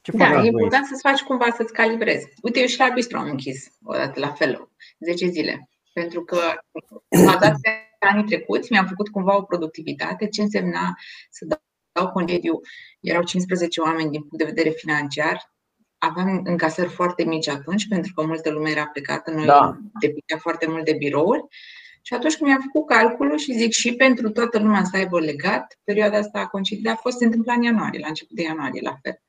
Ce 0.00 0.12
da, 0.16 0.42
e 0.42 0.46
important 0.46 0.86
să-ți 0.86 1.02
faci 1.02 1.22
cumva 1.22 1.46
să-ți 1.56 1.72
calibrezi. 1.72 2.32
Uite, 2.42 2.60
eu 2.60 2.66
și 2.66 2.78
la 2.78 2.90
bistro 2.94 3.18
am 3.18 3.28
închis 3.28 3.72
odată 3.84 4.20
la 4.20 4.28
fel, 4.32 4.68
10 4.98 5.26
zile. 5.26 5.68
Pentru 5.92 6.24
că 6.24 6.38
m-a 7.24 7.36
dat 7.40 7.54
pe 7.62 7.70
anii 7.98 8.24
trecuți, 8.24 8.72
mi-am 8.72 8.86
făcut 8.86 9.08
cumva 9.08 9.36
o 9.36 9.42
productivitate, 9.42 10.28
ce 10.28 10.42
însemna 10.42 10.94
să 11.30 11.44
dau 11.44 11.58
dau 11.98 12.10
concediu, 12.10 12.60
erau 13.00 13.22
15 13.22 13.80
oameni 13.80 14.10
din 14.10 14.20
punct 14.20 14.38
de 14.38 14.44
vedere 14.44 14.70
financiar, 14.70 15.52
aveam 15.98 16.40
încasări 16.44 16.88
foarte 16.88 17.24
mici 17.24 17.48
atunci, 17.48 17.88
pentru 17.88 18.12
că 18.14 18.26
multă 18.26 18.50
lume 18.50 18.70
era 18.70 18.86
plecată, 18.86 19.30
noi 19.30 19.46
da. 19.46 19.76
depindea 20.00 20.36
foarte 20.38 20.66
mult 20.68 20.84
de 20.84 20.92
birouri. 20.92 21.44
Și 22.02 22.14
atunci 22.14 22.36
când 22.36 22.48
mi-am 22.48 22.60
făcut 22.72 22.88
calculul 22.88 23.38
și 23.38 23.52
zic 23.52 23.72
și 23.72 23.94
pentru 23.94 24.30
toată 24.30 24.58
lumea 24.58 24.84
să 24.84 24.96
aibă 24.96 25.20
legat, 25.20 25.78
perioada 25.84 26.18
asta 26.18 26.38
a 26.38 26.46
concediu 26.46 26.90
a 26.90 26.94
fost 26.94 27.18
se 27.18 27.24
întâmpla 27.24 27.52
în 27.52 27.62
ianuarie, 27.62 28.00
la 28.00 28.08
început 28.08 28.36
de 28.36 28.42
ianuarie, 28.42 28.80
la 28.80 28.98
fel. 29.02 29.22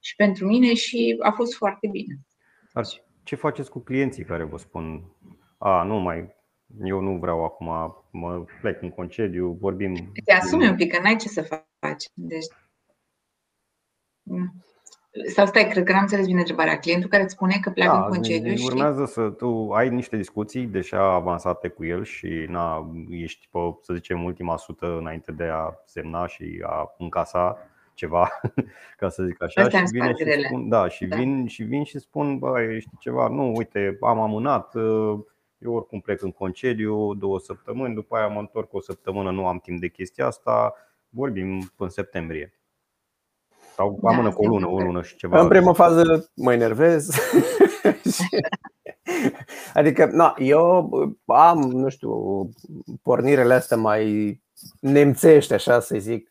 Și 0.00 0.14
pentru 0.16 0.46
mine 0.46 0.74
și 0.74 1.16
a 1.20 1.30
fost 1.30 1.54
foarte 1.54 1.88
bine. 1.88 2.18
Ce 3.22 3.36
faceți 3.36 3.70
cu 3.70 3.78
clienții 3.78 4.24
care 4.24 4.44
vă 4.44 4.56
spun, 4.56 5.02
a, 5.58 5.82
nu 5.82 5.98
mai 5.98 6.34
eu 6.84 7.00
nu 7.00 7.18
vreau 7.18 7.44
acum, 7.44 7.96
mă 8.10 8.44
plec 8.60 8.82
în 8.82 8.90
concediu, 8.90 9.56
vorbim. 9.60 10.12
Te 10.24 10.32
asumi 10.32 10.68
un 10.68 10.76
pic, 10.76 10.92
că 10.92 11.00
n-ai 11.02 11.16
ce 11.16 11.28
să 11.28 11.42
faci. 11.42 12.04
Deci... 12.14 12.46
Sau 15.34 15.46
stai, 15.46 15.68
cred 15.68 15.84
că 15.84 15.92
n-am 15.92 16.00
înțeles 16.00 16.26
bine 16.26 16.38
întrebarea. 16.38 16.78
Clientul 16.78 17.08
care 17.08 17.22
îți 17.22 17.32
spune 17.32 17.58
că 17.60 17.70
pleacă 17.70 17.96
da, 17.96 18.04
în 18.04 18.10
concediu 18.10 18.54
și... 18.54 18.66
Urmează 18.66 19.04
să 19.04 19.30
tu 19.30 19.70
ai 19.72 19.88
niște 19.88 20.16
discuții 20.16 20.66
deja 20.66 21.12
avansate 21.12 21.68
cu 21.68 21.84
el 21.84 22.04
și 22.04 22.46
na, 22.48 22.92
ești 23.10 23.48
pe, 23.50 23.58
să 23.80 23.94
zicem, 23.94 24.24
ultima 24.24 24.56
sută 24.56 24.96
înainte 24.98 25.32
de 25.32 25.44
a 25.44 25.74
semna 25.84 26.26
și 26.26 26.62
a 26.66 26.94
încasa 26.98 27.58
ceva, 27.94 28.40
ca 28.98 29.08
să 29.08 29.22
zic 29.22 29.42
așa. 29.42 29.68
și 29.68 29.84
vin 29.90 30.14
și 30.14 30.44
spun, 30.44 30.68
da, 30.68 30.88
și, 30.88 31.06
da. 31.06 31.16
Vin, 31.16 31.46
și 31.46 31.62
vin 31.62 31.84
și 31.84 31.98
spun, 31.98 32.38
băi, 32.38 32.76
ești 32.76 32.90
ceva, 32.98 33.28
nu, 33.28 33.52
uite, 33.56 33.96
am 34.00 34.20
amânat, 34.20 34.74
eu 35.64 35.74
oricum 35.74 36.00
plec 36.00 36.22
în 36.22 36.30
concediu 36.30 37.14
două 37.14 37.38
săptămâni, 37.38 37.94
după 37.94 38.16
aia 38.16 38.26
mă 38.26 38.40
întorc 38.40 38.74
o 38.74 38.80
săptămână, 38.80 39.30
nu 39.30 39.46
am 39.46 39.58
timp 39.58 39.80
de 39.80 39.88
chestia 39.88 40.26
asta, 40.26 40.74
vorbim 41.08 41.72
în 41.76 41.88
septembrie. 41.88 42.54
Sau 43.74 43.98
da, 44.02 44.10
amână 44.10 44.32
cu 44.32 44.44
o 44.44 44.48
lună, 44.48 44.68
o 44.68 44.78
lună 44.78 45.02
și 45.02 45.16
ceva. 45.16 45.40
În 45.40 45.48
prima 45.48 45.72
fază 45.72 46.30
mă 46.34 46.52
enervez. 46.52 47.10
adică, 49.74 50.06
na, 50.06 50.34
eu 50.38 50.90
am, 51.26 51.58
nu 51.58 51.88
știu, 51.88 52.48
pornirele 53.02 53.54
astea 53.54 53.76
mai 53.76 54.40
nemțești, 54.80 55.52
așa 55.52 55.80
să 55.80 55.96
zic. 55.98 56.28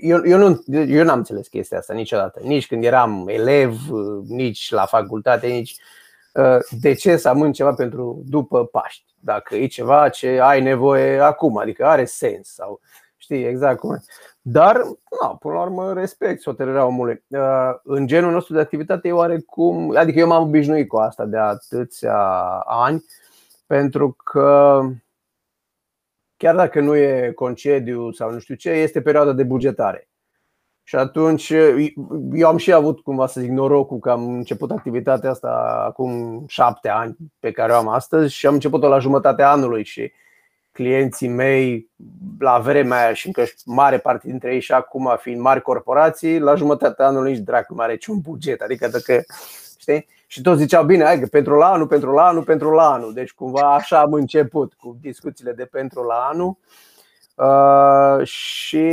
Eu, 0.00 0.26
eu, 0.26 0.38
nu, 0.38 0.64
eu 0.88 1.04
n-am 1.04 1.18
înțeles 1.18 1.48
chestia 1.48 1.78
asta 1.78 1.94
niciodată. 1.94 2.40
Nici 2.42 2.66
când 2.66 2.84
eram 2.84 3.28
elev, 3.28 3.78
nici 4.26 4.70
la 4.70 4.86
facultate, 4.86 5.46
nici 5.46 5.76
de 6.70 6.92
ce 6.92 7.16
să 7.16 7.28
amân 7.28 7.52
ceva 7.52 7.72
pentru 7.72 8.22
după 8.26 8.64
Paști. 8.66 9.14
Dacă 9.20 9.54
e 9.54 9.66
ceva 9.66 10.08
ce 10.08 10.40
ai 10.40 10.62
nevoie 10.62 11.18
acum, 11.18 11.58
adică 11.58 11.86
are 11.86 12.04
sens 12.04 12.48
sau 12.48 12.80
știi 13.16 13.44
exact 13.44 13.78
cum 13.78 13.94
e. 13.94 14.02
Dar, 14.42 14.76
na, 15.22 15.36
până 15.40 15.54
la 15.54 15.60
urmă, 15.60 15.92
respect 15.92 16.44
hotărârea 16.44 16.86
omului. 16.86 17.24
În 17.82 18.06
genul 18.06 18.32
nostru 18.32 18.54
de 18.54 18.60
activitate, 18.60 19.08
eu 19.08 19.16
oarecum, 19.16 19.96
adică 19.96 20.18
eu 20.18 20.26
m-am 20.26 20.42
obișnuit 20.42 20.88
cu 20.88 20.96
asta 20.96 21.24
de 21.24 21.38
atâția 21.38 22.18
ani, 22.66 23.04
pentru 23.66 24.16
că 24.24 24.80
chiar 26.36 26.54
dacă 26.54 26.80
nu 26.80 26.96
e 26.96 27.32
concediu 27.32 28.12
sau 28.12 28.30
nu 28.30 28.38
știu 28.38 28.54
ce, 28.54 28.70
este 28.70 29.02
perioada 29.02 29.32
de 29.32 29.42
bugetare. 29.42 30.07
Și 30.88 30.96
atunci 30.96 31.50
eu 32.32 32.48
am 32.48 32.56
și 32.56 32.72
avut, 32.72 33.00
cumva 33.00 33.26
să 33.26 33.40
zic, 33.40 33.50
norocul 33.50 33.98
că 33.98 34.10
am 34.10 34.28
început 34.28 34.70
activitatea 34.70 35.30
asta 35.30 35.82
acum 35.86 36.44
șapte 36.46 36.88
ani 36.88 37.16
pe 37.38 37.50
care 37.50 37.72
o 37.72 37.74
am 37.74 37.88
astăzi 37.88 38.34
și 38.34 38.46
am 38.46 38.54
început-o 38.54 38.88
la 38.88 38.98
jumătatea 38.98 39.50
anului 39.50 39.84
și 39.84 40.12
clienții 40.72 41.28
mei 41.28 41.90
la 42.38 42.58
vremea 42.58 42.98
aia 42.98 43.14
și 43.14 43.26
încă 43.26 43.44
mare 43.64 43.98
parte 43.98 44.26
dintre 44.26 44.54
ei 44.54 44.60
și 44.60 44.72
acum 44.72 45.16
fiind 45.20 45.40
mari 45.40 45.62
corporații, 45.62 46.38
la 46.38 46.54
jumătatea 46.54 47.06
anului 47.06 47.32
nici 47.32 47.44
dracu 47.44 47.74
nu 47.74 47.80
are 47.80 47.92
niciun 47.92 48.20
buget. 48.20 48.60
Adică 48.60 48.88
dacă, 48.88 49.24
știi? 49.78 50.06
Și 50.26 50.40
toți 50.40 50.60
ziceau, 50.60 50.84
bine, 50.84 51.04
hai 51.04 51.20
că 51.20 51.26
pentru 51.26 51.56
la 51.56 51.72
anul, 51.72 51.86
pentru 51.86 52.12
la 52.12 52.26
anul, 52.26 52.42
pentru 52.42 52.70
la 52.70 52.90
anul. 52.92 53.12
Deci 53.12 53.32
cumva 53.32 53.74
așa 53.74 54.00
am 54.00 54.12
început 54.12 54.74
cu 54.74 54.98
discuțiile 55.00 55.52
de 55.52 55.64
pentru 55.64 56.02
la 56.02 56.28
anul. 56.32 56.56
Uh, 57.34 58.26
și 58.26 58.86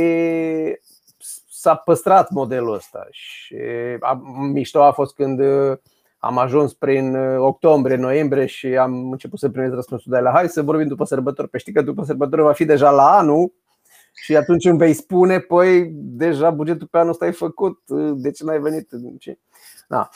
s-a 1.58 1.74
păstrat 1.74 2.30
modelul 2.30 2.74
ăsta. 2.74 3.06
Și 3.10 3.56
a, 4.00 4.22
mișto 4.52 4.82
a 4.82 4.92
fost 4.92 5.14
când 5.14 5.40
uh, 5.40 5.76
am 6.18 6.38
ajuns 6.38 6.74
prin 6.74 7.14
uh, 7.14 7.36
octombrie, 7.38 7.96
noiembrie 7.96 8.46
și 8.46 8.66
am 8.66 9.10
început 9.10 9.38
să 9.38 9.48
primesc 9.48 9.74
răspunsul 9.74 10.12
de 10.12 10.18
la 10.18 10.30
hai 10.30 10.48
să 10.48 10.62
vorbim 10.62 10.86
după 10.86 11.04
sărbători, 11.04 11.48
pe 11.48 11.58
știi 11.58 11.72
că 11.72 11.82
după 11.82 12.04
sărbători 12.04 12.42
va 12.42 12.52
fi 12.52 12.64
deja 12.64 12.90
la 12.90 13.16
anul 13.16 13.52
și 14.14 14.36
atunci 14.36 14.64
îmi 14.64 14.78
vei 14.78 14.92
spune, 14.92 15.38
păi 15.38 15.90
deja 15.94 16.50
bugetul 16.50 16.86
pe 16.86 16.98
anul 16.98 17.10
ăsta 17.10 17.26
e 17.26 17.30
făcut, 17.30 17.78
de 18.14 18.30
ce 18.30 18.44
n-ai 18.44 18.60
venit? 18.60 18.88
Da. 19.88 20.08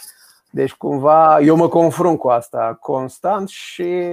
Deci 0.50 0.74
cumva 0.74 1.40
eu 1.40 1.56
mă 1.56 1.68
confrunt 1.68 2.18
cu 2.18 2.28
asta 2.28 2.78
constant 2.80 3.48
și 3.48 4.04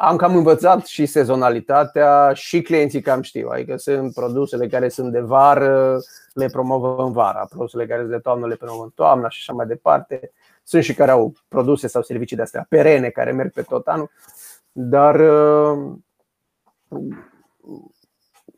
am 0.00 0.16
cam 0.16 0.36
învățat 0.36 0.86
și 0.86 1.06
sezonalitatea 1.06 2.32
și 2.32 2.62
clienții 2.62 3.00
cam 3.00 3.22
știu. 3.22 3.48
Adică 3.48 3.76
sunt 3.76 4.14
produsele 4.14 4.66
care 4.66 4.88
sunt 4.88 5.12
de 5.12 5.20
vară, 5.20 5.98
le 6.32 6.46
promovăm 6.46 7.12
vara, 7.12 7.46
produsele 7.48 7.86
care 7.86 8.00
sunt 8.00 8.12
de 8.12 8.18
toamnă 8.18 8.46
le 8.46 8.54
promovăm 8.54 8.92
toamna 8.94 9.28
și 9.28 9.38
așa 9.40 9.52
mai 9.52 9.66
departe. 9.66 10.32
Sunt 10.62 10.82
și 10.82 10.94
care 10.94 11.10
au 11.10 11.32
produse 11.48 11.86
sau 11.86 12.02
servicii 12.02 12.36
de 12.36 12.42
astea 12.42 12.66
perene 12.68 13.08
care 13.08 13.32
merg 13.32 13.52
pe 13.52 13.62
tot 13.62 13.86
anul, 13.86 14.10
dar 14.72 15.20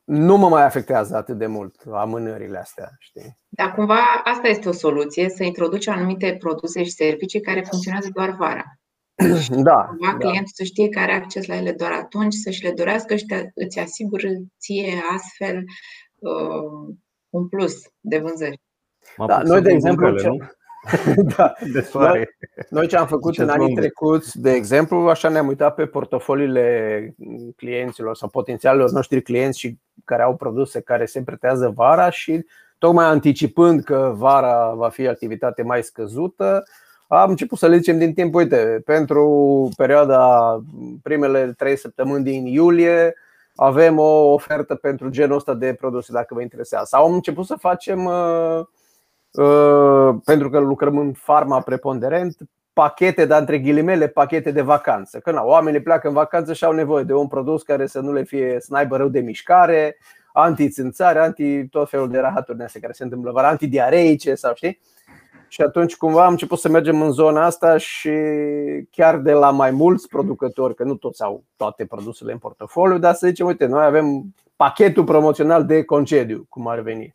nu 0.05 0.37
mă 0.37 0.48
mai 0.48 0.64
afectează 0.64 1.16
atât 1.16 1.38
de 1.38 1.46
mult 1.46 1.74
amânările 1.92 2.59
astea. 2.59 2.90
Știi? 2.98 3.38
Dar 3.48 3.74
cumva 3.74 4.00
asta 4.24 4.48
este 4.48 4.68
o 4.68 4.72
soluție, 4.72 5.29
să 5.29 5.42
introduci 5.42 5.88
anumite 5.88 6.37
produse 6.38 6.83
și 6.83 6.90
servicii 6.90 7.40
care 7.40 7.66
funcționează 7.70 8.09
doar 8.12 8.31
vara. 8.31 8.79
Da. 9.68 9.85
Cumva 9.88 10.11
da. 10.11 10.16
clientul 10.18 10.52
să 10.54 10.64
știe 10.64 10.88
că 10.88 10.98
are 10.98 11.12
acces 11.12 11.46
la 11.46 11.56
ele 11.56 11.72
doar 11.72 11.92
atunci, 11.92 12.35
să-și 12.35 12.62
le 12.62 12.72
dorească 12.72 13.16
și 13.16 13.24
te, 13.24 13.50
îți 13.54 13.78
asigură 13.78 14.28
ție 14.59 15.02
astfel 15.14 15.64
uh, 16.18 16.94
un 17.30 17.48
plus 17.48 17.74
de 18.00 18.18
vânzări. 18.18 18.61
Da, 19.26 19.42
noi, 19.42 19.61
de 19.61 19.72
exemplu, 19.72 20.18
ce, 20.18 20.28
da. 21.37 21.52
De 21.72 21.80
soare. 21.80 22.18
Noi, 22.18 22.66
noi 22.68 22.87
ce 22.87 22.96
am 22.96 23.06
făcut 23.06 23.33
ce 23.33 23.42
în 23.42 23.48
anii 23.48 23.74
trecuți, 23.74 24.40
de 24.40 24.52
exemplu, 24.52 24.96
așa 24.96 25.28
ne-am 25.28 25.46
uitat 25.46 25.74
pe 25.74 25.87
portofoliile 25.87 27.14
clienților 27.56 28.16
sau 28.16 28.28
potențialilor 28.28 28.90
noștri 28.90 29.22
clienți 29.22 29.59
și 29.59 29.78
care 30.04 30.22
au 30.22 30.37
produse 30.37 30.80
care 30.80 31.06
se 31.06 31.22
pretează 31.22 31.72
vara 31.74 32.11
și 32.11 32.44
tocmai 32.78 33.04
anticipând 33.04 33.85
că 33.85 34.12
vara 34.16 34.72
va 34.74 34.88
fi 34.88 35.06
activitate 35.06 35.62
mai 35.62 35.83
scăzută, 35.83 36.64
am 37.18 37.30
început 37.30 37.58
să 37.58 37.66
le 37.66 37.76
zicem 37.76 37.98
din 37.98 38.14
timp, 38.14 38.34
uite, 38.34 38.82
pentru 38.84 39.68
perioada 39.76 40.60
primele 41.02 41.54
trei 41.56 41.76
săptămâni 41.76 42.24
din 42.24 42.46
iulie 42.46 43.14
avem 43.54 43.98
o 43.98 44.32
ofertă 44.32 44.74
pentru 44.74 45.08
genul 45.08 45.36
ăsta 45.36 45.54
de 45.54 45.74
produse 45.74 46.12
dacă 46.12 46.34
vă 46.34 46.40
interesează. 46.40 46.84
Sau 46.88 47.06
am 47.06 47.12
început 47.12 47.46
să 47.46 47.54
facem 47.54 48.04
uh, 48.04 48.60
Uh, 49.32 50.14
pentru 50.24 50.50
că 50.50 50.58
lucrăm 50.58 50.98
în 50.98 51.12
farma 51.12 51.60
preponderent, 51.60 52.36
pachete, 52.72 53.24
dar 53.24 53.40
între 53.40 53.58
ghilimele, 53.58 54.08
pachete 54.08 54.50
de 54.50 54.60
vacanță. 54.60 55.18
Că 55.18 55.30
na, 55.30 55.42
oamenii 55.42 55.82
pleacă 55.82 56.08
în 56.08 56.14
vacanță 56.14 56.52
și 56.52 56.64
au 56.64 56.72
nevoie 56.72 57.04
de 57.04 57.12
un 57.12 57.28
produs 57.28 57.62
care 57.62 57.86
să 57.86 58.00
nu 58.00 58.12
le 58.12 58.22
fie, 58.22 58.56
să 58.60 58.66
n-aibă 58.70 58.96
rău 58.96 59.08
de 59.08 59.20
mișcare, 59.20 59.96
anti-țânțare, 60.32 61.18
anti 61.18 61.68
tot 61.68 61.90
felul 61.90 62.10
de 62.10 62.18
rahaturi 62.18 62.62
astea 62.62 62.80
care 62.80 62.92
se 62.92 63.02
întâmplă, 63.02 63.30
var 63.30 63.44
antidiareice 63.44 64.34
sau 64.34 64.54
știi? 64.54 64.80
Și 65.50 65.62
atunci 65.62 65.96
cumva 65.96 66.24
am 66.24 66.30
început 66.30 66.58
să 66.58 66.68
mergem 66.68 67.02
în 67.02 67.10
zona 67.10 67.44
asta 67.44 67.76
și 67.76 68.10
chiar 68.90 69.16
de 69.18 69.32
la 69.32 69.50
mai 69.50 69.70
mulți 69.70 70.08
producători, 70.08 70.74
că 70.74 70.84
nu 70.84 70.94
toți 70.94 71.22
au 71.22 71.44
toate 71.56 71.84
produsele 71.84 72.32
în 72.32 72.38
portofoliu, 72.38 72.98
dar 72.98 73.14
să 73.14 73.26
zicem, 73.26 73.46
uite, 73.46 73.66
noi 73.66 73.84
avem 73.84 74.34
pachetul 74.56 75.04
promoțional 75.04 75.64
de 75.64 75.84
concediu, 75.84 76.46
cum 76.48 76.68
ar 76.68 76.80
veni. 76.80 77.14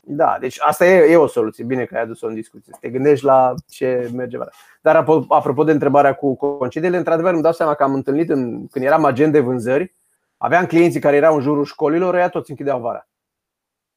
Da, 0.00 0.36
deci 0.40 0.56
asta 0.60 0.86
e, 0.86 1.12
e 1.12 1.16
o 1.16 1.26
soluție. 1.26 1.64
Bine 1.64 1.84
că 1.84 1.94
ai 1.94 2.02
adus-o 2.02 2.26
în 2.26 2.34
discuție. 2.34 2.72
Să 2.72 2.78
te 2.80 2.88
gândești 2.88 3.24
la 3.24 3.54
ce 3.68 4.10
merge 4.14 4.38
vara. 4.38 4.50
Dar 4.80 4.96
apropo 5.28 5.64
de 5.64 5.72
întrebarea 5.72 6.14
cu 6.14 6.34
concediile, 6.34 6.96
într-adevăr 6.96 7.32
îmi 7.32 7.42
dau 7.42 7.52
seama 7.52 7.74
că 7.74 7.82
am 7.82 7.94
întâlnit 7.94 8.30
în, 8.30 8.66
când 8.66 8.84
eram 8.84 9.04
agent 9.04 9.32
de 9.32 9.40
vânzări, 9.40 9.94
aveam 10.36 10.66
clienții 10.66 11.00
care 11.00 11.16
erau 11.16 11.34
în 11.34 11.40
jurul 11.40 11.64
școlilor, 11.64 12.14
ea 12.14 12.28
toți 12.28 12.50
închideau 12.50 12.80
vara. 12.80 13.08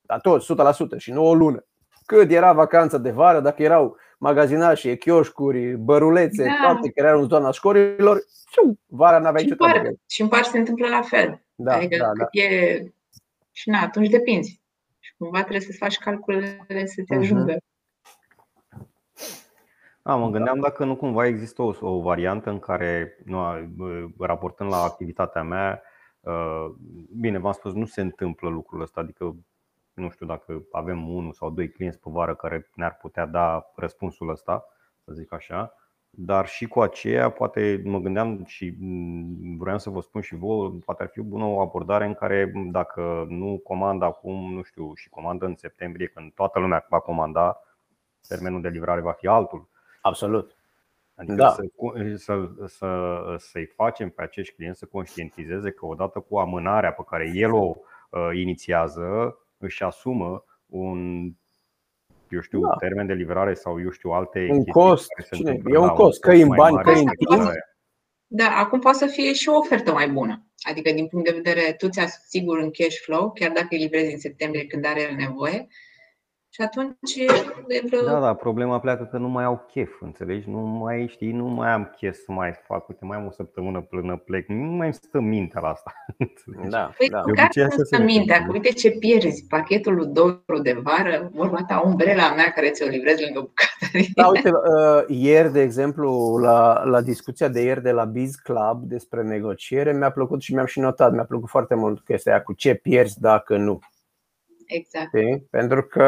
Dar 0.02 0.20
toți, 0.20 0.54
100% 0.96 0.98
și 0.98 1.12
nu 1.12 1.26
o 1.26 1.34
lună. 1.34 1.64
Cât 2.10 2.32
era 2.32 2.54
vacanța 2.54 2.98
de 2.98 3.12
vară, 3.12 3.40
dacă 3.40 3.64
erau 3.64 3.98
magazinași, 4.18 4.98
chioșcuri, 4.98 5.76
bărulețe, 5.76 6.44
da. 6.44 6.58
toate 6.62 6.92
care 6.92 7.08
erau 7.08 7.22
în 7.22 7.28
zona 7.28 7.52
școlilor, 7.52 8.18
și 8.52 8.78
vara 8.86 9.20
n-avea 9.20 9.42
nicio 9.42 9.56
Și 10.08 10.22
în 10.22 10.28
par 10.28 10.44
se 10.44 10.58
întâmplă 10.58 10.88
la 10.88 11.02
fel. 11.02 11.42
Da, 11.56 11.76
adică 11.76 11.98
da, 11.98 12.12
da. 12.18 12.42
e... 12.42 12.84
Și 13.52 13.70
na, 13.70 13.80
atunci 13.80 14.10
depinzi. 14.10 14.62
Cumva 15.18 15.40
trebuie 15.40 15.62
să 15.62 15.76
faci 15.78 15.98
calculele 15.98 16.86
să 16.86 17.04
te 17.08 17.14
mhm. 17.14 17.24
ajungă. 17.24 17.58
Da, 20.02 20.16
mă 20.16 20.30
gândeam 20.30 20.60
dacă 20.60 20.86
nu 20.86 20.96
cumva 20.96 21.26
există 21.26 21.62
o, 21.62 21.74
o 21.80 22.02
variantă 22.02 22.50
în 22.50 22.60
care, 22.60 23.18
nu, 23.26 23.40
raportând 24.20 24.70
la 24.70 24.78
activitatea 24.78 25.44
mea, 25.44 25.82
ă, 26.26 26.34
bine, 27.20 27.40
v-am 27.40 27.54
spus, 27.54 27.74
nu 27.74 27.86
se 27.86 28.02
întâmplă 28.02 28.50
lucrul 28.50 28.82
ăsta, 28.82 29.02
adică 29.02 29.36
nu 30.00 30.10
știu 30.10 30.26
dacă 30.26 30.64
avem 30.72 31.10
unul 31.10 31.34
sau 31.34 31.50
doi 31.50 31.70
clienți 31.70 32.00
pe 32.00 32.10
vară 32.14 32.36
care 32.36 32.70
ne-ar 32.76 32.98
putea 33.02 33.26
da 33.26 33.72
răspunsul 33.76 34.30
ăsta, 34.30 34.66
să 35.06 35.14
zic 35.14 35.34
așa. 35.34 35.74
Dar 36.10 36.48
și 36.48 36.68
cu 36.68 36.82
aceea, 36.82 37.30
poate 37.30 37.82
mă 37.86 38.00
gândeam 38.00 38.44
și 38.46 38.76
mm, 38.80 39.58
vreau 39.58 39.78
să 39.78 39.90
vă 39.90 40.02
spun 40.02 40.22
și 40.22 40.36
vouă, 40.36 40.70
poate 40.86 41.04
ar 41.04 41.10
fi 41.10 41.20
o 41.20 41.24
bună 41.24 41.44
o 41.44 41.60
abordare 41.60 42.06
în 42.06 42.14
care 42.14 42.52
dacă 42.72 43.26
nu 43.30 43.62
comandă 43.64 44.06
acum, 44.06 44.54
nu 44.54 44.62
știu, 44.62 44.94
și 44.94 45.10
comandă 45.10 45.46
în 45.46 45.56
septembrie, 45.56 46.08
când 46.08 46.34
toată 46.34 46.60
lumea 46.60 46.86
va 46.90 47.00
comanda, 47.00 47.60
termenul 48.28 48.62
de 48.62 48.70
livrare 48.70 49.02
va 49.02 49.12
fi 49.12 49.28
altul. 49.28 49.68
Absolut. 50.02 50.58
Adică 51.16 51.36
da. 51.36 51.50
să, 51.50 51.64
să, 52.16 52.50
să, 52.66 53.36
să-i 53.38 53.66
facem 53.66 54.10
pe 54.10 54.22
acești 54.22 54.56
clienți 54.56 54.80
să 54.80 54.86
conștientizeze 54.86 55.72
că 55.72 55.86
odată 55.86 56.20
cu 56.20 56.38
amânarea 56.38 56.92
pe 56.92 57.04
care 57.08 57.32
el 57.34 57.54
o 57.54 57.76
uh, 58.10 58.30
inițiază, 58.34 59.38
își 59.60 59.84
asumă 59.84 60.44
un 60.66 61.32
eu 62.30 62.42
știu, 62.42 62.60
da. 62.60 62.76
termen 62.80 63.08
de 63.08 63.14
livrare 63.14 63.54
sau 63.54 63.82
eu 63.82 63.90
știu 63.90 64.10
alte 64.10 64.48
Un 64.52 64.64
cost, 64.64 65.08
cine? 65.32 65.62
E 65.66 65.78
un 65.78 65.88
cost, 65.88 66.20
că 66.20 66.32
în 66.32 66.48
bani, 66.48 66.78
că 66.84 66.90
în 66.90 66.96
timp. 66.96 67.52
Da, 68.32 68.50
acum 68.50 68.80
poate 68.80 68.98
să 68.98 69.06
fie 69.06 69.34
și 69.34 69.50
o 69.50 69.58
ofertă 69.58 69.92
mai 69.92 70.10
bună. 70.10 70.46
Adică, 70.70 70.92
din 70.92 71.08
punct 71.08 71.26
de 71.26 71.42
vedere, 71.42 71.74
tu 71.74 71.90
ți 71.90 72.02
sigur 72.28 72.58
în 72.58 72.72
cash 72.72 72.98
flow, 73.04 73.32
chiar 73.32 73.52
dacă 73.52 73.68
îi 73.70 73.78
livrezi 73.78 74.12
în 74.12 74.20
septembrie 74.20 74.66
când 74.66 74.86
are 74.86 75.02
el 75.02 75.16
nevoie. 75.16 75.68
Și 76.60 76.66
Și 77.14 77.28
atunci 77.28 78.04
Da, 78.06 78.20
da, 78.20 78.34
problema 78.34 78.80
pleacă 78.80 79.08
că 79.12 79.18
nu 79.18 79.28
mai 79.28 79.44
au 79.44 79.66
chef, 79.72 80.02
înțelegi? 80.02 80.50
Nu 80.50 80.60
mai 80.60 81.08
știi, 81.08 81.32
nu 81.32 81.46
mai 81.46 81.70
am 81.70 81.94
chef 81.98 82.16
să 82.16 82.32
mai 82.32 82.54
fac, 82.68 82.90
uite, 82.90 83.06
mai 83.06 83.18
am 83.18 83.26
o 83.26 83.32
săptămână 83.32 83.82
până 83.82 84.18
plec, 84.18 84.48
nu 84.48 84.72
mai 84.72 84.86
îmi 84.86 84.94
stă 84.94 85.20
mintea 85.20 85.62
la 85.62 85.68
asta. 85.68 85.94
Da, 86.70 86.92
păi 86.98 87.10
da. 87.10 87.22
care 87.22 87.68
nu 87.78 87.84
stă 87.84 88.02
mintea? 88.02 88.44
Că 88.46 88.52
uite 88.52 88.70
ce 88.70 88.92
pierzi, 88.92 89.46
pachetul 89.50 89.96
lui 89.96 90.08
Doru 90.08 90.62
de 90.62 90.80
vară, 90.84 91.30
vorba 91.34 91.64
ta, 91.68 91.82
umbrela 91.86 92.34
mea 92.36 92.52
care 92.56 92.70
ți-o 92.70 92.88
livrez 92.88 93.20
lângă 93.20 93.40
bucătărie. 93.40 94.08
Da, 94.16 94.28
uite, 94.28 94.50
uh, 94.50 95.04
ieri, 95.08 95.52
de 95.52 95.62
exemplu, 95.62 96.38
la, 96.38 96.84
la 96.84 97.02
discuția 97.02 97.48
de 97.48 97.62
ieri 97.62 97.82
de 97.82 97.92
la 97.92 98.04
Biz 98.04 98.36
Club 98.36 98.84
despre 98.84 99.24
negociere, 99.24 99.94
mi-a 99.94 100.12
plăcut 100.12 100.42
și 100.42 100.54
mi-am 100.54 100.66
și 100.66 100.80
notat, 100.80 101.14
mi-a 101.14 101.26
plăcut 101.26 101.50
foarte 101.50 101.76
mult 101.76 102.04
chestia 102.04 102.32
aia 102.32 102.42
cu 102.42 102.54
ce 102.54 102.74
pierzi 102.74 103.20
dacă 103.20 103.58
nu. 103.58 103.80
Exact. 104.70 105.08
Știi? 105.08 105.48
Pentru 105.50 105.84
că, 105.84 106.06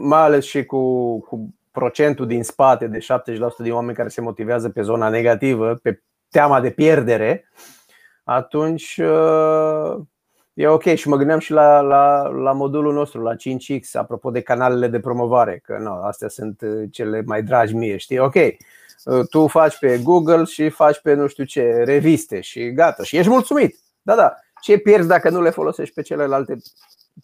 mai 0.00 0.20
ales 0.20 0.44
și 0.44 0.64
cu, 0.64 1.20
cu 1.20 1.54
procentul 1.70 2.26
din 2.26 2.42
spate 2.42 2.86
de 2.86 2.98
70% 2.98 3.02
din 3.58 3.72
oameni 3.72 3.96
care 3.96 4.08
se 4.08 4.20
motivează 4.20 4.68
pe 4.68 4.82
zona 4.82 5.08
negativă, 5.08 5.74
pe 5.82 6.02
teama 6.30 6.60
de 6.60 6.70
pierdere, 6.70 7.48
atunci 8.24 8.96
uh, 8.96 9.96
e 10.52 10.66
ok. 10.66 10.82
Și 10.82 11.08
mă 11.08 11.16
gândeam 11.16 11.38
și 11.38 11.52
la, 11.52 11.80
la, 11.80 12.22
la 12.28 12.52
modulul 12.52 12.92
nostru, 12.92 13.22
la 13.22 13.34
5X, 13.34 13.90
apropo 13.92 14.30
de 14.30 14.40
canalele 14.40 14.88
de 14.88 15.00
promovare, 15.00 15.60
că 15.64 15.78
nu, 15.78 15.90
astea 15.90 16.28
sunt 16.28 16.60
uh, 16.60 16.88
cele 16.90 17.22
mai 17.26 17.42
dragi 17.42 17.74
mie, 17.74 17.96
știi? 17.96 18.18
Ok, 18.18 18.34
uh, 18.34 19.26
tu 19.30 19.46
faci 19.46 19.78
pe 19.78 20.00
Google 20.02 20.44
și 20.44 20.68
faci 20.68 21.00
pe 21.00 21.14
nu 21.14 21.26
știu 21.26 21.44
ce, 21.44 21.82
reviste 21.84 22.40
și 22.40 22.72
gata, 22.72 23.02
și 23.02 23.16
ești 23.16 23.30
mulțumit. 23.30 23.78
Da, 24.02 24.14
da. 24.14 24.34
Ce 24.60 24.78
pierzi 24.78 25.08
dacă 25.08 25.30
nu 25.30 25.42
le 25.42 25.50
folosești 25.50 25.94
pe 25.94 26.02
celelalte 26.02 26.56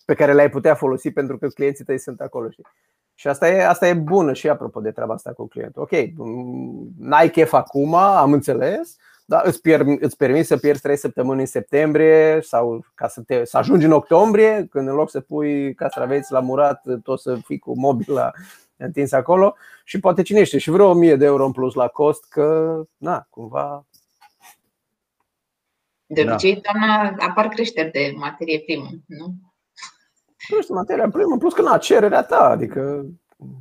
pe 0.05 0.14
care 0.14 0.32
le-ai 0.32 0.51
putea 0.51 0.74
folosi 0.74 1.11
pentru 1.11 1.38
că 1.38 1.49
clienții 1.49 1.84
tăi 1.84 1.99
sunt 1.99 2.20
acolo. 2.20 2.51
Știi? 2.51 2.64
Și 3.14 3.28
asta 3.28 3.49
e, 3.49 3.66
asta 3.66 3.88
e 3.88 3.95
bună 3.95 4.32
și 4.32 4.49
apropo 4.49 4.80
de 4.80 4.91
treaba 4.91 5.14
asta 5.14 5.32
cu 5.32 5.49
clientul. 5.49 5.82
Ok, 5.82 5.91
n-ai 6.99 7.30
chef 7.30 7.53
acum, 7.53 7.95
am 7.95 8.32
înțeles, 8.32 8.97
dar 9.24 9.43
îți, 9.45 9.61
pier, 9.61 9.84
îți 10.01 10.16
permis 10.16 10.47
să 10.47 10.57
pierzi 10.57 10.82
3 10.82 10.97
săptămâni 10.97 11.41
în 11.41 11.47
septembrie 11.47 12.41
sau 12.43 12.84
ca 12.95 13.09
să, 13.09 13.20
te, 13.20 13.45
să 13.45 13.57
ajungi 13.57 13.84
în 13.84 13.93
octombrie, 13.93 14.66
când 14.70 14.88
în 14.88 14.95
loc 14.95 15.11
să 15.11 15.20
pui 15.20 15.74
castraveți 15.74 16.32
la 16.32 16.41
murat, 16.41 16.82
tot 17.03 17.20
să 17.20 17.38
fii 17.45 17.59
cu 17.59 17.78
mobila 17.78 18.30
întins 18.76 19.12
acolo 19.12 19.55
și 19.84 20.01
poate 20.01 20.22
cine 20.22 20.45
știe 20.45 20.59
și 20.59 20.70
vreo 20.70 20.88
1000 20.88 21.16
de 21.16 21.24
euro 21.24 21.45
în 21.45 21.53
plus 21.53 21.74
la 21.74 21.88
cost 21.88 22.24
că, 22.28 22.80
na, 22.97 23.26
cumva 23.30 23.84
de 26.12 26.24
da. 26.24 26.32
obicei, 26.32 26.55
da. 26.55 26.61
toamna 26.61 27.16
apar 27.18 27.49
creșteri 27.49 27.91
de 27.91 28.12
materie 28.16 28.61
primă, 28.61 28.88
nu? 29.07 29.34
Nu 30.49 30.61
știu, 30.61 30.74
materia 30.74 31.09
primă, 31.09 31.36
plus 31.38 31.53
că 31.53 31.62
na, 31.62 31.78
cererea 31.78 32.22
ta, 32.22 32.49
adică 32.49 33.05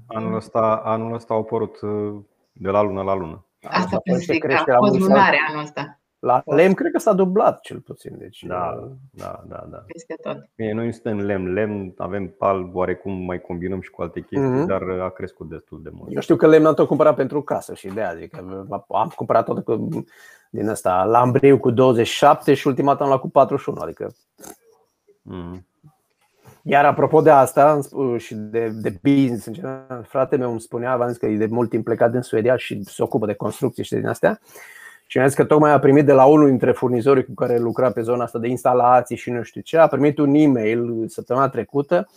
Anul 0.07 0.36
ăsta, 0.36 0.82
anul 0.84 1.13
ăsta 1.13 1.34
au 1.34 1.39
apărut 1.39 1.82
uh, 1.82 2.15
de 2.51 2.69
la 2.69 2.82
lună 2.82 3.01
la 3.01 3.15
lună. 3.15 3.45
Asta 3.63 3.99
pe 4.03 4.15
zic, 4.15 4.49
a 4.49 4.63
fost 4.77 4.99
lunare 4.99 5.38
anul 5.49 5.63
ăsta. 5.63 5.99
La 6.19 6.41
lemn 6.45 6.73
cred 6.73 6.91
că 6.91 6.99
s-a 6.99 7.13
dublat 7.13 7.61
cel 7.61 7.80
puțin. 7.80 8.15
Deci, 8.17 8.43
da, 8.43 8.80
uh, 8.82 8.89
da, 9.11 9.43
da, 9.47 9.65
da. 9.69 9.77
Peste 9.77 10.15
tot. 10.21 10.49
Bine, 10.55 10.71
noi 10.71 10.93
suntem 10.93 11.19
lemn, 11.19 11.53
lemn, 11.53 11.93
avem 11.97 12.27
pal, 12.27 12.69
oarecum 12.73 13.13
mai 13.13 13.41
combinăm 13.41 13.82
și 13.82 13.89
cu 13.89 14.01
alte 14.01 14.19
chestii, 14.19 14.61
mm-hmm. 14.61 14.67
dar 14.67 14.82
a 14.82 15.09
crescut 15.09 15.49
destul 15.49 15.80
de 15.84 15.89
mult. 15.93 16.13
Eu 16.13 16.21
știu 16.21 16.36
că 16.36 16.47
lemn 16.47 16.65
am 16.65 16.73
tot 16.73 16.88
cumpărat 16.88 17.15
pentru 17.15 17.41
casă 17.41 17.73
și 17.73 17.88
de 17.88 18.01
adică 18.01 18.65
am 18.89 19.11
cumpărat 19.15 19.45
tot 19.45 19.63
cu, 19.63 20.05
din 20.49 20.67
ăsta 20.67 21.03
lambriu 21.03 21.59
cu 21.59 21.71
27 21.71 22.53
și 22.53 22.67
ultima 22.67 22.91
dată 22.91 23.03
am 23.03 23.09
luat 23.09 23.21
cu 23.21 23.30
41, 23.30 23.80
adică 23.82 24.11
mm-hmm. 25.32 25.68
Iar 26.64 26.86
apropo 26.86 27.22
de 27.22 27.30
asta 27.30 27.80
și 28.18 28.36
de, 28.36 28.72
de 28.82 28.99
business 29.03 29.45
în 29.45 29.53
general, 29.53 30.05
frate 30.10 30.36
meu 30.36 30.51
îmi 30.51 30.62
spunea, 30.62 30.97
v-am 30.97 31.07
zis 31.07 31.18
că 31.18 31.26
e 31.26 31.38
de 31.38 31.45
mult 31.49 31.70
timp 31.70 31.84
plecat 31.84 32.12
din 32.12 32.22
Suedia 32.22 32.55
și 32.55 32.84
se 32.84 33.03
ocupă 33.03 33.26
de 33.26 33.34
construcții 33.34 33.84
și 33.84 33.93
din 33.93 34.07
astea. 34.07 34.39
Și 35.07 35.18
mi-a 35.18 35.28
zis 35.28 35.36
că 35.36 35.43
tocmai 35.43 35.72
a 35.72 35.80
primit 35.80 36.05
de 36.05 36.14
la 36.14 36.26
unul 36.26 36.47
dintre 36.47 36.72
furnizorii 36.72 37.26
cu 37.26 37.34
care 37.34 37.57
lucra 37.57 37.91
pe 37.91 38.01
zona 38.01 38.24
asta 38.24 38.39
de 38.39 38.47
instalații 38.47 39.16
și 39.16 39.32
nu 39.32 39.43
știu 39.43 39.62
ce, 39.62 39.78
a 39.78 39.88
primit 39.88 40.18
un 40.18 40.34
e-mail 40.34 41.07
săptămâna 41.07 41.49
trecută 41.49 42.07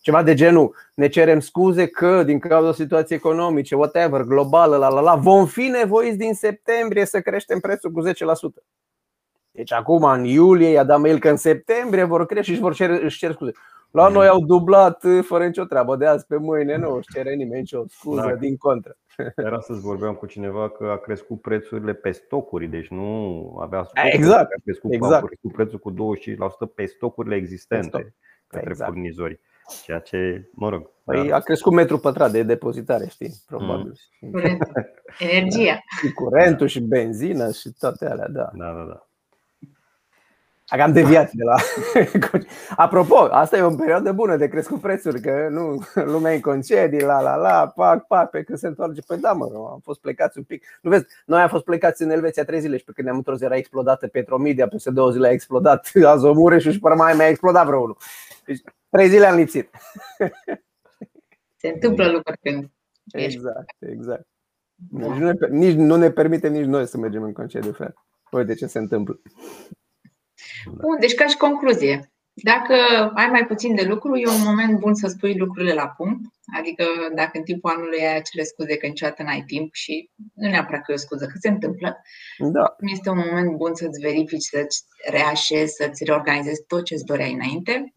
ceva 0.00 0.22
de 0.22 0.34
genul, 0.34 0.74
ne 0.94 1.08
cerem 1.08 1.40
scuze 1.40 1.86
că 1.86 2.22
din 2.22 2.38
cauza 2.38 2.72
situației 2.72 3.18
economice, 3.18 3.74
whatever, 3.74 4.22
globală, 4.22 4.76
la 4.76 4.88
la 4.88 5.00
la, 5.00 5.14
vom 5.14 5.46
fi 5.46 5.62
nevoiți 5.62 6.16
din 6.16 6.34
septembrie 6.34 7.04
să 7.04 7.20
creștem 7.20 7.60
prețul 7.60 7.90
cu 7.90 8.08
10%. 8.08 8.12
Deci 9.50 9.72
acum, 9.72 10.02
în 10.02 10.24
iulie, 10.24 10.68
i-a 10.68 10.84
dat 10.84 11.00
mail 11.00 11.18
că 11.18 11.28
în 11.28 11.36
septembrie 11.36 12.04
vor 12.04 12.26
crește 12.26 12.44
și 12.44 12.50
își 12.50 12.60
vor 12.60 12.74
cer, 12.74 12.90
își 12.90 13.18
cer 13.18 13.32
scuze. 13.32 13.52
La 13.90 14.08
noi 14.08 14.26
au 14.26 14.44
dublat 14.44 15.04
uh, 15.04 15.24
fără 15.24 15.46
nicio 15.46 15.64
treabă. 15.64 15.96
De 15.96 16.06
azi 16.06 16.26
pe 16.26 16.36
mâine 16.36 16.76
nu 16.76 16.94
își 16.94 17.08
cere 17.12 17.34
nimeni 17.34 17.60
nicio 17.60 17.84
scuză, 17.88 18.20
da. 18.20 18.34
din 18.34 18.56
contră. 18.56 18.96
Era 19.36 19.60
să 19.60 19.72
vorbeam 19.72 20.14
cu 20.14 20.26
cineva 20.26 20.70
că 20.70 20.84
a 20.84 20.96
crescut 20.96 21.40
prețurile 21.40 21.92
pe 21.92 22.10
stocuri, 22.10 22.66
deci 22.66 22.88
nu 22.88 23.56
avea 23.60 23.82
stocuri, 23.82 24.14
exact. 24.14 24.50
a 24.56 24.60
crescut, 24.62 24.92
exact. 24.92 25.34
cu 25.40 25.50
prețul 25.52 25.78
cu 25.78 25.92
25% 25.92 26.74
pe 26.74 26.84
stocurile 26.84 27.34
existente 27.34 27.86
stoc. 27.88 28.12
către 28.46 28.70
exact. 28.70 28.90
furnizori. 28.90 29.40
Ceea 29.84 29.98
ce, 29.98 30.48
mă 30.52 30.68
rog. 30.68 30.90
Păi 31.04 31.28
da. 31.28 31.36
a 31.36 31.40
crescut 31.40 31.72
metru 31.72 31.98
pătrat 31.98 32.30
de 32.30 32.42
depozitare, 32.42 33.06
știi, 33.08 33.34
probabil. 33.46 33.92
Mm. 34.20 34.58
Energia. 35.18 35.78
Și 36.00 36.12
curentul 36.12 36.66
și 36.66 36.80
benzina 36.80 37.50
și 37.50 37.70
toate 37.78 38.06
alea, 38.06 38.28
da. 38.28 38.50
Da, 38.54 38.72
da, 38.72 38.84
da. 38.88 39.09
Am 40.70 40.92
deviat 40.92 41.32
de 41.32 41.44
la. 41.44 41.54
Apropo, 42.84 43.16
asta 43.16 43.56
e 43.56 43.62
o 43.62 43.74
perioadă 43.74 44.12
bună 44.12 44.36
de 44.36 44.48
crescut 44.48 44.80
prețuri, 44.80 45.20
că 45.20 45.48
nu 45.50 45.84
lumea 45.94 46.32
în 46.32 46.40
concedii, 46.40 47.00
la 47.00 47.20
la 47.20 47.34
la, 47.34 47.72
pac, 47.74 48.06
pac, 48.06 48.30
pe 48.30 48.42
când 48.42 48.58
se 48.58 48.66
întoarce. 48.66 49.00
Păi 49.06 49.18
da, 49.18 49.32
mă, 49.32 49.44
am 49.44 49.80
fost 49.82 50.00
plecați 50.00 50.38
un 50.38 50.44
pic. 50.44 50.64
Nu 50.82 50.90
vezi, 50.90 51.06
noi 51.26 51.40
am 51.40 51.48
fost 51.48 51.64
plecați 51.64 52.02
în 52.02 52.10
Elveția 52.10 52.44
trei 52.44 52.60
zile 52.60 52.76
și 52.76 52.84
pe 52.84 52.92
când 52.92 53.06
ne-am 53.06 53.18
întors 53.18 53.40
era 53.40 53.56
explodată 53.56 54.06
Petromedia, 54.06 54.68
peste 54.68 54.90
două 54.90 55.10
zile 55.10 55.28
a 55.28 55.30
explodat 55.30 55.90
Azomure 56.06 56.58
și 56.58 56.72
și 56.72 56.78
mai 56.82 57.14
mai 57.14 57.26
a 57.26 57.28
explodat 57.28 57.66
vreo 57.66 57.80
unul. 57.80 57.96
Deci 58.44 58.60
trei 58.90 59.08
zile 59.08 59.26
am 59.26 59.36
lipsit. 59.36 59.70
Se 61.60 61.68
întâmplă 61.68 62.10
lucruri 62.10 62.38
când 62.42 62.70
Exact, 63.12 63.76
exact. 63.78 64.26
Nici 64.90 65.16
nu, 65.16 65.30
ne, 65.30 65.48
nici 65.50 65.76
nu 65.76 65.96
ne 65.96 66.10
permite 66.10 66.48
nici 66.48 66.64
noi 66.64 66.86
să 66.86 66.98
mergem 66.98 67.22
în 67.22 67.32
concediu, 67.32 67.72
frate. 67.72 67.94
Uite 68.30 68.54
ce 68.54 68.66
se 68.66 68.78
întâmplă. 68.78 69.20
Bun, 70.66 70.96
deci 71.00 71.14
ca 71.14 71.26
și 71.26 71.36
concluzie, 71.36 72.10
dacă 72.32 72.74
ai 73.14 73.26
mai 73.26 73.46
puțin 73.46 73.74
de 73.74 73.82
lucru, 73.82 74.16
e 74.16 74.28
un 74.28 74.42
moment 74.44 74.78
bun 74.78 74.94
să 74.94 75.06
spui 75.06 75.38
lucrurile 75.38 75.72
la 75.72 75.88
punct. 75.88 76.20
Adică 76.58 76.84
dacă 77.14 77.30
în 77.38 77.42
timpul 77.42 77.70
anului 77.70 78.00
ai 78.00 78.16
acele 78.16 78.42
scuze 78.42 78.76
că 78.76 78.86
niciodată 78.86 79.22
n-ai 79.22 79.42
timp 79.46 79.74
și 79.74 80.10
nu 80.34 80.48
neapărat 80.48 80.82
că 80.82 80.92
e 80.92 80.94
o 80.94 80.98
scuză, 80.98 81.26
că 81.26 81.32
se 81.40 81.48
întâmplă, 81.48 82.02
da. 82.38 82.76
este 82.92 83.10
un 83.10 83.16
moment 83.16 83.56
bun 83.56 83.74
să-ți 83.74 84.00
verifici, 84.00 84.42
să-ți 84.42 84.84
reașezi, 85.10 85.74
să-ți 85.74 86.04
reorganizezi 86.04 86.64
tot 86.66 86.84
ce-ți 86.84 87.04
doreai 87.04 87.32
înainte. 87.32 87.92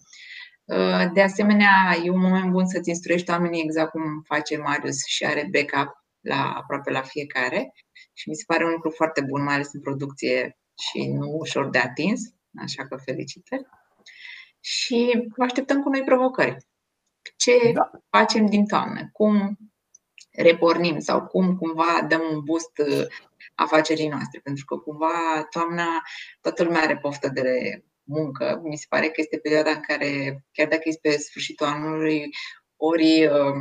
De 1.14 1.22
asemenea, 1.22 1.72
e 2.04 2.10
un 2.10 2.20
moment 2.20 2.52
bun 2.52 2.66
să-ți 2.66 2.90
instruiești 2.90 3.30
oamenii 3.30 3.64
exact 3.64 3.90
cum 3.90 4.22
face 4.26 4.58
Marius 4.58 5.06
și 5.06 5.26
are 5.26 5.50
backup 5.52 5.92
la 6.22 6.54
aproape 6.58 6.92
la 6.92 7.02
fiecare. 7.02 7.74
Și 8.14 8.30
mi 8.30 8.36
se 8.36 8.44
pare 8.48 8.66
un 8.66 8.72
lucru 8.72 8.90
foarte 8.90 9.22
bun, 9.22 9.44
mai 9.44 9.54
ales 9.54 9.74
în 9.74 9.82
producție 9.82 10.58
și 10.82 11.08
nu 11.08 11.28
ușor 11.40 11.70
de 11.70 11.78
atins 11.78 12.22
așa 12.58 12.88
că 12.88 12.96
felicitări. 12.96 13.66
Și 14.60 15.28
vă 15.36 15.44
așteptăm 15.44 15.82
cu 15.82 15.90
noi 15.90 16.04
provocări. 16.04 16.58
Ce 17.36 17.72
da. 17.74 17.92
facem 18.10 18.46
din 18.46 18.66
toamnă? 18.66 19.10
Cum 19.12 19.58
repornim 20.32 21.00
sau 21.00 21.26
cum 21.26 21.58
cumva 21.58 22.06
dăm 22.08 22.22
un 22.32 22.44
boost 22.44 22.78
uh, 22.78 23.06
afacerii 23.56 24.08
noastre? 24.08 24.40
Pentru 24.40 24.66
că 24.66 24.76
cumva 24.76 25.44
toamna 25.50 26.02
toată 26.42 26.64
lumea 26.64 26.82
are 26.82 26.98
poftă 26.98 27.30
de 27.30 27.84
muncă. 28.04 28.62
Mi 28.64 28.78
se 28.78 28.86
pare 28.90 29.06
că 29.08 29.14
este 29.16 29.38
perioada 29.38 29.70
în 29.70 29.82
care, 29.88 30.44
chiar 30.52 30.68
dacă 30.68 30.82
este 30.84 31.10
pe 31.10 31.18
sfârșitul 31.18 31.66
anului, 31.66 32.30
ori 32.76 33.26
uh, 33.26 33.56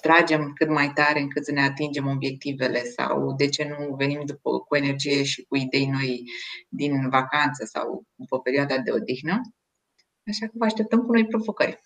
tragem 0.00 0.52
cât 0.54 0.68
mai 0.68 0.90
tare 0.94 1.20
încât 1.20 1.44
să 1.44 1.52
ne 1.52 1.62
atingem 1.62 2.06
obiectivele 2.06 2.82
sau 2.82 3.34
de 3.36 3.48
ce 3.48 3.76
nu 3.78 3.94
venim 3.94 4.22
după, 4.24 4.58
cu 4.58 4.76
energie 4.76 5.22
și 5.22 5.44
cu 5.48 5.56
idei 5.56 5.86
noi 5.86 6.22
din 6.68 7.08
vacanță 7.08 7.64
sau 7.64 8.04
după 8.14 8.40
perioada 8.40 8.78
de 8.78 8.90
odihnă. 8.90 9.40
Așa 10.26 10.46
că 10.46 10.52
vă 10.54 10.64
așteptăm 10.64 11.00
cu 11.00 11.12
noi 11.12 11.26
provocări. 11.26 11.80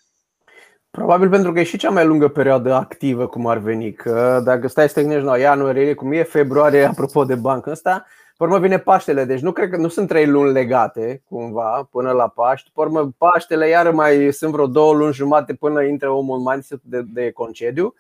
Probabil 0.91 1.29
pentru 1.29 1.53
că 1.53 1.61
e 1.61 1.65
și 1.65 1.77
cea 1.77 1.91
mai 1.91 2.07
lungă 2.07 2.29
perioadă 2.29 2.75
activă, 2.75 3.27
cum 3.27 3.47
ar 3.47 3.59
veni. 3.59 3.93
Că 3.93 4.41
dacă 4.45 4.67
stai 4.67 4.89
să 4.89 4.95
te 4.95 5.01
gândești, 5.01 5.25
no, 5.25 5.37
ianuarie, 5.37 5.95
cum 5.95 6.13
e 6.13 6.23
februarie, 6.23 6.85
apropo 6.85 7.25
de 7.25 7.35
bancă 7.35 7.71
ăsta, 7.71 8.07
pe 8.43 8.49
urmă 8.49 8.61
vine 8.61 8.79
Paștele, 8.79 9.25
deci 9.25 9.41
nu 9.41 9.53
cred 9.53 9.71
că 9.71 9.77
nu 9.77 9.89
sunt 9.89 10.09
trei 10.09 10.27
luni 10.27 10.53
legate 10.53 11.23
cumva 11.29 11.89
până 11.91 12.13
la 12.13 12.29
Paști. 12.29 12.71
Pe 12.75 12.81
urmă 12.81 13.13
Paștele 13.19 13.69
iar 13.69 13.91
mai 13.91 14.33
sunt 14.33 14.53
vreo 14.53 14.67
două 14.67 14.95
luni 14.95 15.13
jumate 15.13 15.55
până 15.55 15.83
intre 15.83 16.09
omul 16.09 16.39
în 16.39 16.45
mindset 16.51 16.81
de, 16.83 17.03
de 17.03 17.31
concediu. 17.31 17.95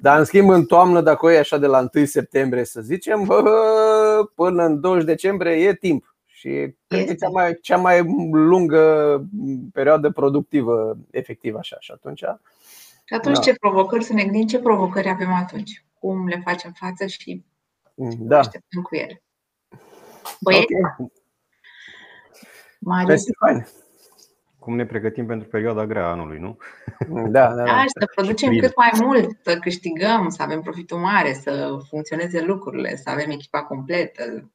Dar 0.00 0.18
în 0.18 0.24
schimb 0.24 0.50
în 0.50 0.64
toamnă, 0.64 1.00
dacă 1.00 1.30
e 1.30 1.38
așa 1.38 1.58
de 1.58 1.66
la 1.66 1.88
1 1.94 2.04
septembrie 2.04 2.64
să 2.64 2.80
zicem, 2.80 3.26
până 4.34 4.64
în 4.64 4.80
20 4.80 5.04
decembrie 5.04 5.52
e 5.52 5.74
timp. 5.74 6.14
Și 6.26 6.48
cred 6.86 7.04
că 7.04 7.10
e 7.10 7.14
cea 7.14 7.28
mai, 7.28 7.58
cea 7.60 7.76
mai 7.76 8.02
lungă 8.32 9.24
perioadă 9.72 10.10
productivă, 10.10 10.96
efectiv 11.10 11.54
așa. 11.54 11.76
Și 11.80 11.92
atunci 11.94 12.24
Și 13.04 13.14
atunci 13.14 13.36
da. 13.36 13.42
ce 13.42 13.54
provocări, 13.54 14.04
să 14.04 14.12
ne 14.12 14.22
gândim 14.22 14.46
ce 14.46 14.58
provocări 14.58 15.08
avem 15.08 15.32
atunci, 15.32 15.84
cum 15.98 16.26
le 16.26 16.40
facem 16.44 16.72
față 16.74 17.06
și 17.06 17.44
da. 18.18 18.38
așteptăm 18.38 18.82
cu 18.82 18.96
ele. 18.96 19.22
Băieți, 20.40 20.74
okay. 20.74 21.12
Marius. 22.78 23.24
Fain. 23.38 23.66
Cum 24.58 24.76
ne 24.76 24.86
pregătim 24.86 25.26
pentru 25.26 25.48
perioada 25.48 25.86
grea 25.86 26.06
anului, 26.06 26.38
nu? 26.38 26.56
Da, 27.08 27.48
da, 27.48 27.54
da. 27.54 27.64
da 27.64 27.82
și 27.82 27.88
să 28.00 28.10
producem 28.14 28.56
cât 28.56 28.76
mai 28.76 28.90
mult, 29.00 29.38
să 29.42 29.58
câștigăm, 29.58 30.28
să 30.28 30.42
avem 30.42 30.60
profitul 30.60 30.98
mare, 30.98 31.32
să 31.32 31.78
funcționeze 31.88 32.42
lucrurile, 32.42 32.96
să 32.96 33.10
avem 33.10 33.30
echipa 33.30 33.62
completă. 33.62 34.50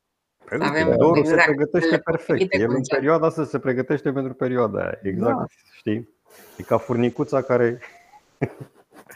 Păi 0.46 0.58
să 0.58 0.64
avem 0.64 0.96
Dorul 0.98 1.18
exact, 1.18 1.40
se 1.40 1.46
pregătește 1.46 1.98
perfect. 1.98 2.54
El 2.54 2.70
în 2.70 2.82
perioada 2.90 3.26
asta 3.26 3.46
se 3.46 3.60
pregătește 3.60 4.12
pentru 4.12 4.34
perioada 4.34 4.80
aia. 4.80 5.00
Exact, 5.02 5.38
da. 5.38 5.46
știi? 5.72 6.10
E 6.58 6.64
ca 6.64 6.78
furnicuța 6.78 7.42
care 7.42 7.80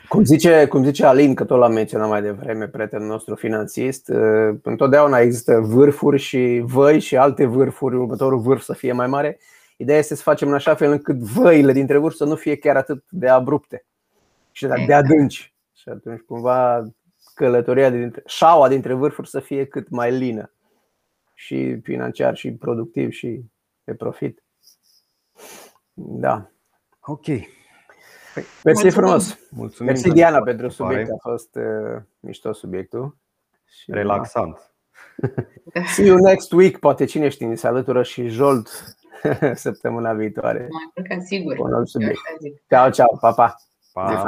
cum 0.08 0.24
zice, 0.24 0.68
cum 0.68 0.84
zice 0.84 1.06
Alin, 1.06 1.36
că 1.36 1.45
tot 1.45 1.60
l-am 1.60 1.74
menționat 1.74 2.10
mai 2.10 2.22
devreme, 2.22 2.68
prietenul 2.68 3.08
nostru 3.08 3.36
finanțist, 3.36 4.10
uh, 4.10 4.56
întotdeauna 4.64 5.20
există 5.20 5.60
vârfuri 5.60 6.20
și 6.20 6.62
văi 6.66 7.00
și 7.00 7.18
alte 7.18 7.45
vârfuri, 7.45 7.95
următorul 7.95 8.39
vârf 8.39 8.62
să 8.62 8.74
fie 8.74 8.91
mai 8.91 9.08
mare. 9.08 9.39
Ideea 9.78 9.97
este 9.97 10.16
să 10.16 10.22
facem 10.22 10.47
în 10.47 10.54
așa 10.54 10.76
fel 10.76 10.91
încât 10.91 11.18
văile 11.18 11.72
dintre 11.72 11.97
vârf 11.97 12.16
să 12.16 12.26
nu 12.26 12.36
fie 12.36 12.56
chiar 12.56 12.76
atât 12.76 13.04
de 13.10 13.28
abrupte 13.28 13.86
și 14.52 14.66
de 14.66 14.74
exact. 14.78 15.04
adânci. 15.04 15.54
Și 15.76 15.89
atunci 15.89 16.20
cumva 16.20 16.88
călătoria 17.34 17.89
dintre, 17.89 18.24
șaua 18.26 18.68
dintre 18.68 18.93
vârfuri 18.93 19.30
să 19.30 19.39
fie 19.39 19.66
cât 19.66 19.89
mai 19.89 20.12
lină 20.12 20.52
și 21.34 21.80
financiar 21.84 22.36
și 22.36 22.52
productiv 22.52 23.12
și 23.12 23.41
de 23.84 23.93
profit. 23.93 24.43
Da. 25.93 26.50
Ok. 27.00 27.26
Păi, 28.34 28.43
Mersi 28.63 28.89
frumos. 28.89 29.39
Mulțumim 29.49 29.91
Mersi 29.91 30.09
Diana 30.09 30.41
pentru 30.41 30.69
subiect. 30.69 31.09
A 31.09 31.30
fost 31.30 31.55
uh, 31.55 32.01
mișto 32.19 32.53
subiectul. 32.53 33.17
Și 33.65 33.91
Relaxant. 33.91 34.73
See 35.93 36.05
you 36.05 36.17
next 36.17 36.51
week. 36.51 36.77
Poate 36.77 37.05
cine 37.05 37.30
știe, 37.30 37.55
se 37.55 37.67
alătură 37.67 38.03
și 38.03 38.27
Jolt 38.27 38.97
săptămâna 39.53 40.13
viitoare. 40.13 40.67
Mai 41.09 41.21
sigur. 41.21 41.57
Un 41.57 41.73
alt 41.73 41.88
subiect. 41.88 42.19
Ciao, 42.69 42.89
ciao, 42.89 43.17
pa, 43.19 43.32
pa. 43.32 43.55
pa. 43.93 44.23